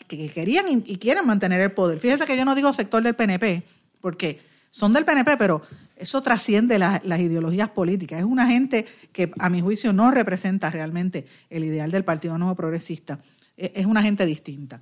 que 0.06 0.28
querían 0.28 0.66
y, 0.68 0.96
quieren 0.96 1.26
mantener 1.26 1.60
el 1.60 1.72
poder. 1.72 1.98
Fíjese 1.98 2.24
que 2.24 2.36
yo 2.36 2.44
no 2.44 2.54
digo 2.54 2.72
sector 2.72 3.02
del 3.02 3.14
PNP, 3.14 3.62
porque 4.00 4.40
son 4.70 4.92
del 4.92 5.04
PNP, 5.04 5.36
pero 5.36 5.62
eso 5.96 6.22
trasciende 6.22 6.78
las 6.78 7.20
ideologías 7.20 7.70
políticas. 7.70 8.20
Es 8.20 8.24
una 8.24 8.46
gente 8.46 8.86
que, 9.12 9.32
a 9.38 9.50
mi 9.50 9.60
juicio, 9.60 9.92
no 9.92 10.10
representa 10.10 10.70
realmente 10.70 11.26
el 11.50 11.64
ideal 11.64 11.90
del 11.90 12.04
Partido 12.04 12.38
Nuevo 12.38 12.54
Progresista. 12.54 13.18
E, 13.56 13.72
es 13.74 13.86
una 13.86 14.02
gente 14.02 14.24
distinta. 14.24 14.80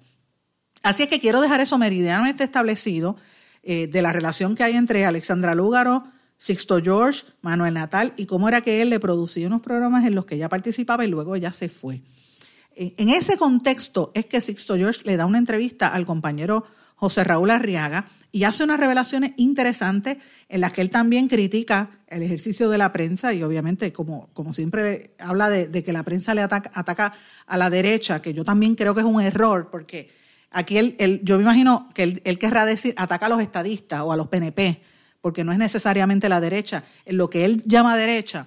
Así 0.82 1.02
es 1.02 1.08
que 1.08 1.18
quiero 1.18 1.40
dejar 1.40 1.60
eso 1.60 1.78
meridianamente 1.78 2.44
establecido 2.44 3.16
eh, 3.62 3.88
de 3.88 4.02
la 4.02 4.12
relación 4.12 4.54
que 4.54 4.62
hay 4.62 4.76
entre 4.76 5.04
Alexandra 5.04 5.54
Lúgaro, 5.54 6.04
Sixto 6.38 6.80
George, 6.82 7.24
Manuel 7.42 7.74
Natal 7.74 8.12
y 8.16 8.26
cómo 8.26 8.48
era 8.48 8.60
que 8.60 8.82
él 8.82 8.90
le 8.90 9.00
producía 9.00 9.46
unos 9.46 9.62
programas 9.62 10.04
en 10.04 10.14
los 10.14 10.26
que 10.26 10.36
ella 10.36 10.48
participaba 10.48 11.04
y 11.04 11.08
luego 11.08 11.36
ya 11.36 11.52
se 11.52 11.68
fue. 11.68 12.02
En 12.74 13.08
ese 13.08 13.38
contexto 13.38 14.10
es 14.14 14.26
que 14.26 14.40
Sixto 14.40 14.76
George 14.76 15.00
le 15.04 15.16
da 15.16 15.24
una 15.24 15.38
entrevista 15.38 15.88
al 15.88 16.04
compañero 16.04 16.64
José 16.96 17.24
Raúl 17.24 17.50
Arriaga 17.50 18.06
y 18.32 18.44
hace 18.44 18.64
unas 18.64 18.80
revelaciones 18.80 19.32
interesantes 19.36 20.16
en 20.48 20.60
las 20.60 20.72
que 20.72 20.80
él 20.80 20.90
también 20.90 21.28
critica 21.28 21.90
el 22.08 22.22
ejercicio 22.22 22.70
de 22.70 22.78
la 22.78 22.92
prensa 22.92 23.34
y 23.34 23.42
obviamente 23.42 23.92
como, 23.92 24.28
como 24.32 24.52
siempre 24.52 25.14
habla 25.18 25.50
de, 25.50 25.82
que 25.82 25.92
la 25.92 26.02
prensa 26.02 26.34
le 26.34 26.42
ataca, 26.42 27.14
a 27.46 27.56
la 27.56 27.70
derecha, 27.70 28.20
que 28.20 28.32
yo 28.32 28.44
también 28.44 28.74
creo 28.74 28.94
que 28.94 29.00
es 29.00 29.06
un 29.06 29.20
error 29.20 29.68
porque 29.70 30.10
aquí 30.50 30.78
él, 30.78 31.20
yo 31.22 31.36
me 31.36 31.44
imagino 31.44 31.88
que 31.94 32.02
él, 32.02 32.22
él, 32.24 32.38
querrá 32.38 32.64
decir 32.64 32.94
ataca 32.96 33.26
a 33.26 33.28
los 33.30 33.42
estadistas 33.42 34.00
o 34.00 34.12
a 34.12 34.16
los 34.16 34.28
PNP, 34.28 34.80
porque 35.26 35.42
no 35.42 35.50
es 35.50 35.58
necesariamente 35.58 36.28
la 36.28 36.40
derecha. 36.40 36.84
Lo 37.04 37.28
que 37.28 37.44
él 37.44 37.60
llama 37.66 37.96
derecha 37.96 38.46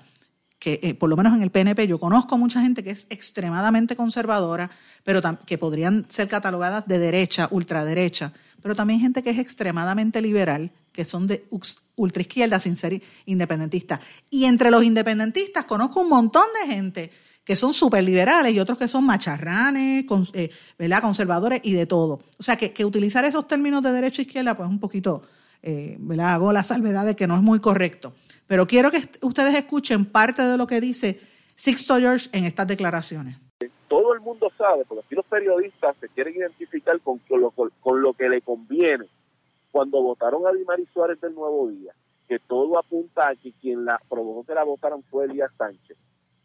que 0.58 0.80
eh, 0.82 0.94
por 0.94 1.10
lo 1.10 1.18
menos 1.18 1.34
en 1.34 1.44
el 1.44 1.52
PNP 1.52 1.86
yo 1.88 2.00
conozco 2.00 2.38
mucha 2.38 2.62
gente 2.62 2.86
que 2.86 2.92
es 2.92 3.06
extremadamente 3.10 3.98
conservadora, 3.98 4.72
pero 5.04 5.20
que 5.46 5.58
podrían 5.58 6.06
ser 6.08 6.30
catalogadas 6.30 6.88
de 6.88 6.98
derecha, 6.98 7.50
ultraderecha, 7.52 8.32
pero 8.62 8.76
también 8.76 9.02
gente 9.02 9.22
que 9.22 9.32
es 9.32 9.40
extremadamente 9.40 10.22
liberal, 10.22 10.72
que 10.94 11.04
son 11.04 11.28
de 11.28 11.50
ultraizquierda 11.98 12.62
sin 12.62 12.78
ser 12.78 13.02
independentistas. 13.26 14.00
Y 14.30 14.46
entre 14.46 14.72
los 14.72 14.82
independentistas 14.82 15.66
conozco 15.66 16.00
un 16.00 16.08
montón 16.08 16.46
de 16.64 16.74
gente 16.74 17.12
que 17.44 17.58
son 17.58 17.74
súper 17.74 18.06
liberales 18.06 18.54
y 18.54 18.60
otros 18.62 18.78
que 18.78 18.88
son 18.88 19.06
macharranes, 19.06 20.06
eh, 20.32 20.50
¿verdad? 20.78 21.02
conservadores 21.02 21.60
y 21.62 21.74
de 21.74 21.86
todo. 21.88 22.22
O 22.38 22.44
sea, 22.44 22.56
que, 22.56 22.72
que 22.72 22.86
utilizar 22.86 23.26
esos 23.26 23.50
términos 23.50 23.84
de 23.84 23.92
derecha 23.92 24.22
e 24.22 24.26
izquierda, 24.26 24.56
pues 24.56 24.70
un 24.70 24.80
poquito, 24.80 25.24
eh, 25.62 25.98
¿verdad? 26.00 26.34
Hago 26.34 26.52
la 26.52 26.64
salvedad 26.64 27.06
de 27.06 27.16
que 27.16 27.28
no 27.28 27.36
es 27.36 27.42
muy 27.42 27.60
correcto. 27.60 28.14
Pero 28.48 28.66
quiero 28.66 28.92
que 28.92 29.10
ustedes 29.22 29.56
escuchen 29.56 30.06
parte 30.06 30.42
de 30.42 30.58
lo 30.58 30.68
que 30.68 30.82
dice 30.82 31.20
Sixto 31.56 31.98
George 31.98 32.30
en 32.34 32.46
estas 32.46 32.68
declaraciones. 32.68 33.38
Todo 33.88 34.14
el 34.14 34.22
mundo 34.22 34.52
sabe, 34.58 34.86
porque 34.86 35.04
aquí 35.06 35.16
los 35.16 35.26
periodistas 35.26 35.96
se 36.00 36.08
quieren 36.10 36.36
identificar 36.36 37.00
con, 37.02 37.20
lo, 37.30 37.52
con 37.52 38.02
lo 38.02 38.14
que 38.14 38.30
le 38.30 38.42
conviene. 38.42 39.06
Cuando 39.72 40.02
votaron 40.02 40.48
a 40.48 40.52
Dimari 40.52 40.88
Suárez 40.94 41.20
del 41.22 41.36
Nuevo 41.36 41.68
Día, 41.70 41.94
que 42.28 42.40
todo 42.40 42.78
apunta 42.78 43.30
a 43.30 43.36
que 43.36 43.52
quien 43.54 43.86
la 43.86 44.00
provocó 44.08 44.46
que 44.46 44.54
la 44.54 44.64
votaran 44.64 45.04
fue 45.10 45.26
Elías 45.26 45.52
Sánchez. 45.58 45.98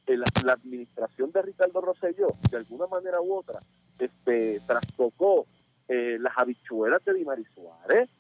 La, 0.07 0.25
la, 0.45 0.53
administración 0.53 1.31
de 1.33 1.41
Ricardo 1.41 1.81
Rosselló, 1.81 2.27
de 2.51 2.57
alguna 2.59 2.87
manera 2.87 3.23
u 3.23 3.35
otra, 3.35 3.61
este, 3.99 4.61
trastocó 4.67 5.47
eh, 5.89 6.19
las 6.21 6.37
habichuelas 6.37 7.03
de 7.05 7.15
Dimari 7.15 7.45
Suárez, 7.55 8.11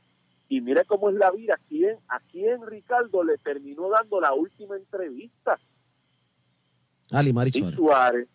y 0.48 0.60
mire 0.60 0.84
cómo 0.84 1.10
es 1.10 1.16
la 1.16 1.30
vida. 1.30 1.54
¿A 1.54 1.68
quién, 1.68 1.98
a 2.08 2.20
quién 2.20 2.66
Ricardo 2.66 3.24
le 3.24 3.38
terminó 3.38 3.88
dando 3.88 4.20
la 4.20 4.34
última 4.34 4.76
entrevista? 4.76 5.58
Ali 7.10 7.32
Marisol. 7.32 7.74
Suárez. 7.74 8.28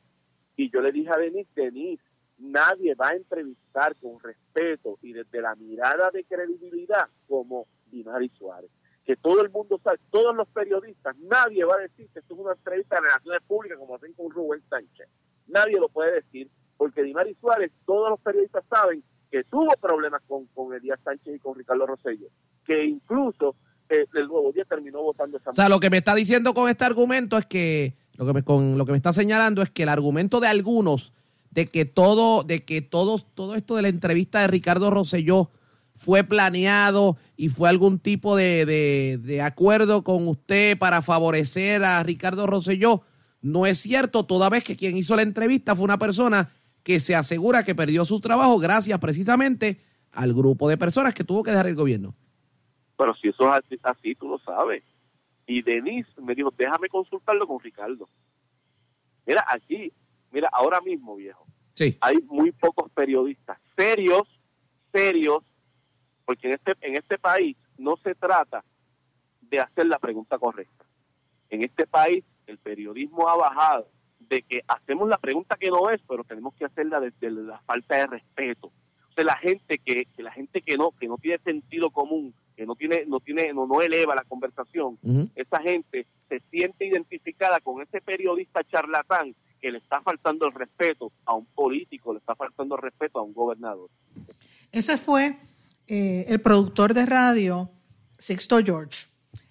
Y 0.56 0.70
yo 0.70 0.82
le 0.82 0.92
dije 0.92 1.10
a 1.10 1.18
Denise, 1.18 1.50
Denise, 1.56 2.04
nadie 2.38 2.96
va 2.96 3.10
a 3.10 3.16
entrevistar 3.16 3.96
con 3.98 4.20
respeto 4.20 4.98
y 5.02 5.14
desde 5.14 5.42
la 5.42 5.56
mirada 5.56 6.10
de 6.12 6.24
credibilidad 6.26 7.08
como 7.28 7.68
Dimari 7.92 8.30
Suárez. 8.38 8.70
Que 9.06 9.16
todo 9.16 9.42
el 9.42 9.50
mundo 9.50 9.80
sabe, 9.84 10.00
todos 10.12 10.36
los 10.36 10.48
periodistas, 10.50 11.16
nadie 11.18 11.64
va 11.64 11.76
a 11.76 11.80
decir 11.80 12.10
que 12.10 12.20
esto 12.20 12.34
es 12.34 12.40
una 12.40 12.52
entrevista 12.52 12.96
de 12.96 13.02
relaciones 13.02 13.42
públicas 13.48 13.78
como 13.78 13.96
hacen 13.96 14.14
con 14.14 14.30
Rubén 14.30 14.62
Sánchez. 14.70 15.08
Nadie 15.48 15.80
lo 15.80 15.90
puede 15.90 16.14
decir, 16.14 16.50
porque 16.78 17.04
Dimari 17.04 17.36
Suárez, 17.36 17.72
todos 17.86 18.10
los 18.10 18.20
periodistas 18.20 18.64
saben 18.70 19.04
que 19.30 19.44
tuvo 19.44 19.72
problemas 19.80 20.22
con, 20.28 20.46
con 20.48 20.74
Elías 20.74 21.00
Sánchez 21.04 21.36
y 21.36 21.40
con 21.40 21.56
Ricardo 21.56 21.86
Rosello, 21.86 22.28
que 22.66 22.84
incluso 22.84 23.56
eh, 23.90 24.06
el 24.14 24.28
nuevo 24.28 24.52
día 24.52 24.66
terminó 24.66 25.02
votando 25.02 25.38
esa 25.38 25.52
O 25.52 25.54
sea, 25.54 25.70
lo 25.70 25.80
que 25.80 25.90
me 25.90 25.98
está 25.98 26.16
diciendo 26.16 26.54
con 26.54 26.70
este 26.70 26.86
argumento 26.86 27.38
es 27.38 27.46
que, 27.46 27.96
lo 28.16 28.26
que 28.26 28.34
me, 28.34 28.44
con 28.44 28.78
lo 28.78 28.86
que 28.86 28.92
me 28.92 28.98
está 28.98 29.14
señalando 29.14 29.62
es 29.62 29.70
que 29.70 29.84
el 29.84 29.90
argumento 29.90 30.40
de 30.40 30.48
algunos 30.48 31.14
de 31.52 31.68
que 31.68 31.86
todo, 31.86 32.44
de 32.44 32.64
que 32.64 32.82
todo, 32.82 33.20
todo 33.34 33.56
esto 33.56 33.76
de 33.76 33.82
la 33.82 33.90
entrevista 33.90 34.42
de 34.42 34.48
Ricardo 34.48 34.92
Rosselló 34.92 35.50
fue 35.96 36.24
planeado 36.24 37.18
y 37.36 37.50
fue 37.50 37.70
algún 37.70 38.00
tipo 38.00 38.36
de, 38.36 38.66
de, 38.66 39.20
de 39.22 39.42
acuerdo 39.42 40.04
con 40.04 40.28
usted 40.28 40.78
para 40.78 41.02
favorecer 41.02 41.84
a 41.84 42.02
Ricardo 42.04 42.48
Rosselló, 42.48 43.02
no 43.42 43.66
es 43.66 43.80
cierto, 43.80 44.24
toda 44.26 44.50
vez 44.50 44.64
que 44.64 44.76
quien 44.76 44.98
hizo 44.98 45.16
la 45.16 45.22
entrevista 45.24 45.76
fue 45.76 45.86
una 45.86 45.98
persona 45.98 46.50
que 46.90 47.00
se 47.00 47.16
asegura 47.16 47.64
que 47.64 47.76
perdió 47.76 48.04
su 48.04 48.20
trabajo 48.20 48.58
gracias 48.58 48.98
precisamente 48.98 49.80
al 50.12 50.34
grupo 50.34 50.68
de 50.68 50.76
personas 50.76 51.14
que 51.14 51.24
tuvo 51.24 51.44
que 51.44 51.52
dejar 51.52 51.68
el 51.68 51.76
gobierno. 51.76 52.16
Pero 52.98 53.14
si 53.14 53.28
eso 53.28 53.56
es 53.56 53.80
así, 53.84 54.16
tú 54.16 54.28
lo 54.28 54.40
sabes. 54.40 54.84
Y 55.46 55.62
Denise 55.62 56.10
me 56.20 56.34
dijo, 56.34 56.52
déjame 56.58 56.90
consultarlo 56.90 57.46
con 57.46 57.60
Ricardo. 57.60 58.10
Mira, 59.28 59.46
aquí, 59.48 59.94
mira, 60.32 60.50
ahora 60.52 60.82
mismo, 60.82 61.16
viejo, 61.16 61.46
sí. 61.76 61.96
hay 62.02 62.18
muy 62.26 62.52
pocos 62.54 62.92
periodistas 62.92 63.60
serios, 63.78 64.24
serios, 64.92 65.44
porque 66.26 66.48
en 66.48 66.54
este, 66.56 66.74
en 66.82 66.96
este 66.96 67.20
país 67.20 67.56
no 67.78 67.98
se 67.98 68.16
trata 68.16 68.66
de 69.42 69.60
hacer 69.60 69.86
la 69.86 70.00
pregunta 70.00 70.40
correcta. 70.40 70.86
En 71.52 71.64
este 71.64 71.86
país 71.86 72.24
el 72.48 72.58
periodismo 72.58 73.30
ha 73.30 73.36
bajado 73.36 73.88
de 74.30 74.44
que 74.44 74.62
hacemos 74.68 75.10
la 75.10 75.18
pregunta 75.18 75.58
que 75.60 75.70
no 75.70 75.90
es, 75.90 76.00
pero 76.08 76.24
tenemos 76.24 76.54
que 76.54 76.66
hacerla 76.66 77.00
desde 77.00 77.32
la 77.32 77.60
falta 77.62 77.96
de 77.96 78.08
respeto. 78.08 78.68
O 78.68 79.14
sea, 79.14 79.24
la 79.24 79.38
gente 79.38 79.80
que, 79.80 80.08
la 80.18 80.32
gente 80.32 80.62
que 80.62 80.78
no, 80.78 80.92
que 80.92 81.08
no 81.08 81.18
tiene 81.18 81.40
sentido 81.40 81.90
común, 81.90 82.34
que 82.56 82.66
no 82.66 82.76
tiene, 82.76 83.06
no 83.08 83.20
tiene, 83.20 83.52
no, 83.54 83.66
no 83.66 83.82
eleva 83.82 84.16
la 84.16 84.24
conversación, 84.24 85.00
esa 85.36 85.60
gente 85.62 86.06
se 86.28 86.42
siente 86.52 86.86
identificada 86.86 87.60
con 87.60 87.82
ese 87.82 88.02
periodista 88.02 88.64
charlatán 88.64 89.36
que 89.60 89.72
le 89.72 89.80
está 89.80 90.02
faltando 90.02 90.46
el 90.46 90.54
respeto 90.54 91.12
a 91.26 91.34
un 91.36 91.46
político, 91.46 92.14
le 92.14 92.20
está 92.20 92.36
faltando 92.36 92.76
el 92.76 92.82
respeto 92.82 93.20
a 93.20 93.24
un 93.24 93.34
gobernador. 93.34 93.90
Ese 94.72 94.98
fue 94.98 95.38
eh, 95.88 96.26
el 96.28 96.40
productor 96.40 96.94
de 96.94 97.06
radio, 97.06 97.70
Sixto 98.20 98.60
George, 98.64 99.08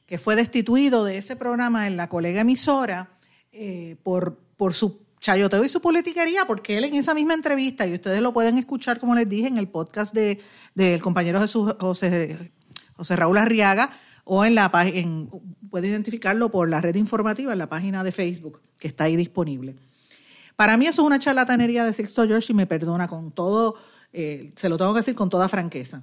que 0.06 0.18
fue 0.18 0.36
destituido 0.36 1.04
de 1.04 1.18
ese 1.18 1.36
programa 1.36 1.86
en 1.86 1.96
la 1.96 2.08
colega 2.08 2.42
emisora 2.42 3.10
eh, 3.52 3.96
por 4.02 4.38
por 4.58 4.74
su 4.74 5.00
chayoteo 5.20 5.64
y 5.64 5.68
su 5.70 5.80
politiquería, 5.80 6.46
porque 6.46 6.76
él 6.76 6.84
en 6.84 6.94
esa 6.96 7.14
misma 7.14 7.32
entrevista, 7.32 7.86
y 7.86 7.94
ustedes 7.94 8.20
lo 8.20 8.34
pueden 8.34 8.58
escuchar, 8.58 8.98
como 8.98 9.14
les 9.14 9.28
dije, 9.28 9.46
en 9.46 9.56
el 9.56 9.68
podcast 9.68 10.12
del 10.12 10.40
de, 10.74 11.00
compañero 11.00 11.40
Jesús, 11.40 11.74
José, 11.80 12.52
José 12.94 13.16
Raúl 13.16 13.38
Arriaga, 13.38 13.90
o 14.24 14.44
en 14.44 14.54
la 14.54 14.70
página, 14.70 15.30
puede 15.70 15.88
identificarlo 15.88 16.50
por 16.50 16.68
la 16.68 16.82
red 16.82 16.94
informativa 16.96 17.52
en 17.52 17.58
la 17.58 17.68
página 17.68 18.04
de 18.04 18.12
Facebook, 18.12 18.60
que 18.78 18.88
está 18.88 19.04
ahí 19.04 19.16
disponible. 19.16 19.76
Para 20.56 20.76
mí 20.76 20.86
eso 20.86 21.02
es 21.02 21.06
una 21.06 21.18
charlatanería 21.18 21.84
de 21.84 21.94
Sixto 21.94 22.26
George 22.26 22.52
y 22.52 22.54
me 22.54 22.66
perdona 22.66 23.08
con 23.08 23.32
todo, 23.32 23.76
eh, 24.12 24.52
se 24.56 24.68
lo 24.68 24.76
tengo 24.76 24.92
que 24.92 25.00
decir 25.00 25.14
con 25.14 25.30
toda 25.30 25.48
franqueza. 25.48 26.02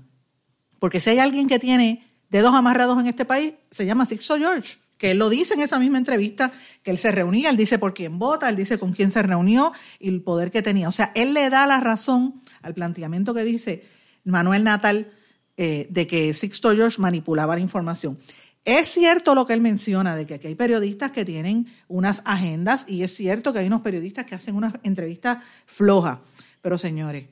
Porque 0.79 1.01
si 1.01 1.11
hay 1.11 1.19
alguien 1.19 1.47
que 1.47 1.59
tiene 1.59 2.07
dedos 2.29 2.55
amarrados 2.55 2.97
en 2.99 3.07
este 3.07 3.25
país, 3.25 3.53
se 3.69 3.85
llama 3.85 4.05
Sixto 4.05 4.37
George 4.37 4.79
que 4.97 5.11
él 5.11 5.17
lo 5.17 5.29
dice 5.29 5.53
en 5.53 5.61
esa 5.61 5.79
misma 5.79 5.97
entrevista, 5.97 6.51
que 6.83 6.91
él 6.91 6.97
se 6.97 7.11
reunía, 7.11 7.49
él 7.49 7.57
dice 7.57 7.79
por 7.79 7.93
quién 7.93 8.17
vota, 8.17 8.49
él 8.49 8.55
dice 8.55 8.77
con 8.77 8.93
quién 8.93 9.11
se 9.11 9.21
reunió 9.21 9.73
y 9.99 10.09
el 10.09 10.21
poder 10.21 10.51
que 10.51 10.61
tenía. 10.61 10.87
O 10.87 10.91
sea, 10.91 11.11
él 11.15 11.33
le 11.33 11.49
da 11.49 11.67
la 11.67 11.79
razón 11.79 12.41
al 12.61 12.73
planteamiento 12.73 13.33
que 13.33 13.43
dice 13.43 13.83
Manuel 14.23 14.63
Natal 14.63 15.11
eh, 15.57 15.87
de 15.89 16.07
que 16.07 16.33
Sixto 16.33 16.73
George 16.73 17.01
manipulaba 17.01 17.55
la 17.55 17.61
información. 17.61 18.17
Es 18.65 18.89
cierto 18.89 19.35
lo 19.35 19.45
que 19.45 19.53
él 19.53 19.61
menciona 19.61 20.15
de 20.15 20.25
que 20.25 20.33
aquí 20.33 20.47
hay 20.47 20.55
periodistas 20.55 21.11
que 21.11 21.23
tienen 21.23 21.67
unas 21.87 22.23
agendas 22.25 22.85
y 22.89 23.03
es 23.03 23.15
cierto 23.15 23.53
que 23.53 23.59
hay 23.59 23.67
unos 23.67 23.83
periodistas 23.83 24.25
que 24.25 24.33
hacen 24.33 24.55
unas 24.55 24.73
entrevistas 24.81 25.43
flojas, 25.67 26.17
pero 26.61 26.79
señores, 26.79 27.27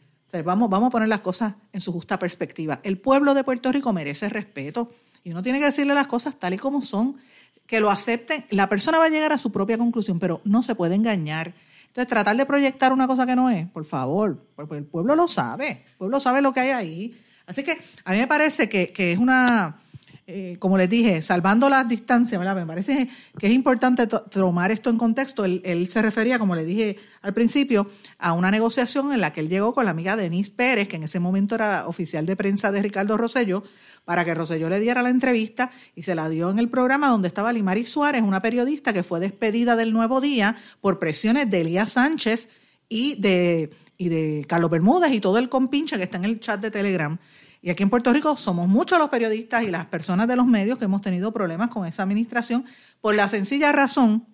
vamos, 0.46 0.70
vamos 0.70 0.88
a 0.88 0.92
poner 0.92 1.10
las 1.10 1.22
cosas 1.22 1.56
en 1.72 1.82
su 1.82 1.92
justa 1.92 2.20
perspectiva. 2.20 2.80
El 2.84 3.00
pueblo 3.00 3.34
de 3.34 3.44
Puerto 3.44 3.72
Rico 3.72 3.92
merece 3.92 4.30
respeto 4.30 4.90
y 5.24 5.32
uno 5.32 5.42
tiene 5.42 5.58
que 5.58 5.66
decirle 5.66 5.96
las 5.96 6.06
cosas 6.06 6.38
tal 6.38 6.54
y 6.54 6.58
como 6.58 6.84
son 6.84 7.18
que 7.66 7.80
lo 7.80 7.90
acepten, 7.90 8.46
la 8.50 8.70
persona 8.70 9.00
va 9.00 9.06
a 9.06 9.10
llegar 9.10 9.32
a 9.32 9.38
su 9.38 9.52
propia 9.52 9.78
conclusión, 9.78 10.20
pero 10.20 10.42
no 10.44 10.64
se 10.64 10.76
puede 10.76 10.96
engañar. 10.96 11.54
Entonces, 11.88 12.10
tratar 12.10 12.36
de 12.36 12.46
proyectar 12.46 12.92
una 12.92 13.08
cosa 13.08 13.26
que 13.26 13.36
no 13.36 13.50
es, 13.50 13.68
por 13.68 13.86
favor, 13.86 14.44
porque 14.56 14.78
el 14.78 14.84
pueblo 14.84 15.16
lo 15.16 15.28
sabe, 15.28 15.84
el 15.92 15.98
pueblo 15.98 16.20
sabe 16.20 16.42
lo 16.42 16.52
que 16.52 16.60
hay 16.60 16.70
ahí. 16.70 17.20
Así 17.46 17.64
que 17.64 17.78
a 18.06 18.12
mí 18.12 18.18
me 18.18 18.28
parece 18.28 18.68
que, 18.68 18.94
es 18.96 19.20
una, 19.20 19.78
eh, 20.26 20.56
como 20.60 20.78
les 20.78 20.90
dije, 20.90 21.22
salvando 21.22 21.70
las 21.70 21.88
distancias, 21.88 22.40
me 22.42 22.66
parece 22.66 23.10
que 23.38 23.48
es 23.48 23.54
importante 23.54 24.08
tomar 24.08 24.72
esto 24.72 24.90
en 24.90 24.98
contexto. 24.98 25.46
Él, 25.46 25.88
se 25.88 26.02
refería, 26.02 26.40
como 26.40 26.56
le 26.56 26.66
dije 26.66 26.98
al 27.22 27.34
principio, 27.34 27.90
a 28.18 28.34
una 28.34 28.50
negociación 28.50 29.14
en 29.14 29.22
la 29.22 29.34
que 29.34 29.42
él 29.42 29.50
llegó 29.50 29.74
con 29.74 29.86
la 29.86 29.92
amiga 29.92 30.16
Denise 30.16 30.52
Pérez, 30.52 30.88
que 30.88 30.96
en 30.96 31.04
ese 31.04 31.20
momento 31.20 31.56
era 31.56 31.88
oficial 31.88 32.26
de 32.26 32.36
prensa 32.36 32.72
de 32.72 32.82
Ricardo 32.82 33.18
Rosselló, 33.18 33.64
para 34.06 34.26
que 34.26 34.34
Rosselló 34.34 34.70
le 34.70 34.80
diera 34.80 35.02
la 35.02 35.10
entrevista 35.10 35.72
y 35.96 36.04
se 36.04 36.16
la 36.16 36.30
dio 36.30 36.50
en 36.50 36.60
el 36.60 36.70
programa 36.70 37.08
donde 37.08 37.28
estaba 37.28 37.54
Limari 37.54 37.86
Suárez, 37.86 38.22
una 38.22 38.42
periodista 38.42 38.92
que 38.94 39.04
fue 39.04 39.20
despedida 39.20 39.76
del 39.76 39.94
Nuevo 39.94 40.22
Día 40.22 40.58
por 40.82 41.00
presiones 41.00 41.50
de 41.50 41.62
Elías 41.62 41.94
Sánchez 41.94 42.50
y 42.90 43.16
de, 43.16 43.70
y 43.98 44.10
de 44.10 44.46
Carlos 44.48 44.70
Bermúdez 44.70 45.12
y 45.14 45.22
todo 45.22 45.38
el 45.38 45.50
compinche 45.50 45.98
que 45.98 46.04
está 46.04 46.18
en 46.18 46.26
el 46.26 46.40
chat 46.40 46.60
de 46.60 46.72
Telegram. 46.72 47.18
Y 47.62 47.70
aquí 47.70 47.82
en 47.82 47.90
Puerto 47.90 48.12
Rico 48.12 48.36
somos 48.36 48.68
muchos 48.68 49.00
los 49.00 49.10
periodistas 49.10 49.64
y 49.64 49.72
las 49.72 49.86
personas 49.86 50.28
de 50.28 50.36
los 50.36 50.46
medios 50.46 50.78
que 50.78 50.86
hemos 50.86 51.02
tenido 51.02 51.32
problemas 51.32 51.70
con 51.70 51.86
esa 51.86 52.04
administración 52.04 52.66
por 53.00 53.16
la 53.16 53.30
sencilla 53.30 53.72
razón 53.72 54.28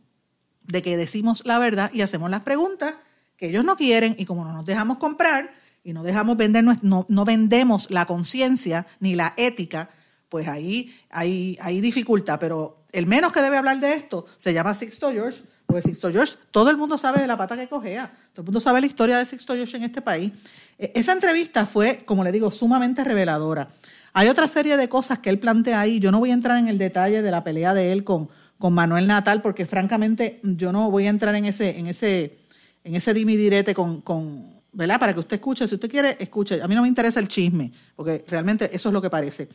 de 0.63 0.81
que 0.81 0.97
decimos 0.97 1.43
la 1.45 1.59
verdad 1.59 1.91
y 1.93 2.01
hacemos 2.01 2.31
las 2.31 2.43
preguntas 2.43 2.95
que 3.37 3.49
ellos 3.49 3.63
no 3.63 3.75
quieren 3.75 4.15
y 4.17 4.25
como 4.25 4.43
no 4.43 4.51
nos 4.51 4.65
dejamos 4.65 4.97
comprar 4.97 5.58
y 5.83 5.93
no 5.93 6.03
dejamos 6.03 6.37
vender, 6.37 6.63
no, 6.63 7.05
no 7.07 7.25
vendemos 7.25 7.89
la 7.89 8.05
conciencia 8.05 8.87
ni 8.99 9.15
la 9.15 9.33
ética, 9.37 9.89
pues 10.29 10.47
ahí 10.47 10.95
hay, 11.09 11.57
hay 11.61 11.81
dificultad. 11.81 12.39
Pero 12.39 12.83
el 12.91 13.05
menos 13.05 13.33
que 13.33 13.41
debe 13.41 13.57
hablar 13.57 13.79
de 13.79 13.93
esto 13.93 14.25
se 14.37 14.53
llama 14.53 14.73
Sixto 14.73 15.11
George, 15.11 15.41
porque 15.65 15.81
Sixto 15.83 16.11
George, 16.11 16.35
todo 16.51 16.69
el 16.69 16.77
mundo 16.77 16.97
sabe 16.97 17.21
de 17.21 17.27
la 17.27 17.37
pata 17.37 17.55
que 17.55 17.67
cogea, 17.67 18.11
todo 18.33 18.41
el 18.41 18.45
mundo 18.45 18.59
sabe 18.59 18.81
la 18.81 18.87
historia 18.87 19.17
de 19.17 19.25
Sixto 19.25 19.53
George 19.53 19.77
en 19.77 19.83
este 19.83 20.01
país. 20.01 20.31
E, 20.77 20.91
esa 20.95 21.13
entrevista 21.13 21.65
fue, 21.65 22.03
como 22.05 22.23
le 22.23 22.31
digo, 22.31 22.51
sumamente 22.51 23.03
reveladora. 23.03 23.69
Hay 24.13 24.27
otra 24.27 24.47
serie 24.47 24.77
de 24.77 24.89
cosas 24.89 25.19
que 25.19 25.29
él 25.29 25.39
plantea 25.39 25.79
ahí. 25.79 25.99
Yo 25.99 26.11
no 26.11 26.19
voy 26.19 26.31
a 26.31 26.33
entrar 26.33 26.57
en 26.57 26.67
el 26.67 26.77
detalle 26.77 27.21
de 27.21 27.31
la 27.31 27.43
pelea 27.43 27.73
de 27.73 27.91
él 27.91 28.03
con, 28.03 28.29
con 28.57 28.73
Manuel 28.73 29.07
Natal, 29.07 29.41
porque 29.41 29.65
francamente 29.65 30.39
yo 30.43 30.71
no 30.71 30.89
voy 30.89 31.05
a 31.05 31.09
entrar 31.09 31.35
en 31.35 31.45
ese, 31.45 31.77
en 31.77 31.87
ese, 31.87 32.39
en 32.83 32.95
ese 32.95 33.13
dimidirete 33.13 33.73
con, 33.75 34.01
con, 34.01 34.58
¿verdad? 34.71 34.99
Para 34.99 35.13
que 35.13 35.19
usted 35.19 35.35
escuche, 35.35 35.67
si 35.67 35.75
usted 35.75 35.89
quiere, 35.89 36.17
escuche. 36.19 36.61
A 36.61 36.67
mí 36.67 36.75
no 36.75 36.81
me 36.81 36.87
interesa 36.87 37.19
el 37.19 37.27
chisme, 37.27 37.71
porque 37.95 38.25
realmente 38.27 38.69
eso 38.73 38.89
es 38.89 38.93
lo 38.93 39.01
que 39.01 39.09
parece. 39.09 39.49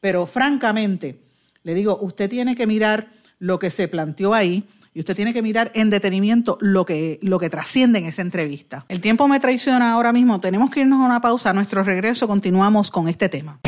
Pero 0.00 0.26
francamente, 0.26 1.20
le 1.62 1.74
digo, 1.74 1.98
usted 2.00 2.28
tiene 2.28 2.56
que 2.56 2.66
mirar 2.66 3.08
lo 3.38 3.58
que 3.58 3.70
se 3.70 3.88
planteó 3.88 4.34
ahí 4.34 4.64
y 4.92 5.00
usted 5.00 5.14
tiene 5.14 5.32
que 5.32 5.42
mirar 5.42 5.70
en 5.74 5.90
detenimiento 5.90 6.58
lo 6.60 6.84
que, 6.84 7.18
lo 7.22 7.38
que 7.38 7.48
trasciende 7.48 7.98
en 7.98 8.06
esa 8.06 8.22
entrevista. 8.22 8.84
El 8.88 9.00
tiempo 9.00 9.28
me 9.28 9.38
traiciona 9.38 9.92
ahora 9.92 10.12
mismo, 10.12 10.40
tenemos 10.40 10.70
que 10.70 10.80
irnos 10.80 11.00
a 11.00 11.06
una 11.06 11.20
pausa. 11.20 11.50
A 11.50 11.52
nuestro 11.52 11.82
regreso 11.82 12.26
continuamos 12.26 12.90
con 12.90 13.08
este 13.08 13.28
tema. 13.28 13.60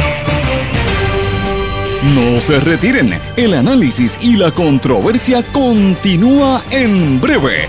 No 2.02 2.40
se 2.40 2.58
retiren, 2.58 3.14
el 3.36 3.54
análisis 3.54 4.18
y 4.20 4.34
la 4.34 4.50
controversia 4.50 5.44
continúa 5.52 6.60
en 6.72 7.20
breve, 7.20 7.68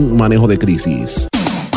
manejo 0.00 0.46
de 0.46 0.58
crisis. 0.58 1.28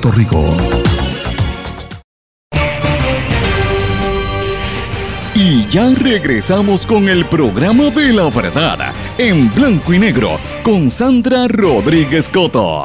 Rico. 0.00 0.56
Y 5.34 5.66
ya 5.68 5.90
regresamos 5.94 6.86
con 6.86 7.10
el 7.10 7.26
programa 7.26 7.90
de 7.90 8.12
la 8.12 8.30
verdad 8.30 8.94
en 9.18 9.52
blanco 9.54 9.92
y 9.92 9.98
negro 9.98 10.38
con 10.62 10.90
Sandra 10.90 11.46
Rodríguez 11.46 12.30
Coto. 12.30 12.84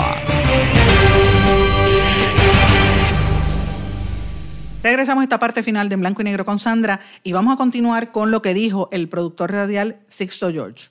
Regresamos 4.84 5.22
a 5.22 5.24
esta 5.24 5.40
parte 5.40 5.64
final 5.64 5.88
de 5.88 5.94
en 5.94 6.02
blanco 6.02 6.22
y 6.22 6.26
negro 6.26 6.44
con 6.44 6.60
Sandra 6.60 7.00
y 7.24 7.32
vamos 7.32 7.54
a 7.54 7.58
continuar 7.58 8.12
con 8.12 8.32
lo 8.32 8.42
que 8.42 8.54
dijo 8.54 8.90
el 8.92 9.08
productor 9.08 9.52
radial 9.52 10.00
Sixto 10.10 10.52
George. 10.52 10.90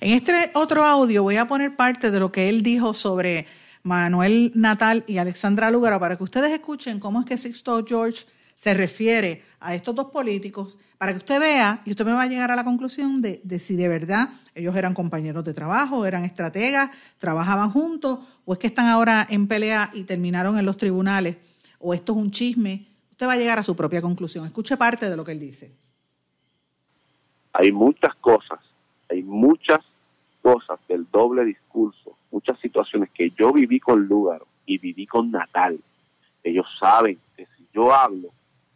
En 0.00 0.12
este 0.12 0.50
otro 0.54 0.84
audio 0.84 1.24
voy 1.24 1.36
a 1.36 1.48
poner 1.48 1.74
parte 1.74 2.12
de 2.12 2.20
lo 2.20 2.30
que 2.30 2.48
él 2.48 2.62
dijo 2.62 2.94
sobre 2.94 3.46
Manuel 3.82 4.52
Natal 4.54 5.04
y 5.06 5.18
Alexandra 5.18 5.70
Lúgaro 5.70 5.98
para 6.00 6.16
que 6.16 6.24
ustedes 6.24 6.52
escuchen 6.52 7.00
cómo 7.00 7.20
es 7.20 7.26
que 7.26 7.36
Sixto 7.36 7.84
George 7.86 8.26
se 8.54 8.74
refiere 8.74 9.42
a 9.60 9.74
estos 9.76 9.94
dos 9.94 10.06
políticos, 10.10 10.78
para 10.98 11.12
que 11.12 11.18
usted 11.18 11.38
vea 11.38 11.80
y 11.84 11.90
usted 11.92 12.04
me 12.04 12.12
va 12.12 12.22
a 12.22 12.26
llegar 12.26 12.50
a 12.50 12.56
la 12.56 12.64
conclusión 12.64 13.22
de, 13.22 13.40
de 13.44 13.60
si 13.60 13.76
de 13.76 13.88
verdad 13.88 14.30
ellos 14.52 14.74
eran 14.74 14.94
compañeros 14.94 15.44
de 15.44 15.54
trabajo, 15.54 16.04
eran 16.04 16.24
estrategas, 16.24 16.90
trabajaban 17.18 17.70
juntos, 17.70 18.18
o 18.44 18.52
es 18.52 18.58
que 18.58 18.66
están 18.66 18.86
ahora 18.86 19.24
en 19.30 19.46
pelea 19.46 19.90
y 19.94 20.02
terminaron 20.02 20.58
en 20.58 20.66
los 20.66 20.76
tribunales, 20.76 21.36
o 21.78 21.94
esto 21.94 22.12
es 22.12 22.18
un 22.18 22.32
chisme. 22.32 22.88
Usted 23.12 23.28
va 23.28 23.34
a 23.34 23.36
llegar 23.36 23.60
a 23.60 23.62
su 23.62 23.76
propia 23.76 24.02
conclusión. 24.02 24.44
Escuche 24.46 24.76
parte 24.76 25.08
de 25.08 25.16
lo 25.16 25.24
que 25.24 25.32
él 25.32 25.40
dice. 25.40 25.72
Hay 27.52 27.70
muchas 27.70 28.14
cosas, 28.16 28.58
hay 29.08 29.22
muchas 29.22 29.80
cosas 30.42 30.78
del 30.88 31.06
doble 31.10 31.44
discurso, 31.44 32.07
muchas 32.38 32.60
situaciones 32.60 33.10
que 33.10 33.30
yo 33.30 33.52
viví 33.52 33.80
con 33.80 34.06
Lugaro 34.06 34.46
y 34.64 34.78
viví 34.78 35.08
con 35.08 35.28
Natal. 35.32 35.80
Ellos 36.44 36.68
saben 36.78 37.18
que 37.36 37.46
si 37.56 37.66
yo 37.74 37.92
hablo, 37.92 38.28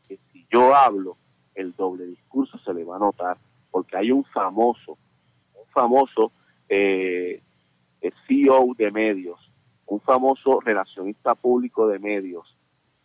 que 0.08 0.18
si 0.32 0.44
yo 0.50 0.74
hablo, 0.74 1.16
el 1.54 1.72
doble 1.76 2.06
discurso 2.06 2.58
se 2.58 2.74
le 2.74 2.82
va 2.82 2.96
a 2.96 2.98
notar, 2.98 3.36
porque 3.70 3.96
hay 3.96 4.10
un 4.10 4.24
famoso, 4.24 4.98
un 5.54 5.66
famoso 5.72 6.32
eh, 6.68 7.40
CEO 8.26 8.74
de 8.76 8.90
medios, 8.90 9.38
un 9.86 10.00
famoso 10.00 10.58
relacionista 10.58 11.36
público 11.36 11.86
de 11.86 12.00
medios, 12.00 12.56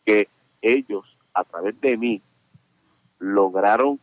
que 0.03 0.27
ellos, 0.63 1.05
a 1.35 1.43
través 1.43 1.79
de 1.81 1.97
mí, 1.97 2.19
lograron 3.19 3.99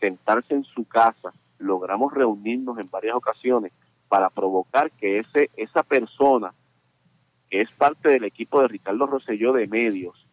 sentarse 0.00 0.54
en 0.54 0.64
su 0.64 0.84
casa, 0.84 1.32
logramos 1.58 2.12
reunirnos 2.12 2.76
en 2.80 2.90
varias 2.90 3.14
ocasiones 3.14 3.70
para 4.12 4.28
provocar 4.28 4.90
que 4.90 5.20
ese, 5.20 5.48
esa 5.56 5.82
persona 5.82 6.52
que 7.48 7.62
es 7.62 7.70
parte 7.70 8.10
del 8.10 8.24
equipo 8.24 8.60
de 8.60 8.68
Ricardo 8.68 9.06
Rosselló 9.06 9.54
de 9.54 9.66
Medios, 9.66 10.26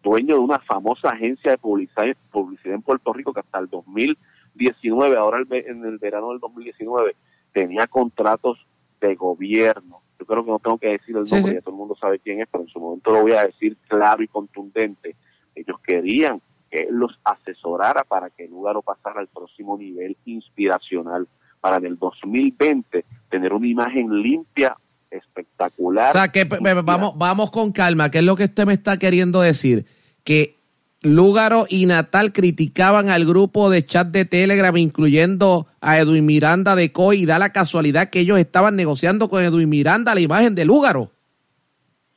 dueño 0.00 0.36
de 0.36 0.40
una 0.40 0.60
famosa 0.60 1.08
agencia 1.08 1.50
de 1.50 1.58
publicidad, 1.58 2.16
publicidad 2.30 2.76
en 2.76 2.82
Puerto 2.82 3.12
Rico 3.12 3.34
que 3.34 3.40
hasta 3.40 3.58
el 3.58 3.66
2019, 3.66 5.16
ahora 5.16 5.40
en 5.50 5.84
el 5.84 5.98
verano 5.98 6.30
del 6.30 6.38
2019, 6.38 7.16
tenía 7.50 7.88
contratos 7.88 8.64
de 9.00 9.16
gobierno. 9.16 10.02
Yo 10.20 10.24
creo 10.24 10.44
que 10.44 10.50
no 10.52 10.60
tengo 10.60 10.78
que 10.78 10.90
decir 10.90 11.16
el 11.16 11.24
nombre, 11.24 11.54
ya 11.54 11.60
todo 11.62 11.74
el 11.74 11.78
mundo 11.78 11.96
sabe 12.00 12.20
quién 12.20 12.40
es, 12.40 12.48
pero 12.48 12.62
en 12.62 12.70
su 12.70 12.78
momento 12.78 13.10
lo 13.10 13.22
voy 13.22 13.32
a 13.32 13.44
decir 13.44 13.76
claro 13.88 14.22
y 14.22 14.28
contundente. 14.28 15.16
Ellos 15.52 15.80
querían 15.80 16.40
que 16.70 16.82
él 16.82 16.94
los 16.94 17.18
asesorara 17.24 18.04
para 18.04 18.30
que 18.30 18.44
el 18.44 18.52
lugar 18.52 18.76
pasara 18.84 19.18
al 19.18 19.26
próximo 19.26 19.76
nivel 19.76 20.16
inspiracional 20.26 21.26
para 21.66 21.78
en 21.78 21.86
el 21.86 21.98
2020 21.98 23.04
tener 23.28 23.52
una 23.52 23.66
imagen 23.66 24.22
limpia, 24.22 24.76
espectacular. 25.10 26.10
O 26.10 26.12
sea, 26.12 26.28
que 26.30 26.44
vamos, 26.44 27.18
vamos 27.18 27.50
con 27.50 27.72
calma, 27.72 28.08
¿qué 28.08 28.18
es 28.18 28.24
lo 28.24 28.36
que 28.36 28.44
usted 28.44 28.66
me 28.66 28.72
está 28.72 29.00
queriendo 29.00 29.40
decir? 29.40 29.84
Que 30.22 30.54
Lúgaro 31.02 31.66
y 31.68 31.86
Natal 31.86 32.32
criticaban 32.32 33.10
al 33.10 33.24
grupo 33.24 33.68
de 33.68 33.84
chat 33.84 34.06
de 34.06 34.24
Telegram, 34.24 34.76
incluyendo 34.76 35.66
a 35.80 35.98
Edwin 35.98 36.24
Miranda 36.24 36.76
de 36.76 36.92
COI, 36.92 37.22
y 37.22 37.26
da 37.26 37.40
la 37.40 37.50
casualidad 37.50 38.10
que 38.10 38.20
ellos 38.20 38.38
estaban 38.38 38.76
negociando 38.76 39.28
con 39.28 39.42
Edwin 39.42 39.68
Miranda 39.68 40.14
la 40.14 40.20
imagen 40.20 40.54
de 40.54 40.66
Lúgaro. 40.66 41.10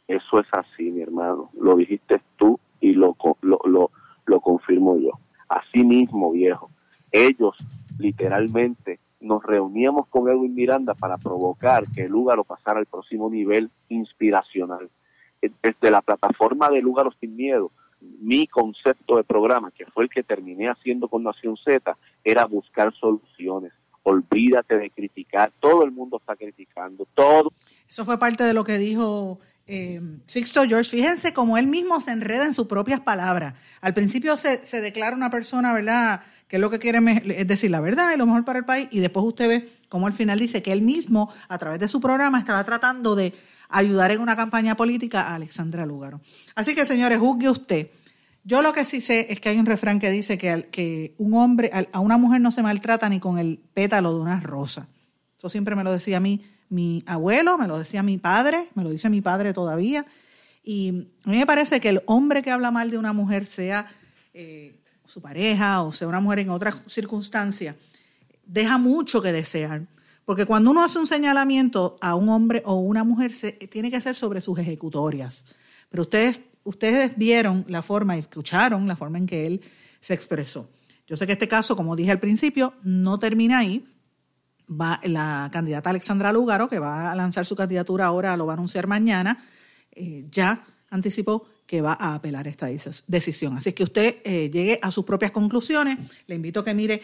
Eso 0.08 0.42
es 0.42 0.48
así, 0.52 0.92
mi 0.92 1.02
hermano. 1.02 1.50
Lo 1.60 1.76
dijiste 1.76 2.22
tú 2.38 2.60
y 2.82 2.94
lo, 2.94 3.18
lo, 3.42 3.60
lo, 3.66 3.90
lo 4.28 4.42
confirmo 4.42 4.96
yo. 5.00 5.14
Así 5.48 5.84
mismo, 5.84 6.34
viejo. 6.34 6.70
Ellos 7.12 7.56
literalmente 7.98 9.00
nos 9.20 9.44
reuníamos 9.44 10.08
con 10.08 10.30
Edwin 10.30 10.56
Miranda 10.56 10.94
para 10.94 11.18
provocar 11.18 11.84
que 11.92 12.04
el 12.04 12.12
Lúgaro 12.12 12.44
pasara 12.44 12.80
al 12.80 12.86
próximo 12.86 13.30
nivel 13.30 13.70
inspiracional. 13.90 14.90
Desde 15.42 15.92
la 15.92 16.02
plataforma 16.02 16.70
de 16.70 16.82
Lúgaro 16.82 17.12
Sin 17.20 17.36
Miedo, 17.36 17.72
mi 18.02 18.48
concepto 18.48 19.18
de 19.18 19.24
programa, 19.24 19.72
que 19.72 19.86
fue 19.88 20.06
el 20.06 20.10
que 20.10 20.24
terminé 20.24 20.70
haciendo 20.70 21.08
con 21.08 21.24
Nación 21.24 21.58
Z, 21.58 21.98
era 22.24 22.46
buscar 22.46 22.94
soluciones. 22.94 23.74
Olvídate 24.04 24.78
de 24.78 24.90
criticar, 24.90 25.52
todo 25.60 25.84
el 25.84 25.92
mundo 25.92 26.18
está 26.18 26.36
criticando, 26.36 27.06
todo. 27.14 27.52
Eso 27.88 28.06
fue 28.06 28.18
parte 28.18 28.44
de 28.44 28.54
lo 28.54 28.64
que 28.64 28.78
dijo 28.78 29.40
eh, 29.68 30.02
Sixto 30.26 30.64
George. 30.64 30.90
Fíjense 30.90 31.34
cómo 31.34 31.58
él 31.58 31.68
mismo 31.68 32.00
se 32.00 32.12
enreda 32.12 32.46
en 32.46 32.54
sus 32.54 32.68
propias 32.68 33.02
palabras. 33.02 33.56
Al 33.82 33.94
principio 33.94 34.38
se, 34.38 34.66
se 34.66 34.82
declara 34.82 35.16
una 35.16 35.30
persona, 35.30 35.74
¿verdad? 35.74 36.24
Que 36.50 36.56
es 36.56 36.60
lo 36.60 36.70
que 36.70 36.80
quiere 36.80 37.00
es 37.38 37.48
decir 37.48 37.70
la 37.70 37.80
verdad 37.80 38.12
y 38.14 38.18
lo 38.18 38.26
mejor 38.26 38.44
para 38.44 38.60
el 38.60 38.66
país, 38.66 38.90
y 38.92 39.00
después 39.00 39.24
usted 39.24 39.48
ve 39.48 39.70
cómo 39.88 40.08
al 40.08 40.14
final 40.14 40.40
dice 40.40 40.64
que 40.64 40.74
él 40.74 40.82
mismo, 40.82 41.32
a 41.48 41.58
través 41.60 41.80
de 41.80 41.88
su 41.88 42.02
programa, 42.02 42.40
estaba 42.40 42.64
tratando 42.64 43.16
de 43.16 43.34
ayudar 43.70 44.10
en 44.10 44.20
una 44.20 44.36
campaña 44.36 44.76
política 44.76 45.22
a 45.22 45.36
Alexandra 45.36 45.86
Lúgaro. 45.86 46.22
Así 46.56 46.74
que, 46.74 46.88
señores, 46.88 47.20
juzgue 47.20 47.52
usted. 47.52 47.92
Yo 48.44 48.64
lo 48.64 48.74
que 48.74 48.84
sí 48.84 49.00
sé 49.00 49.28
es 49.30 49.40
que 49.40 49.50
hay 49.50 49.60
un 49.60 49.68
refrán 49.68 50.00
que 50.00 50.10
dice 50.10 50.40
que, 50.40 51.14
un 51.20 51.36
hombre, 51.36 51.70
a 51.72 52.00
una 52.00 52.18
mujer 52.18 52.42
no 52.42 52.52
se 52.52 52.64
maltrata 52.64 53.08
ni 53.10 53.20
con 53.20 53.38
el 53.38 53.60
pétalo 53.76 54.12
de 54.16 54.20
una 54.20 54.40
rosa. 54.40 54.88
Eso 55.38 55.50
siempre 55.50 55.76
me 55.76 55.84
lo 55.84 55.92
decía 55.92 56.18
a 56.18 56.20
mí 56.20 56.42
mi 56.70 57.04
abuelo, 57.06 57.60
me 57.60 57.68
lo 57.68 57.78
decía 57.78 58.02
mi 58.02 58.18
padre, 58.18 58.70
me 58.74 58.84
lo 58.84 58.90
dice 58.90 59.10
mi 59.12 59.22
padre 59.22 59.54
todavía. 59.54 60.04
Y 60.64 61.10
a 61.26 61.30
mí 61.30 61.38
me 61.38 61.46
parece 61.46 61.80
que 61.80 61.90
el 61.90 62.02
hombre 62.08 62.42
que 62.42 62.50
habla 62.50 62.72
mal 62.72 62.90
de 62.90 62.98
una 62.98 63.14
mujer, 63.14 63.46
sea 63.46 63.86
eh, 64.34 64.79
su 65.10 65.22
pareja 65.22 65.82
o 65.82 65.92
sea 65.92 66.08
una 66.08 66.20
mujer 66.20 66.40
en 66.40 66.52
otra 66.52 66.72
circunstancia, 66.86 67.76
deja 68.46 68.78
mucho 68.78 69.22
que 69.22 69.32
desear. 69.32 69.88
Porque 70.24 70.46
cuando 70.46 70.70
uno 70.70 70.84
hace 70.84 71.00
un 71.00 71.08
señalamiento 71.08 71.98
a 72.02 72.14
un 72.14 72.30
hombre 72.30 72.62
o 72.64 72.76
una 72.76 73.04
mujer, 73.04 73.34
se, 73.34 73.54
tiene 73.54 73.90
que 73.90 74.00
ser 74.00 74.14
sobre 74.16 74.42
sus 74.42 74.60
ejecutorias. 74.60 75.46
Pero 75.90 76.04
ustedes, 76.04 76.40
ustedes 76.64 77.18
vieron 77.18 77.66
la 77.68 77.82
forma 77.82 78.16
y 78.16 78.20
escucharon 78.20 78.88
la 78.88 78.96
forma 78.96 79.18
en 79.18 79.26
que 79.26 79.48
él 79.48 79.62
se 80.00 80.14
expresó. 80.14 80.70
Yo 81.08 81.18
sé 81.18 81.26
que 81.26 81.34
este 81.34 81.48
caso, 81.48 81.76
como 81.76 81.96
dije 81.96 82.12
al 82.12 82.20
principio, 82.20 82.76
no 82.84 83.18
termina 83.18 83.58
ahí. 83.58 83.88
Va 84.70 85.00
la 85.04 85.50
candidata 85.52 85.90
Alexandra 85.90 86.32
Lugaro, 86.32 86.68
que 86.68 86.78
va 86.78 87.12
a 87.12 87.16
lanzar 87.16 87.48
su 87.48 87.56
candidatura 87.56 88.06
ahora, 88.06 88.38
lo 88.38 88.46
va 88.46 88.54
a 88.54 88.58
anunciar 88.58 88.86
mañana, 88.86 89.44
eh, 89.92 90.28
ya 90.30 90.64
anticipó 90.92 91.48
que 91.70 91.82
va 91.82 91.96
a 92.00 92.16
apelar 92.16 92.48
esta 92.48 92.68
decisión. 93.06 93.56
Así 93.56 93.74
que 93.74 93.84
usted 93.84 94.24
eh, 94.24 94.50
llegue 94.50 94.80
a 94.82 94.90
sus 94.90 95.06
propias 95.06 95.30
conclusiones. 95.30 96.00
Le 96.26 96.34
invito 96.34 96.62
a 96.62 96.66
que 96.66 96.74
mire, 96.74 97.04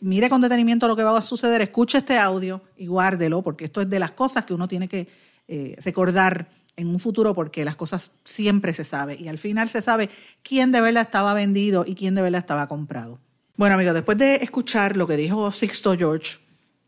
mire 0.00 0.30
con 0.30 0.40
detenimiento 0.40 0.88
lo 0.88 0.96
que 0.96 1.02
va 1.02 1.18
a 1.18 1.22
suceder, 1.22 1.60
escuche 1.60 1.98
este 1.98 2.16
audio 2.16 2.62
y 2.78 2.86
guárdelo, 2.86 3.42
porque 3.42 3.66
esto 3.66 3.82
es 3.82 3.90
de 3.90 3.98
las 3.98 4.12
cosas 4.12 4.46
que 4.46 4.54
uno 4.54 4.68
tiene 4.68 4.88
que 4.88 5.06
eh, 5.48 5.76
recordar 5.84 6.48
en 6.76 6.88
un 6.88 6.98
futuro, 6.98 7.34
porque 7.34 7.62
las 7.62 7.76
cosas 7.76 8.10
siempre 8.24 8.72
se 8.72 8.84
sabe. 8.86 9.18
Y 9.20 9.28
al 9.28 9.36
final 9.36 9.68
se 9.68 9.82
sabe 9.82 10.08
quién 10.42 10.72
de 10.72 10.80
verdad 10.80 11.02
estaba 11.02 11.34
vendido 11.34 11.84
y 11.86 11.94
quién 11.94 12.14
de 12.14 12.22
verdad 12.22 12.38
estaba 12.38 12.68
comprado. 12.68 13.18
Bueno, 13.54 13.74
amigos, 13.74 13.92
después 13.92 14.16
de 14.16 14.36
escuchar 14.36 14.96
lo 14.96 15.06
que 15.06 15.18
dijo 15.18 15.52
Sixto 15.52 15.94
George, 15.94 16.38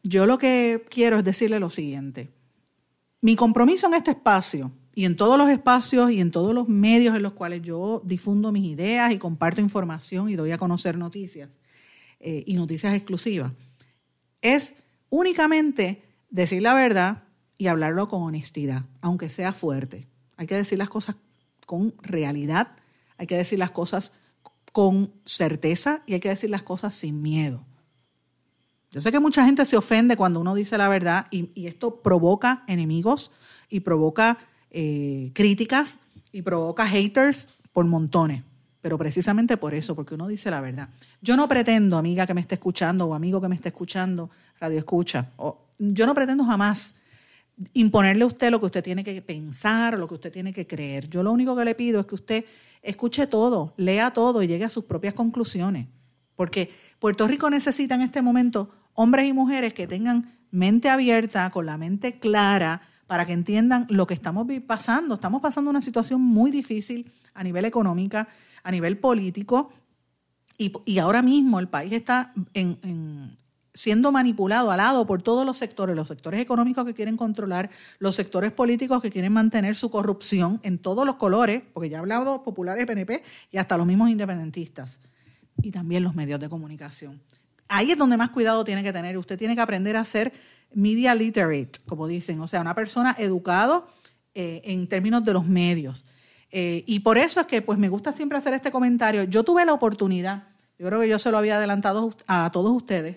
yo 0.02 0.24
lo 0.24 0.38
que 0.38 0.86
quiero 0.88 1.18
es 1.18 1.24
decirle 1.24 1.60
lo 1.60 1.68
siguiente. 1.68 2.30
Mi 3.20 3.36
compromiso 3.36 3.86
en 3.86 3.94
este 3.94 4.12
espacio 4.12 4.72
y 4.99 5.05
en 5.05 5.14
todos 5.14 5.38
los 5.38 5.49
espacios 5.49 6.11
y 6.11 6.18
en 6.18 6.32
todos 6.32 6.53
los 6.53 6.66
medios 6.68 7.14
en 7.14 7.22
los 7.22 7.32
cuales 7.32 7.62
yo 7.62 8.03
difundo 8.05 8.51
mis 8.51 8.64
ideas 8.64 9.12
y 9.12 9.18
comparto 9.18 9.61
información 9.61 10.28
y 10.28 10.34
doy 10.34 10.51
a 10.51 10.59
conocer 10.59 10.99
noticias 10.99 11.57
eh, 12.18 12.42
y 12.49 12.57
noticias 12.57 12.92
exclusivas, 12.94 13.53
es 14.42 14.74
únicamente 15.09 16.03
decir 16.30 16.62
la 16.62 16.74
verdad 16.74 17.22
y 17.57 17.68
hablarlo 17.68 18.09
con 18.09 18.22
honestidad, 18.22 18.86
aunque 19.01 19.28
sea 19.28 19.53
fuerte. 19.53 20.09
Hay 20.36 20.49
que 20.49 20.57
decir 20.57 20.78
las 20.78 20.90
cosas 20.90 21.16
con 21.64 21.94
realidad, 22.03 22.72
hay 23.18 23.28
que 23.28 23.36
decir 23.36 23.61
las 23.61 23.70
cosas 23.70 24.11
con 24.72 25.12
certeza 25.24 26.03
y 26.07 26.14
hay 26.14 26.20
que 26.20 26.30
decir 26.30 26.51
las 26.51 26.64
cosas 26.64 26.96
sin 26.96 27.22
miedo. 27.22 27.64
Yo 28.90 29.01
sé 29.01 29.12
que 29.12 29.20
mucha 29.20 29.44
gente 29.44 29.64
se 29.64 29.76
ofende 29.76 30.16
cuando 30.16 30.40
uno 30.40 30.57
dice 30.57 30.76
la 30.76 30.88
verdad 30.88 31.28
y, 31.30 31.68
esto 31.68 32.03
provoca 32.03 32.64
enemigos 32.66 33.30
y 33.68 33.78
provoca 33.78 34.38
eh, 34.70 35.30
críticas 35.34 35.98
y 36.32 36.42
provoca 36.42 36.86
haters 36.86 37.48
por 37.72 37.84
montones, 37.86 38.42
pero 38.80 38.98
precisamente 38.98 39.56
por 39.56 39.74
eso, 39.74 39.94
porque 39.94 40.14
uno 40.14 40.28
dice 40.28 40.50
la 40.50 40.60
verdad. 40.60 40.88
Yo 41.20 41.36
no 41.36 41.48
pretendo, 41.48 41.96
amiga 41.96 42.26
que 42.26 42.34
me 42.34 42.40
esté 42.40 42.54
escuchando 42.54 43.06
o 43.06 43.14
amigo 43.14 43.40
que 43.40 43.48
me 43.48 43.54
esté 43.54 43.68
escuchando, 43.68 44.30
radio 44.60 44.78
escucha, 44.78 45.30
o, 45.36 45.58
yo 45.78 46.06
no 46.06 46.14
pretendo 46.14 46.44
jamás 46.44 46.94
imponerle 47.72 48.24
a 48.24 48.26
usted 48.26 48.50
lo 48.50 48.60
que 48.60 48.66
usted 48.66 48.84
tiene 48.84 49.02
que 49.02 49.20
pensar, 49.22 49.98
lo 49.98 50.06
que 50.06 50.14
usted 50.14 50.32
tiene 50.32 50.52
que 50.52 50.66
creer. 50.66 51.08
Yo 51.08 51.22
lo 51.22 51.32
único 51.32 51.56
que 51.56 51.64
le 51.64 51.74
pido 51.74 52.00
es 52.00 52.06
que 52.06 52.14
usted 52.14 52.44
escuche 52.82 53.26
todo, 53.26 53.74
lea 53.76 54.12
todo 54.12 54.42
y 54.42 54.46
llegue 54.46 54.64
a 54.64 54.70
sus 54.70 54.84
propias 54.84 55.14
conclusiones. 55.14 55.88
Porque 56.36 56.70
Puerto 56.98 57.26
Rico 57.26 57.50
necesita 57.50 57.94
en 57.96 58.02
este 58.02 58.22
momento 58.22 58.70
hombres 58.94 59.26
y 59.26 59.32
mujeres 59.32 59.72
que 59.72 59.86
tengan 59.86 60.32
mente 60.50 60.88
abierta, 60.88 61.50
con 61.50 61.66
la 61.66 61.76
mente 61.76 62.18
clara, 62.18 62.82
para 63.09 63.26
que 63.26 63.32
entiendan 63.32 63.86
lo 63.90 64.06
que 64.06 64.14
estamos 64.14 64.46
pasando. 64.64 65.14
Estamos 65.16 65.42
pasando 65.42 65.70
una 65.70 65.80
situación 65.80 66.20
muy 66.20 66.52
difícil 66.52 67.11
a 67.34 67.42
nivel 67.42 67.64
económico, 67.64 68.18
a 68.62 68.70
nivel 68.70 68.98
político, 68.98 69.72
y, 70.56 70.98
ahora 70.98 71.22
mismo 71.22 71.61
el 71.61 71.68
país 71.68 71.92
está 71.92 72.32
en 72.52 73.36
siendo 73.78 74.11
manipulado, 74.11 74.72
alado 74.72 75.06
por 75.06 75.22
todos 75.22 75.46
los 75.46 75.56
sectores, 75.56 75.94
los 75.94 76.09
sectores 76.09 76.40
económicos 76.40 76.84
que 76.84 76.94
quieren 76.94 77.16
controlar, 77.16 77.70
los 78.00 78.16
sectores 78.16 78.50
políticos 78.50 79.00
que 79.00 79.09
quieren 79.09 79.32
mantener 79.32 79.76
su 79.76 79.88
corrupción 79.88 80.59
en 80.64 80.78
todos 80.78 81.06
los 81.06 81.14
colores, 81.14 81.62
porque 81.72 81.88
ya 81.88 81.98
he 81.98 82.00
hablado 82.00 82.42
populares, 82.42 82.86
PNP 82.86 83.22
y 83.52 83.56
hasta 83.56 83.76
los 83.76 83.86
mismos 83.86 84.11
independentistas, 84.11 84.98
y 85.62 85.70
también 85.70 86.02
los 86.02 86.16
medios 86.16 86.40
de 86.40 86.48
comunicación. 86.48 87.20
Ahí 87.68 87.92
es 87.92 87.98
donde 87.98 88.16
más 88.16 88.30
cuidado 88.30 88.64
tiene 88.64 88.82
que 88.82 88.92
tener. 88.92 89.16
Usted 89.16 89.38
tiene 89.38 89.54
que 89.54 89.61
aprender 89.61 89.96
a 89.96 90.04
ser 90.04 90.32
media 90.74 91.14
literate, 91.14 91.80
como 91.86 92.06
dicen, 92.06 92.40
o 92.40 92.46
sea, 92.46 92.60
una 92.60 92.74
persona 92.74 93.14
educado 93.18 93.88
eh, 94.34 94.62
en 94.64 94.86
términos 94.86 95.24
de 95.24 95.32
los 95.32 95.46
medios. 95.46 96.04
Eh, 96.50 96.84
y 96.86 97.00
por 97.00 97.18
eso 97.18 97.40
es 97.40 97.46
que 97.46 97.62
pues 97.62 97.78
me 97.78 97.88
gusta 97.88 98.12
siempre 98.12 98.38
hacer 98.38 98.54
este 98.54 98.70
comentario. 98.70 99.24
Yo 99.24 99.44
tuve 99.44 99.64
la 99.64 99.72
oportunidad, 99.72 100.48
yo 100.78 100.86
creo 100.86 101.00
que 101.00 101.08
yo 101.08 101.18
se 101.18 101.30
lo 101.30 101.38
había 101.38 101.56
adelantado 101.56 102.14
a 102.26 102.50
todos 102.52 102.70
ustedes, 102.70 103.16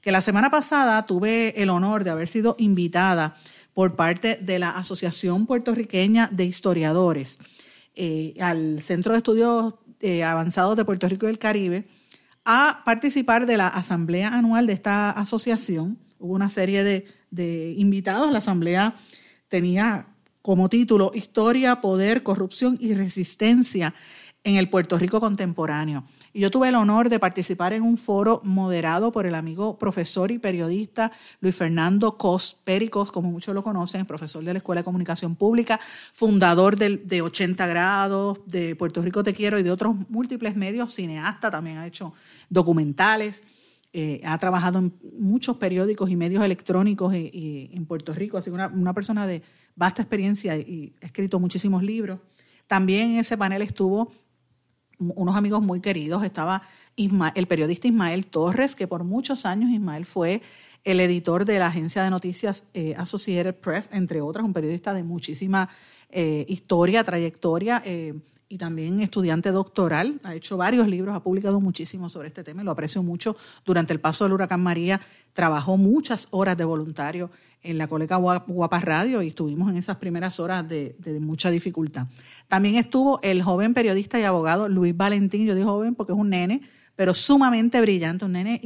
que 0.00 0.10
la 0.10 0.20
semana 0.20 0.50
pasada 0.50 1.06
tuve 1.06 1.62
el 1.62 1.70
honor 1.70 2.04
de 2.04 2.10
haber 2.10 2.28
sido 2.28 2.56
invitada 2.58 3.36
por 3.74 3.96
parte 3.96 4.36
de 4.36 4.58
la 4.58 4.70
Asociación 4.70 5.46
Puertorriqueña 5.46 6.28
de 6.32 6.44
Historiadores 6.44 7.38
eh, 7.94 8.34
al 8.40 8.82
Centro 8.82 9.12
de 9.12 9.18
Estudios 9.18 9.74
Avanzados 10.24 10.76
de 10.76 10.84
Puerto 10.84 11.08
Rico 11.08 11.26
y 11.26 11.30
el 11.30 11.38
Caribe 11.38 11.88
a 12.46 12.82
participar 12.84 13.44
de 13.44 13.56
la 13.56 13.66
asamblea 13.66 14.28
anual 14.28 14.66
de 14.66 14.72
esta 14.72 15.10
asociación. 15.10 15.98
Hubo 16.18 16.34
una 16.34 16.48
serie 16.48 16.84
de, 16.84 17.06
de 17.30 17.74
invitados. 17.76 18.32
La 18.32 18.38
asamblea 18.38 18.94
tenía 19.48 20.06
como 20.42 20.68
título 20.68 21.12
Historia, 21.14 21.80
Poder, 21.80 22.22
Corrupción 22.22 22.78
y 22.80 22.94
Resistencia 22.94 23.94
en 24.46 24.54
el 24.54 24.70
Puerto 24.70 24.96
Rico 24.96 25.18
contemporáneo. 25.18 26.04
Y 26.32 26.38
yo 26.38 26.52
tuve 26.52 26.68
el 26.68 26.76
honor 26.76 27.08
de 27.08 27.18
participar 27.18 27.72
en 27.72 27.82
un 27.82 27.98
foro 27.98 28.40
moderado 28.44 29.10
por 29.10 29.26
el 29.26 29.34
amigo 29.34 29.76
profesor 29.76 30.30
y 30.30 30.38
periodista 30.38 31.10
Luis 31.40 31.56
Fernando 31.56 32.16
Cos, 32.16 32.56
Pericos, 32.62 33.10
como 33.10 33.28
muchos 33.28 33.56
lo 33.56 33.62
conocen, 33.64 34.06
profesor 34.06 34.44
de 34.44 34.52
la 34.52 34.58
Escuela 34.58 34.82
de 34.82 34.84
Comunicación 34.84 35.34
Pública, 35.34 35.80
fundador 36.12 36.76
de, 36.76 37.22
80 37.22 37.66
grados, 37.66 38.38
de 38.46 38.76
Puerto 38.76 39.02
Rico 39.02 39.24
Te 39.24 39.34
Quiero 39.34 39.58
y 39.58 39.64
de 39.64 39.72
otros 39.72 39.96
múltiples 40.08 40.54
medios, 40.54 40.94
cineasta, 40.94 41.50
también 41.50 41.78
ha 41.78 41.86
hecho 41.88 42.14
documentales. 42.48 43.42
Eh, 43.98 44.20
ha 44.24 44.36
trabajado 44.36 44.78
en 44.78 44.92
muchos 45.18 45.56
periódicos 45.56 46.10
y 46.10 46.16
medios 46.16 46.44
electrónicos 46.44 47.14
en 47.14 47.86
Puerto 47.86 48.12
Rico, 48.12 48.36
así 48.36 48.50
que 48.50 48.54
una, 48.54 48.92
persona 48.92 49.26
de 49.26 49.40
vasta 49.74 50.02
experiencia 50.02 50.54
y 50.58 50.92
ha 51.00 51.06
escrito 51.06 51.40
muchísimos 51.40 51.82
libros. 51.82 52.20
También 52.66 53.12
en 53.12 53.20
ese 53.20 53.38
panel 53.38 53.62
estuvo 53.62 54.12
unos 54.98 55.34
amigos 55.34 55.62
muy 55.62 55.80
queridos. 55.80 56.22
Estaba 56.24 56.60
el 56.94 57.46
periodista 57.46 57.88
Ismael 57.88 58.26
Torres, 58.26 58.76
que 58.76 58.86
por 58.86 59.02
muchos 59.02 59.46
años 59.46 59.70
Ismael 59.70 60.04
fue 60.04 60.42
el 60.84 61.00
editor 61.00 61.46
de 61.46 61.58
la 61.58 61.68
agencia 61.68 62.04
de 62.04 62.10
noticias 62.10 62.64
eh, 62.74 62.94
Associated 62.98 63.54
Press, 63.54 63.88
entre 63.92 64.20
otras, 64.20 64.44
un 64.44 64.52
periodista 64.52 64.92
de 64.92 65.04
muchísima 65.04 65.70
eh, 66.10 66.44
historia, 66.50 67.02
trayectoria 67.02 67.82
eh, 67.86 68.12
y 68.48 68.58
también 68.58 69.00
estudiante 69.00 69.50
doctoral. 69.50 70.20
Ha 70.22 70.34
hecho 70.34 70.56
varios 70.56 70.88
libros, 70.88 71.14
ha 71.14 71.20
publicado 71.20 71.60
muchísimo 71.60 72.08
sobre 72.08 72.28
este 72.28 72.44
tema 72.44 72.62
lo 72.62 72.70
aprecio 72.70 73.02
mucho. 73.02 73.36
Durante 73.64 73.92
el 73.92 74.00
paso 74.00 74.24
del 74.24 74.34
huracán 74.34 74.62
María 74.62 75.00
trabajó 75.32 75.76
muchas 75.76 76.28
horas 76.30 76.56
de 76.56 76.64
voluntario 76.64 77.30
en 77.62 77.78
la 77.78 77.88
colega 77.88 78.16
Guapa 78.16 78.80
Radio 78.80 79.22
y 79.22 79.28
estuvimos 79.28 79.70
en 79.70 79.76
esas 79.76 79.96
primeras 79.96 80.38
horas 80.38 80.68
de, 80.68 80.94
mucha 81.20 81.50
dificultad. 81.50 82.06
También 82.48 82.76
estuvo 82.76 83.18
el 83.22 83.42
joven 83.42 83.74
periodista 83.74 84.20
y 84.20 84.22
abogado 84.22 84.68
Luis 84.68 84.96
Valentín, 84.96 85.46
yo 85.46 85.54
digo 85.54 85.72
joven 85.72 85.94
porque 85.94 86.12
es 86.12 86.18
un 86.18 86.30
nene, 86.30 86.62
pero 86.96 87.14
sumamente 87.14 87.80
brillante, 87.80 88.24
un 88.24 88.32
nene, 88.32 88.60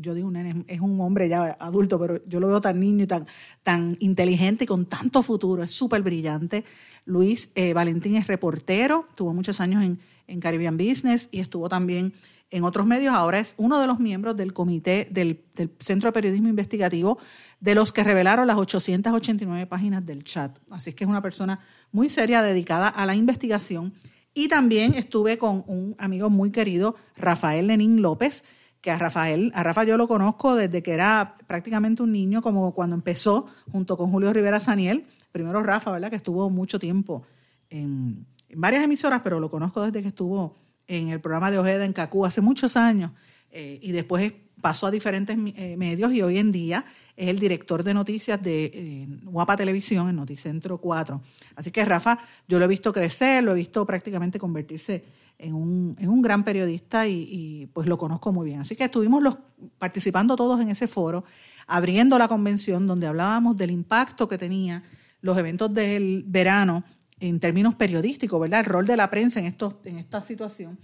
yo 0.00 0.14
digo 0.14 0.28
un 0.28 0.34
nene, 0.34 0.64
es 0.66 0.80
un 0.80 1.00
hombre 1.00 1.28
ya 1.28 1.56
adulto, 1.58 1.98
pero 1.98 2.20
yo 2.26 2.40
lo 2.40 2.48
veo 2.48 2.60
tan 2.60 2.78
niño 2.78 3.04
y 3.04 3.06
tan, 3.06 3.26
tan 3.62 3.96
inteligente 4.00 4.64
y 4.64 4.66
con 4.66 4.86
tanto 4.86 5.22
futuro, 5.22 5.62
es 5.62 5.70
súper 5.70 6.02
brillante. 6.02 6.64
Luis 7.04 7.50
eh, 7.54 7.72
Valentín 7.72 8.16
es 8.16 8.26
reportero, 8.26 9.06
tuvo 9.16 9.32
muchos 9.32 9.60
años 9.60 9.82
en, 9.84 10.00
en 10.26 10.40
Caribbean 10.40 10.76
Business 10.76 11.28
y 11.30 11.38
estuvo 11.38 11.68
también 11.68 12.12
en 12.50 12.64
otros 12.64 12.86
medios, 12.86 13.14
ahora 13.14 13.40
es 13.40 13.54
uno 13.56 13.80
de 13.80 13.86
los 13.86 13.98
miembros 13.98 14.36
del 14.36 14.52
comité 14.52 15.08
del, 15.10 15.42
Centro 15.80 16.08
de 16.08 16.12
Periodismo 16.12 16.48
Investigativo, 16.48 17.18
de 17.60 17.74
los 17.74 17.92
que 17.92 18.04
revelaron 18.04 18.46
las 18.46 18.56
889 18.56 19.66
páginas 19.66 20.06
del 20.06 20.22
chat. 20.22 20.56
Así 20.70 20.92
que 20.92 21.04
es 21.04 21.10
una 21.10 21.22
persona 21.22 21.60
muy 21.90 22.08
seria, 22.08 22.42
dedicada 22.42 22.88
a 22.88 23.04
la 23.06 23.14
investigación. 23.14 23.94
Y 24.38 24.48
también 24.48 24.92
estuve 24.92 25.38
con 25.38 25.64
un 25.66 25.96
amigo 25.98 26.28
muy 26.28 26.50
querido, 26.50 26.94
Rafael 27.16 27.68
Lenín 27.68 28.02
López, 28.02 28.44
que 28.82 28.90
a 28.90 28.98
Rafael, 28.98 29.50
a 29.54 29.62
Rafa 29.62 29.84
yo 29.84 29.96
lo 29.96 30.06
conozco 30.06 30.54
desde 30.54 30.82
que 30.82 30.92
era 30.92 31.38
prácticamente 31.46 32.02
un 32.02 32.12
niño, 32.12 32.42
como 32.42 32.74
cuando 32.74 32.94
empezó 32.94 33.46
junto 33.72 33.96
con 33.96 34.10
Julio 34.10 34.34
Rivera 34.34 34.60
Saniel. 34.60 35.06
Primero 35.32 35.62
Rafa, 35.62 35.90
¿verdad? 35.90 36.10
Que 36.10 36.16
estuvo 36.16 36.50
mucho 36.50 36.78
tiempo 36.78 37.22
en, 37.70 38.26
varias 38.54 38.84
emisoras, 38.84 39.22
pero 39.24 39.40
lo 39.40 39.48
conozco 39.48 39.80
desde 39.80 40.02
que 40.02 40.08
estuvo 40.08 40.58
en 40.86 41.08
el 41.08 41.22
programa 41.22 41.50
de 41.50 41.58
Ojeda 41.58 41.86
en 41.86 41.94
Cacú 41.94 42.26
hace 42.26 42.42
muchos 42.42 42.76
años 42.76 43.12
eh, 43.50 43.78
y 43.80 43.92
después 43.92 44.34
pasó 44.60 44.86
a 44.86 44.90
diferentes 44.90 45.36
eh, 45.56 45.76
medios 45.76 46.12
y 46.12 46.22
hoy 46.22 46.38
en 46.38 46.52
día 46.52 46.84
es 47.16 47.28
el 47.28 47.38
director 47.38 47.82
de 47.82 47.94
noticias 47.94 48.42
de 48.42 48.64
eh, 48.66 49.06
Guapa 49.24 49.56
Televisión 49.56 50.08
en 50.08 50.16
Noticentro 50.16 50.78
4. 50.78 51.20
Así 51.56 51.70
que 51.70 51.84
Rafa, 51.84 52.18
yo 52.46 52.58
lo 52.58 52.66
he 52.66 52.68
visto 52.68 52.92
crecer, 52.92 53.42
lo 53.42 53.52
he 53.52 53.56
visto 53.56 53.86
prácticamente 53.86 54.38
convertirse 54.38 55.04
en 55.38 55.54
un, 55.54 55.96
en 55.98 56.08
un 56.08 56.22
gran 56.22 56.44
periodista 56.44 57.06
y, 57.06 57.68
pues 57.72 57.86
lo 57.86 57.98
conozco 57.98 58.32
muy 58.32 58.46
bien. 58.46 58.60
Así 58.60 58.76
que 58.76 58.84
estuvimos 58.84 59.22
los, 59.22 59.38
participando 59.78 60.36
todos 60.36 60.60
en 60.60 60.70
ese 60.70 60.88
foro, 60.88 61.24
abriendo 61.66 62.18
la 62.18 62.28
convención 62.28 62.86
donde 62.86 63.06
hablábamos 63.06 63.56
del 63.56 63.70
impacto 63.70 64.28
que 64.28 64.38
tenía 64.38 64.82
los 65.20 65.36
eventos 65.36 65.72
del 65.72 66.24
verano 66.26 66.84
en 67.18 67.40
términos 67.40 67.74
periodísticos, 67.74 68.40
¿verdad? 68.40 68.60
El 68.60 68.66
rol 68.66 68.86
de 68.86 68.96
la 68.96 69.10
prensa 69.10 69.40
en, 69.40 69.46
esto, 69.46 69.80
en 69.84 69.98
esta 69.98 70.22
situación. 70.22 70.78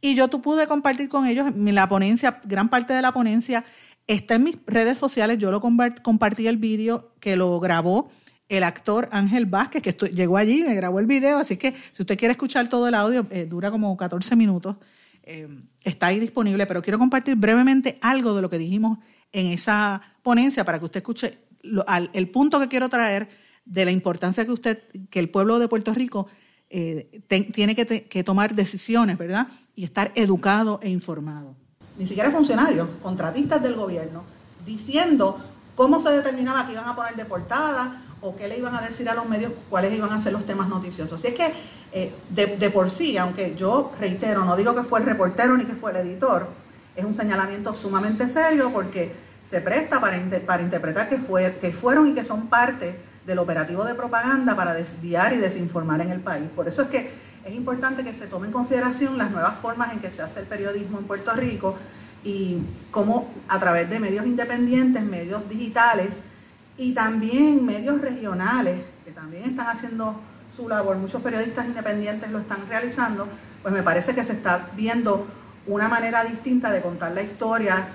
Y 0.00 0.14
yo 0.14 0.28
tú 0.28 0.42
pude 0.42 0.66
compartir 0.66 1.08
con 1.08 1.26
ellos 1.26 1.52
la 1.56 1.88
ponencia, 1.88 2.40
gran 2.44 2.68
parte 2.68 2.92
de 2.92 3.02
la 3.02 3.12
ponencia 3.12 3.64
está 4.06 4.36
en 4.36 4.44
mis 4.44 4.56
redes 4.66 4.98
sociales. 4.98 5.38
Yo 5.38 5.50
lo 5.50 5.60
compartí 5.60 6.46
el 6.46 6.58
vídeo 6.58 7.12
que 7.20 7.36
lo 7.36 7.58
grabó 7.60 8.10
el 8.48 8.62
actor 8.62 9.08
Ángel 9.10 9.46
Vázquez, 9.46 9.82
que 9.82 9.92
llegó 10.10 10.36
allí, 10.36 10.62
me 10.62 10.74
grabó 10.74 11.00
el 11.00 11.06
video, 11.06 11.38
así 11.38 11.56
que 11.56 11.74
si 11.92 12.02
usted 12.02 12.16
quiere 12.16 12.32
escuchar 12.32 12.68
todo 12.68 12.86
el 12.86 12.94
audio, 12.94 13.26
eh, 13.30 13.44
dura 13.44 13.72
como 13.72 13.96
14 13.96 14.36
minutos, 14.36 14.76
eh, 15.24 15.48
está 15.82 16.06
ahí 16.08 16.20
disponible, 16.20 16.66
pero 16.66 16.80
quiero 16.82 16.98
compartir 16.98 17.34
brevemente 17.34 17.98
algo 18.00 18.34
de 18.34 18.42
lo 18.42 18.48
que 18.48 18.58
dijimos 18.58 18.98
en 19.32 19.46
esa 19.46 20.00
ponencia 20.22 20.64
para 20.64 20.78
que 20.78 20.84
usted 20.84 20.98
escuche 20.98 21.38
el 22.12 22.28
punto 22.28 22.60
que 22.60 22.68
quiero 22.68 22.88
traer 22.88 23.28
de 23.64 23.84
la 23.84 23.90
importancia 23.90 24.44
que 24.44 24.52
usted, 24.52 24.84
que 25.10 25.18
el 25.18 25.28
pueblo 25.28 25.58
de 25.58 25.66
Puerto 25.66 25.92
Rico 25.92 26.28
eh, 26.70 27.22
tiene 27.28 27.74
que, 27.74 28.24
tomar 28.24 28.54
decisiones, 28.54 29.18
¿verdad? 29.18 29.48
Y 29.76 29.84
estar 29.84 30.10
educado 30.16 30.80
e 30.82 30.88
informado. 30.88 31.54
Ni 31.96 32.06
siquiera 32.06 32.30
funcionarios, 32.30 32.88
contratistas 33.02 33.62
del 33.62 33.74
gobierno, 33.74 34.24
diciendo 34.66 35.38
cómo 35.76 36.00
se 36.00 36.10
determinaba 36.10 36.66
que 36.66 36.72
iban 36.72 36.88
a 36.88 36.96
poner 36.96 37.14
de 37.14 37.24
portada 37.24 38.02
o 38.20 38.34
qué 38.34 38.48
le 38.48 38.58
iban 38.58 38.74
a 38.74 38.80
decir 38.80 39.08
a 39.08 39.14
los 39.14 39.28
medios, 39.28 39.52
cuáles 39.70 39.92
iban 39.92 40.12
a 40.12 40.20
ser 40.20 40.32
los 40.32 40.44
temas 40.44 40.68
noticiosos. 40.68 41.20
Así 41.20 41.28
es 41.28 41.34
que 41.34 41.52
eh, 41.92 42.12
de, 42.30 42.70
por 42.70 42.90
sí, 42.90 43.16
aunque 43.16 43.54
yo 43.54 43.92
reitero, 44.00 44.44
no 44.44 44.56
digo 44.56 44.74
que 44.74 44.82
fue 44.82 45.00
el 45.00 45.06
reportero 45.06 45.56
ni 45.56 45.64
que 45.64 45.74
fue 45.74 45.92
el 45.92 45.98
editor, 46.08 46.48
es 46.96 47.04
un 47.04 47.14
señalamiento 47.14 47.74
sumamente 47.74 48.28
serio 48.28 48.70
porque 48.72 49.12
se 49.48 49.60
presta 49.60 50.00
para, 50.00 50.18
para 50.44 50.62
interpretar 50.62 51.08
que, 51.08 51.18
fue, 51.18 51.58
que 51.60 51.70
fueron 51.72 52.08
y 52.08 52.14
que 52.14 52.24
son 52.24 52.48
parte 52.48 52.98
del 53.26 53.38
operativo 53.38 53.84
de 53.84 53.94
propaganda 53.94 54.56
para 54.56 54.72
desviar 54.72 55.34
y 55.34 55.36
desinformar 55.36 56.00
en 56.00 56.10
el 56.10 56.20
país. 56.20 56.48
Por 56.54 56.68
eso 56.68 56.82
es 56.82 56.88
que 56.88 57.25
es 57.46 57.54
importante 57.54 58.02
que 58.02 58.12
se 58.12 58.26
tome 58.26 58.48
en 58.48 58.52
consideración 58.52 59.16
las 59.16 59.30
nuevas 59.30 59.58
formas 59.58 59.92
en 59.92 60.00
que 60.00 60.10
se 60.10 60.20
hace 60.20 60.40
el 60.40 60.46
periodismo 60.46 60.98
en 60.98 61.04
Puerto 61.04 61.32
Rico 61.32 61.76
y 62.24 62.58
cómo 62.90 63.30
a 63.48 63.58
través 63.60 63.88
de 63.88 64.00
medios 64.00 64.26
independientes, 64.26 65.02
medios 65.04 65.48
digitales 65.48 66.22
y 66.76 66.92
también 66.92 67.64
medios 67.64 68.00
regionales, 68.00 68.80
que 69.04 69.12
también 69.12 69.44
están 69.44 69.68
haciendo 69.68 70.20
su 70.56 70.68
labor, 70.68 70.96
muchos 70.96 71.22
periodistas 71.22 71.66
independientes 71.66 72.30
lo 72.32 72.40
están 72.40 72.66
realizando, 72.68 73.28
pues 73.62 73.72
me 73.72 73.82
parece 73.82 74.12
que 74.14 74.24
se 74.24 74.32
está 74.32 74.68
viendo 74.74 75.26
una 75.68 75.88
manera 75.88 76.24
distinta 76.24 76.72
de 76.72 76.80
contar 76.80 77.12
la 77.12 77.22
historia 77.22 77.88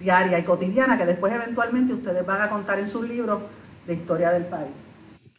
diaria 0.00 0.38
y 0.38 0.44
cotidiana 0.44 0.98
que 0.98 1.06
después 1.06 1.32
eventualmente 1.32 1.94
ustedes 1.94 2.26
van 2.26 2.42
a 2.42 2.50
contar 2.50 2.78
en 2.78 2.88
sus 2.88 3.08
libros 3.08 3.40
de 3.86 3.94
historia 3.94 4.30
del 4.32 4.44
país. 4.44 4.91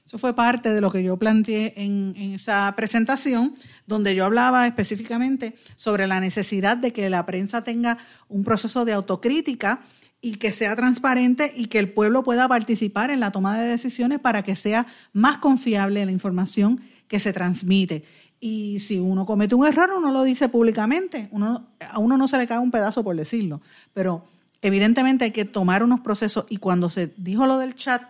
Eso 0.06 0.18
fue 0.18 0.36
parte 0.36 0.74
de 0.74 0.82
lo 0.82 0.92
que 0.92 1.02
yo 1.02 1.18
planteé 1.18 1.74
en, 1.78 2.14
esa 2.34 2.74
presentación, 2.76 3.56
donde 3.88 4.16
yo 4.16 4.26
hablaba 4.26 4.68
específicamente 4.68 5.56
sobre 5.76 6.08
la 6.08 6.20
necesidad 6.20 6.76
de 6.76 6.92
que 6.92 7.10
la 7.10 7.26
prensa 7.26 7.62
tenga 7.62 7.98
un 8.28 8.44
proceso 8.44 8.84
de 8.84 8.94
autocrítica 8.94 9.82
y 10.20 10.36
que 10.36 10.52
sea 10.52 10.76
transparente 10.76 11.54
y 11.56 11.68
que 11.68 11.80
el 11.80 11.92
pueblo 11.92 12.24
pueda 12.24 12.48
participar 12.48 13.12
en 13.12 13.22
la 13.22 13.32
toma 13.32 13.58
de 13.58 13.68
decisiones 13.68 14.20
para 14.20 14.44
que 14.44 14.56
sea 14.56 14.88
más 15.14 15.38
confiable 15.38 16.06
la 16.06 16.12
información 16.12 16.82
que 17.08 17.20
se 17.20 17.32
transmite. 17.32 18.04
Y 18.42 18.82
si 18.82 19.00
uno 19.00 19.26
comete 19.26 19.56
un 19.56 19.66
error, 19.66 19.90
uno 19.98 20.12
lo 20.12 20.24
dice 20.24 20.50
públicamente. 20.50 21.30
Uno, 21.32 21.70
a 21.80 22.00
uno 22.00 22.18
no 22.18 22.28
se 22.28 22.38
le 22.38 22.46
cae 22.46 22.60
un 22.60 22.72
pedazo 22.72 23.02
por 23.02 23.16
decirlo. 23.16 23.62
Pero 23.94 24.26
evidentemente 24.62 25.24
hay 25.24 25.32
que 25.32 25.46
tomar 25.46 25.82
unos 25.82 26.02
procesos. 26.02 26.46
Y 26.50 26.58
cuando 26.58 26.90
se 26.90 27.14
dijo 27.16 27.48
lo 27.48 27.58
del 27.58 27.76
chat, 27.76 28.02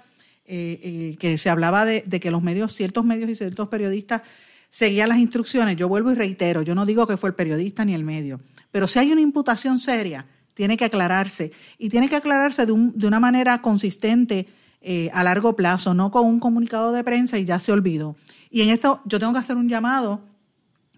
eh, 0.55 0.79
eh, 0.83 1.15
que 1.17 1.39
se 1.39 1.49
hablaba 1.49 1.83
de, 1.83 2.03
que 2.03 2.29
los 2.29 2.43
medios, 2.43 2.75
ciertos 2.75 3.03
medios 3.03 3.27
y 3.27 3.33
ciertos 3.33 3.69
periodistas 3.69 4.21
seguían 4.69 5.09
las 5.09 5.17
instrucciones. 5.17 5.75
Yo 5.77 5.89
vuelvo 5.89 6.11
y 6.11 6.13
reitero, 6.13 6.61
yo 6.61 6.75
no 6.75 6.85
digo 6.85 7.07
que 7.07 7.17
fue 7.17 7.29
el 7.29 7.35
periodista 7.35 7.83
ni 7.83 7.95
el 7.95 8.03
medio, 8.03 8.39
pero 8.69 8.85
si 8.85 8.99
hay 8.99 9.11
una 9.11 9.21
imputación 9.21 9.79
seria, 9.79 10.27
tiene 10.53 10.77
que 10.77 10.85
aclararse 10.85 11.51
y 11.79 11.89
tiene 11.89 12.07
que 12.07 12.17
aclararse 12.17 12.67
de, 12.67 12.71
una 12.71 13.19
manera 13.19 13.63
consistente 13.63 14.45
eh, 14.79 15.09
a 15.11 15.23
largo 15.23 15.55
plazo, 15.55 15.95
no 15.95 16.11
con 16.11 16.27
un 16.27 16.39
comunicado 16.39 16.91
de 16.91 17.03
prensa 17.03 17.39
y 17.39 17.45
ya 17.45 17.57
se 17.57 17.71
olvidó. 17.71 18.15
Y 18.51 18.61
en 18.61 18.69
esto 18.69 19.01
yo 19.05 19.17
tengo 19.17 19.33
que 19.33 19.39
hacer 19.39 19.55
un 19.55 19.69
llamado 19.69 20.21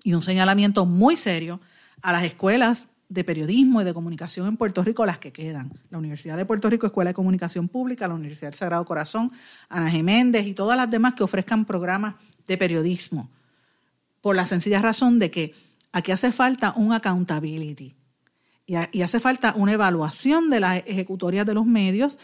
y 0.04 0.16
un 0.16 0.22
señalamiento 0.22 0.86
muy 0.86 1.16
serio 1.16 1.62
a 2.02 2.12
las 2.12 2.26
escuelas 2.26 2.90
de 3.10 3.24
periodismo 3.24 3.82
y 3.82 3.86
de 3.86 3.94
comunicación 3.94 4.48
en 4.48 4.58
Puerto 4.58 4.84
Rico 4.84 5.06
las 5.06 5.20
que 5.20 5.32
quedan. 5.32 5.72
La 5.90 5.98
Universidad 5.98 6.38
de 6.38 6.46
Puerto 6.46 6.70
Rico, 6.70 6.88
Escuela 6.88 7.12
de 7.12 7.14
Comunicación 7.14 7.68
Pública, 7.68 8.08
la 8.08 8.16
Universidad 8.16 8.50
del 8.50 8.58
Sagrado 8.58 8.86
Corazón, 8.86 9.32
Ana 9.70 9.90
Geméndez 9.90 10.46
y 10.46 10.54
todas 10.54 10.78
las 10.78 10.90
demás 10.90 11.14
que 11.14 11.24
ofrezcan 11.24 11.66
programas 11.66 12.16
de 12.48 12.58
periodismo. 12.58 13.30
Por 14.22 14.36
la 14.36 14.46
sencilla 14.46 14.82
razón 14.82 15.20
de 15.20 15.30
que 15.30 15.54
aquí 15.92 16.12
hace 16.12 16.32
falta 16.32 16.74
un 16.76 16.94
accountability 16.94 17.96
y, 18.66 19.02
hace 19.02 19.20
falta 19.20 19.54
una 19.56 19.74
evaluación 19.74 20.50
de 20.50 20.60
las 20.60 20.84
ejecutorias 20.88 21.46
de 21.46 21.54
los 21.54 21.66
medios 21.66 22.18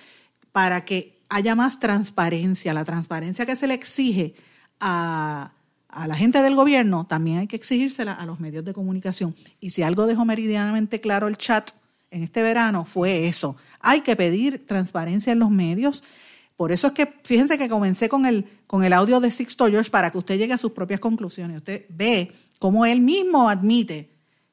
para 0.51 0.85
que 0.85 1.21
haya 1.29 1.55
más 1.55 1.79
transparencia, 1.79 2.73
la 2.73 2.83
transparencia 2.83 3.45
que 3.45 3.55
se 3.55 3.67
le 3.67 3.75
exige 3.75 4.33
a 4.79 5.53
a 5.91 6.07
la 6.07 6.15
gente 6.15 6.41
del 6.41 6.55
gobierno, 6.55 7.05
también 7.05 7.39
hay 7.39 7.47
que 7.47 7.55
exigírsela 7.55 8.13
a 8.13 8.25
los 8.25 8.39
medios 8.39 8.63
de 8.65 8.73
comunicación. 8.73 9.35
Y 9.59 9.71
si 9.71 9.83
algo 9.83 10.07
dejó 10.07 10.25
meridianamente 10.25 11.01
claro 11.01 11.27
el 11.27 11.37
chat 11.37 11.71
en 12.09 12.23
este 12.23 12.41
verano, 12.41 12.85
fue 12.85 13.27
eso. 13.27 13.55
Hay 13.79 14.01
que 14.01 14.15
pedir 14.15 14.65
transparencia 14.65 15.33
en 15.33 15.39
los 15.39 15.49
medios. 15.49 16.03
Por 16.55 16.71
eso 16.71 16.87
es 16.87 16.93
que, 16.93 17.13
fíjense 17.23 17.57
que 17.57 17.69
comencé 17.69 18.09
con 18.09 18.25
el, 18.25 18.45
con 18.67 18.83
el 18.83 18.93
audio 18.93 19.19
de 19.19 19.31
Sixto 19.31 19.67
George 19.67 19.89
para 19.89 20.11
que 20.11 20.17
usted 20.17 20.37
llegue 20.37 20.53
a 20.53 20.57
sus 20.57 20.71
propias 20.71 20.99
conclusiones. 20.99 21.57
Usted 21.57 21.85
ve 21.89 22.31
cómo 22.59 22.85
él 22.85 23.01
mismo 23.01 23.49
admite 23.49 24.09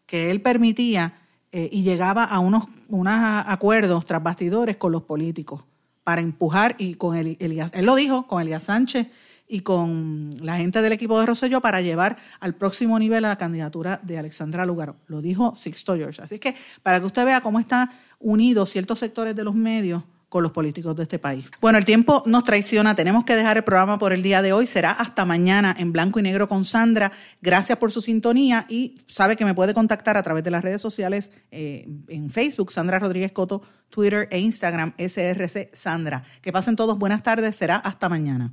que 0.07 0.31
él 0.31 0.41
permitía 0.41 1.21
eh, 1.53 1.69
y 1.71 1.83
llegaba 1.83 2.25
a 2.25 2.39
unos, 2.39 2.65
unos 2.89 3.15
acuerdos 3.47 4.05
tras 4.05 4.23
bastidores 4.23 4.77
con 4.77 4.93
los 4.93 5.03
políticos 5.03 5.63
para 6.05 6.23
empujar 6.23 6.75
y 6.79 6.95
con 6.95 7.17
el, 7.17 7.37
Elías, 7.39 7.71
él 7.75 7.85
lo 7.85 7.95
dijo, 7.95 8.27
con 8.27 8.41
Elías 8.41 8.65
Sánchez 8.65 9.09
y 9.49 9.61
con 9.61 10.31
la 10.41 10.59
gente 10.59 10.83
del 10.83 10.93
equipo 10.93 11.19
de 11.19 11.27
Rosselló 11.27 11.61
para 11.61 11.81
llevar 11.81 12.17
al 12.41 12.55
próximo 12.55 12.99
nivel 12.99 13.25
a 13.25 13.31
la 13.31 13.39
candidatura 13.39 14.01
de 14.03 14.19
Alexandra 14.19 14.67
Lugaro. 14.67 14.97
Lo 15.07 15.23
dijo 15.23 15.55
Sixto 15.57 15.97
George. 15.97 16.23
Así 16.23 16.39
que 16.39 16.55
para 16.83 17.01
que 17.01 17.07
usted 17.07 17.25
vea 17.25 17.41
cómo 17.41 17.59
están 17.59 17.91
unidos 18.19 18.71
ciertos 18.71 18.99
sectores 18.99 19.35
de 19.35 19.45
los 19.45 19.55
medios 19.55 20.03
con 20.29 20.43
los 20.43 20.53
políticos 20.53 20.95
de 20.95 21.05
este 21.05 21.19
país. 21.19 21.47
Bueno, 21.61 21.79
el 21.79 21.85
tiempo 21.85 22.23
nos 22.27 22.45
traiciona, 22.45 22.95
tenemos 22.95 23.25
que 23.25 23.35
dejar 23.35 23.57
el 23.57 23.65
programa 23.65 23.99
por 23.99 24.13
el 24.13 24.23
día 24.23 24.43
de 24.43 24.53
hoy, 24.53 24.67
será 24.67 24.91
hasta 24.91 25.25
mañana 25.25 25.75
en 25.79 25.93
blanco 25.93 26.19
y 26.19 26.23
negro 26.23 26.49
con 26.49 26.65
Sandra. 26.65 27.13
Gracias 27.41 27.79
por 27.79 27.93
su 27.93 28.03
sintonía 28.03 28.67
y 28.69 28.99
sabe 29.07 29.37
que 29.37 29.47
me 29.47 29.55
puede 29.55 29.73
contactar 29.73 30.17
a 30.17 30.23
través 30.23 30.45
de 30.45 30.51
las 30.51 30.63
redes 30.63 30.83
sociales 30.83 31.33
eh, 31.51 31.89
en 32.09 32.31
Facebook, 32.31 32.73
Sandra 32.73 32.99
Rodríguez 32.99 33.33
Coto, 33.33 33.63
Twitter 33.89 34.29
e 34.31 34.39
Instagram, 34.39 34.93
SRC 34.99 35.71
Sandra. 35.73 36.25
Que 36.43 36.53
pasen 36.53 36.77
todos 36.77 36.99
buenas 36.99 37.23
tardes, 37.23 37.57
será 37.57 37.77
hasta 37.77 38.11
mañana. 38.11 38.53